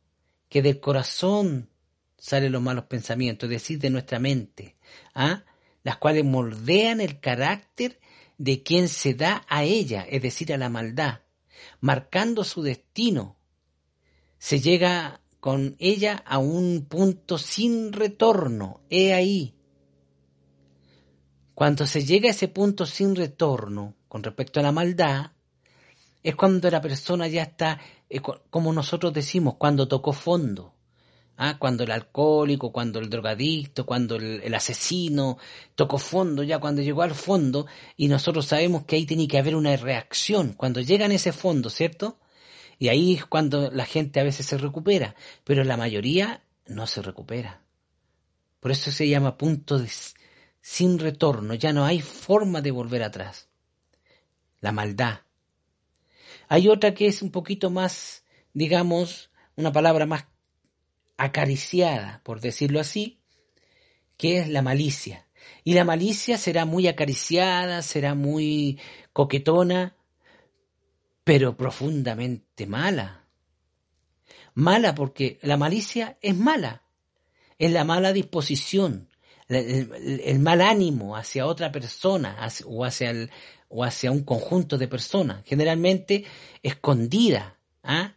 que 0.50 0.62
del 0.62 0.80
corazón 0.80 1.70
salen 2.18 2.52
los 2.52 2.62
malos 2.62 2.86
pensamientos, 2.86 3.48
es 3.48 3.62
decir, 3.62 3.80
de 3.80 3.90
nuestra 3.90 4.20
mente, 4.20 4.76
¿ah? 5.16 5.44
las 5.84 5.98
cuales 5.98 6.26
moldean 6.26 7.02
el 7.02 7.20
carácter 7.20 8.00
de 8.38 8.62
quien 8.62 8.88
se 8.88 9.14
da 9.14 9.46
a 9.48 9.64
ella, 9.64 10.06
es 10.08 10.22
decir, 10.22 10.54
a 10.54 10.58
la 10.58 10.70
maldad, 10.70 11.22
marcando 11.80 12.44
su 12.44 12.62
destino. 12.62 13.38
Se 14.38 14.60
llega 14.60 15.22
con 15.40 15.76
ella 15.80 16.24
a 16.26 16.38
un 16.38 16.86
punto 16.88 17.38
sin 17.38 17.94
retorno, 17.94 18.82
he 18.90 19.14
ahí. 19.14 19.56
Cuando 21.56 21.88
se 21.88 22.06
llega 22.06 22.28
a 22.28 22.32
ese 22.32 22.48
punto 22.48 22.86
sin 22.86 23.16
retorno 23.16 23.96
con 24.08 24.24
respecto 24.24 24.60
a 24.60 24.64
la 24.64 24.72
maldad, 24.72 25.32
es 26.24 26.36
cuando 26.36 26.70
la 26.70 26.82
persona 26.82 27.28
ya 27.28 27.44
está, 27.44 27.80
eh, 28.10 28.22
como 28.22 28.74
nosotros 28.74 29.14
decimos, 29.14 29.56
cuando 29.56 29.88
tocó 29.88 30.14
fondo. 30.14 30.74
¿ah? 31.40 31.58
Cuando 31.58 31.84
el 31.84 31.92
alcohólico, 31.92 32.72
cuando 32.72 33.00
el 33.00 33.10
drogadicto, 33.10 33.86
cuando 33.86 34.18
el, 34.18 34.54
asesino 34.54 35.38
tocó 35.74 35.98
fondo, 35.98 36.44
ya 36.44 36.60
cuando 36.60 36.82
llegó 36.82 37.02
al 37.02 37.16
fondo, 37.16 37.66
y 37.98 38.08
nosotros 38.08 38.46
sabemos 38.46 38.84
que 38.84 38.98
ahí 38.98 39.06
tiene 39.06 39.28
que 39.28 39.40
haber 39.40 39.56
una 39.56 39.76
reacción, 39.76 40.54
cuando 40.54 40.82
llegan 40.82 41.12
a 41.12 41.16
ese 41.16 41.32
fondo, 41.32 41.70
¿cierto? 41.70 42.20
Y 42.78 42.90
ahí 42.90 43.16
es 43.16 43.26
cuando 43.26 43.72
la 43.72 43.86
gente 43.86 44.20
a 44.20 44.24
veces 44.24 44.46
se 44.46 44.58
recupera, 44.58 45.16
pero 45.44 45.64
la 45.64 45.78
mayoría 45.78 46.44
no 46.68 46.86
se 46.88 47.02
recupera. 47.02 47.62
Por 48.60 48.72
eso 48.72 48.92
se 48.92 49.08
llama 49.08 49.38
punto 49.38 49.80
de, 49.80 49.90
sin 50.62 51.00
retorno, 51.00 51.54
ya 51.54 51.74
no 51.74 51.86
hay 51.86 52.02
forma 52.02 52.62
de 52.62 52.72
volver 52.72 53.04
atrás. 53.04 53.48
La 54.60 54.74
maldad, 54.74 55.22
hay 56.50 56.68
otra 56.68 56.96
que 56.96 57.08
es 57.08 57.22
un 57.22 57.32
poquito 57.32 57.70
más, 57.70 58.26
digamos, 58.54 59.30
una 59.56 59.72
palabra 59.72 60.08
más 60.08 60.26
acariciada, 61.16 62.22
por 62.24 62.42
decirlo 62.42 62.80
así, 62.80 63.22
que 64.18 64.40
es 64.40 64.50
la 64.50 64.64
malicia. 64.64 65.28
Y 65.64 65.76
la 65.76 65.86
malicia 65.86 66.40
será 66.40 66.66
muy 66.66 66.88
acariciada, 66.88 67.84
será 67.84 68.16
muy 68.16 68.80
coquetona, 69.14 69.96
pero 71.24 71.56
profundamente 71.56 72.66
mala. 72.66 73.28
Mala 74.56 74.96
porque 74.96 75.38
la 75.44 75.56
malicia 75.56 76.18
es 76.22 76.36
mala, 76.36 76.82
es 77.60 77.72
la 77.72 77.84
mala 77.84 78.12
disposición, 78.12 79.08
el, 79.48 80.40
mal 80.40 80.62
ánimo 80.62 81.16
hacia 81.16 81.46
otra 81.46 81.72
persona 81.72 82.38
o, 82.66 82.86
hacia 82.86 83.12
el, 83.12 83.32
o 83.70 83.84
hacia 83.84 84.12
un 84.12 84.24
conjunto 84.24 84.78
de 84.78 84.88
personas, 84.88 85.44
generalmente 85.46 86.26
escondida. 86.64 87.58
¿ah? 87.84 88.16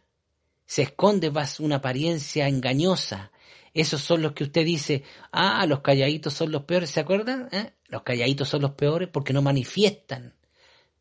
Se 0.65 0.81
esconde 0.81 1.29
vas 1.29 1.59
una 1.59 1.77
apariencia 1.77 2.47
engañosa. 2.47 3.31
Esos 3.73 4.01
son 4.01 4.21
los 4.21 4.33
que 4.33 4.43
usted 4.43 4.65
dice, 4.65 5.03
ah, 5.31 5.65
los 5.67 5.81
calladitos 5.81 6.33
son 6.33 6.51
los 6.51 6.63
peores, 6.63 6.89
¿se 6.89 6.99
acuerdan? 6.99 7.49
¿Eh? 7.51 7.71
Los 7.87 8.03
calladitos 8.03 8.49
son 8.49 8.61
los 8.63 8.71
peores 8.71 9.09
porque 9.09 9.33
no 9.33 9.41
manifiestan. 9.41 10.35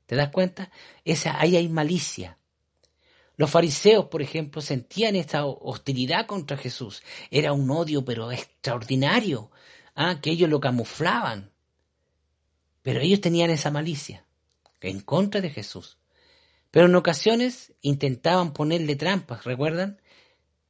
¿Te 0.06 0.16
das 0.16 0.30
cuenta? 0.30 0.70
Esa, 1.04 1.40
ahí 1.40 1.56
hay 1.56 1.68
malicia. 1.68 2.38
Los 3.36 3.50
fariseos, 3.50 4.06
por 4.06 4.20
ejemplo, 4.20 4.60
sentían 4.60 5.16
esta 5.16 5.46
hostilidad 5.46 6.26
contra 6.26 6.58
Jesús. 6.58 7.02
Era 7.30 7.54
un 7.54 7.70
odio, 7.70 8.04
pero 8.04 8.30
extraordinario, 8.30 9.50
¿ah? 9.94 10.20
que 10.20 10.30
ellos 10.30 10.50
lo 10.50 10.60
camuflaban. 10.60 11.50
Pero 12.82 13.00
ellos 13.00 13.20
tenían 13.20 13.50
esa 13.50 13.70
malicia 13.70 14.26
en 14.82 15.00
contra 15.00 15.40
de 15.40 15.50
Jesús. 15.50 15.98
Pero 16.70 16.86
en 16.86 16.94
ocasiones 16.94 17.72
intentaban 17.82 18.52
ponerle 18.52 18.96
trampas, 18.96 19.44
¿recuerdan? 19.44 20.00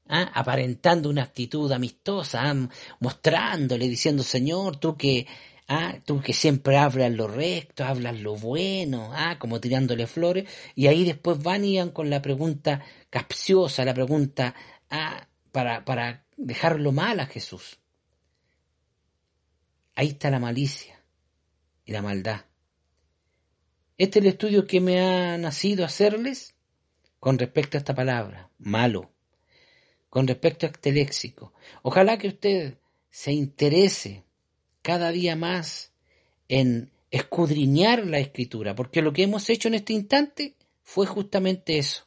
¿Ah? 0.09 0.31
Aparentando 0.35 1.09
una 1.09 1.23
actitud 1.23 1.71
amistosa, 1.71 2.51
¿ah? 2.51 2.69
mostrándole, 3.01 3.89
diciendo, 3.89 4.23
Señor, 4.23 4.79
tú 4.79 4.97
que 4.97 5.27
¿Ah? 5.69 5.95
Tú 6.05 6.21
que 6.21 6.35
siempre 6.35 6.77
hablas 6.77 7.13
lo 7.13 7.29
recto, 7.29 7.85
hablas 7.85 8.21
lo 8.21 8.37
bueno, 8.37 9.11
¿ah? 9.15 9.39
como 9.39 9.61
tirándole 9.61 10.07
flores, 10.07 10.47
y 10.75 10.87
ahí 10.87 11.05
después 11.05 11.43
van 11.43 11.65
y 11.65 11.79
van 11.79 11.91
con 11.91 12.11
la 12.11 12.21
pregunta 12.21 12.85
capciosa, 13.09 13.85
la 13.85 13.95
pregunta 13.95 14.55
¿ah? 14.91 15.27
para, 15.51 15.85
para 15.85 16.27
dejarlo 16.37 16.93
mal 16.93 17.21
a 17.21 17.27
Jesús. 17.27 17.79
Ahí 19.95 20.09
está 20.09 20.31
la 20.31 20.41
malicia 20.41 21.03
y 21.87 21.93
la 21.93 22.03
maldad. 22.03 22.51
Este 24.03 24.18
es 24.18 24.24
el 24.24 24.32
estudio 24.32 24.66
que 24.66 24.80
me 24.80 25.00
ha 25.00 25.38
nacido 25.38 25.84
hacerles 25.84 26.57
con 27.20 27.38
respecto 27.38 27.76
a 27.76 27.78
esta 27.78 27.94
palabra, 27.94 28.50
malo, 28.59 29.12
con 30.11 30.26
respecto 30.26 30.66
a 30.66 30.70
este 30.70 30.90
léxico. 30.90 31.53
Ojalá 31.82 32.18
que 32.18 32.26
usted 32.26 32.78
se 33.11 33.30
interese 33.30 34.24
cada 34.82 35.12
día 35.12 35.36
más 35.36 35.92
en 36.48 36.90
escudriñar 37.12 38.05
la 38.05 38.18
escritura, 38.18 38.74
porque 38.74 39.03
lo 39.03 39.12
que 39.12 39.22
hemos 39.22 39.48
hecho 39.48 39.68
en 39.68 39.74
este 39.74 39.92
instante 39.92 40.57
fue 40.82 41.07
justamente 41.07 41.78
eso. 41.78 42.05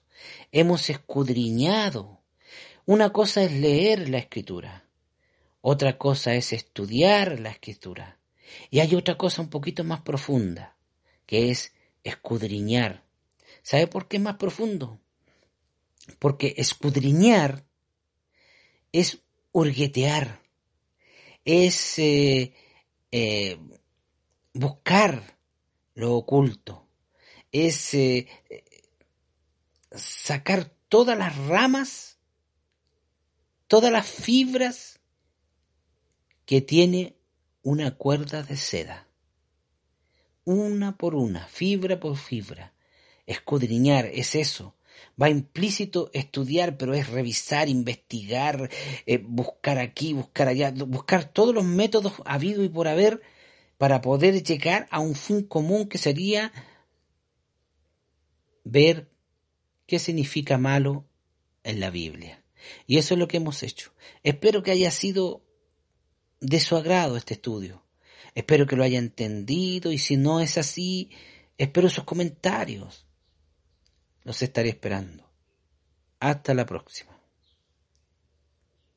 Hemos 0.52 0.90
escudriñado. 0.90 2.20
Una 2.86 3.14
cosa 3.14 3.42
es 3.42 3.54
leer 3.54 4.10
la 4.10 4.18
escritura, 4.18 4.84
otra 5.62 5.98
cosa 5.98 6.36
es 6.36 6.52
estudiar 6.52 7.40
la 7.40 7.52
escritura. 7.52 8.20
Y 8.70 8.82
hay 8.82 8.96
otra 8.96 9.16
cosa 9.16 9.42
un 9.42 9.50
poquito 9.50 9.86
más 9.86 10.02
profunda, 10.02 10.76
que 11.26 11.52
es 11.52 11.72
escudriñar. 12.06 13.04
¿Sabe 13.64 13.88
por 13.88 14.08
qué 14.08 14.18
es 14.18 14.24
más 14.24 14.38
profundo? 14.38 15.02
Porque 16.20 16.54
escudriñar 16.58 17.66
es 18.94 19.20
hurguetear, 19.52 20.42
es 21.44 22.00
eh, 22.00 22.54
eh, 23.12 23.58
buscar 24.54 25.38
lo 25.96 26.16
oculto, 26.16 26.88
es 27.52 27.94
eh, 27.96 28.28
sacar 29.92 30.72
todas 30.88 31.18
las 31.18 31.36
ramas, 31.48 32.20
todas 33.68 33.92
las 33.92 34.08
fibras 34.08 35.00
que 36.46 36.62
tiene 36.62 37.16
una 37.64 37.96
cuerda 37.98 38.44
de 38.44 38.58
seda. 38.58 39.05
Una 40.46 40.96
por 40.96 41.16
una, 41.16 41.48
fibra 41.48 42.00
por 42.00 42.18
fibra. 42.18 42.74
Escudriñar 43.26 44.06
es 44.06 44.36
eso. 44.36 44.76
Va 45.22 45.30
implícito 45.30 46.10
estudiar, 46.14 46.78
pero 46.78 46.94
es 46.94 47.10
revisar, 47.10 47.68
investigar, 47.68 48.70
eh, 49.06 49.18
buscar 49.18 49.80
aquí, 49.80 50.14
buscar 50.14 50.48
allá, 50.48 50.72
buscar 50.72 51.26
todos 51.26 51.54
los 51.54 51.64
métodos 51.64 52.14
habido 52.26 52.64
y 52.64 52.70
por 52.70 52.88
haber 52.88 53.22
para 53.78 54.02
poder 54.02 54.42
llegar 54.44 54.88
a 54.90 55.00
un 55.00 55.16
fin 55.16 55.44
común 55.44 55.88
que 55.88 55.98
sería 55.98 56.54
ver 58.64 59.10
qué 59.86 60.00
significa 60.00 60.58
malo 60.58 61.06
en 61.64 61.80
la 61.80 61.90
Biblia. 61.90 62.44
Y 62.88 62.98
eso 62.98 63.14
es 63.14 63.20
lo 63.20 63.28
que 63.28 63.38
hemos 63.38 63.64
hecho. 63.64 63.92
Espero 64.24 64.64
que 64.64 64.72
haya 64.72 64.92
sido 64.92 65.42
de 66.40 66.60
su 66.60 66.76
agrado 66.76 67.18
este 67.18 67.34
estudio. 67.34 67.85
Espero 68.36 68.68
que 68.68 68.76
lo 68.76 68.84
haya 68.84 69.00
entendido 69.00 69.92
y 69.92 69.98
si 69.98 70.18
no 70.18 70.42
es 70.42 70.58
así, 70.58 71.10
espero 71.58 71.90
sus 71.90 72.04
comentarios. 72.04 73.08
Los 74.24 74.42
estaré 74.42 74.70
esperando. 74.70 75.32
Hasta 76.20 76.54
la 76.54 76.66
próxima. 76.66 77.15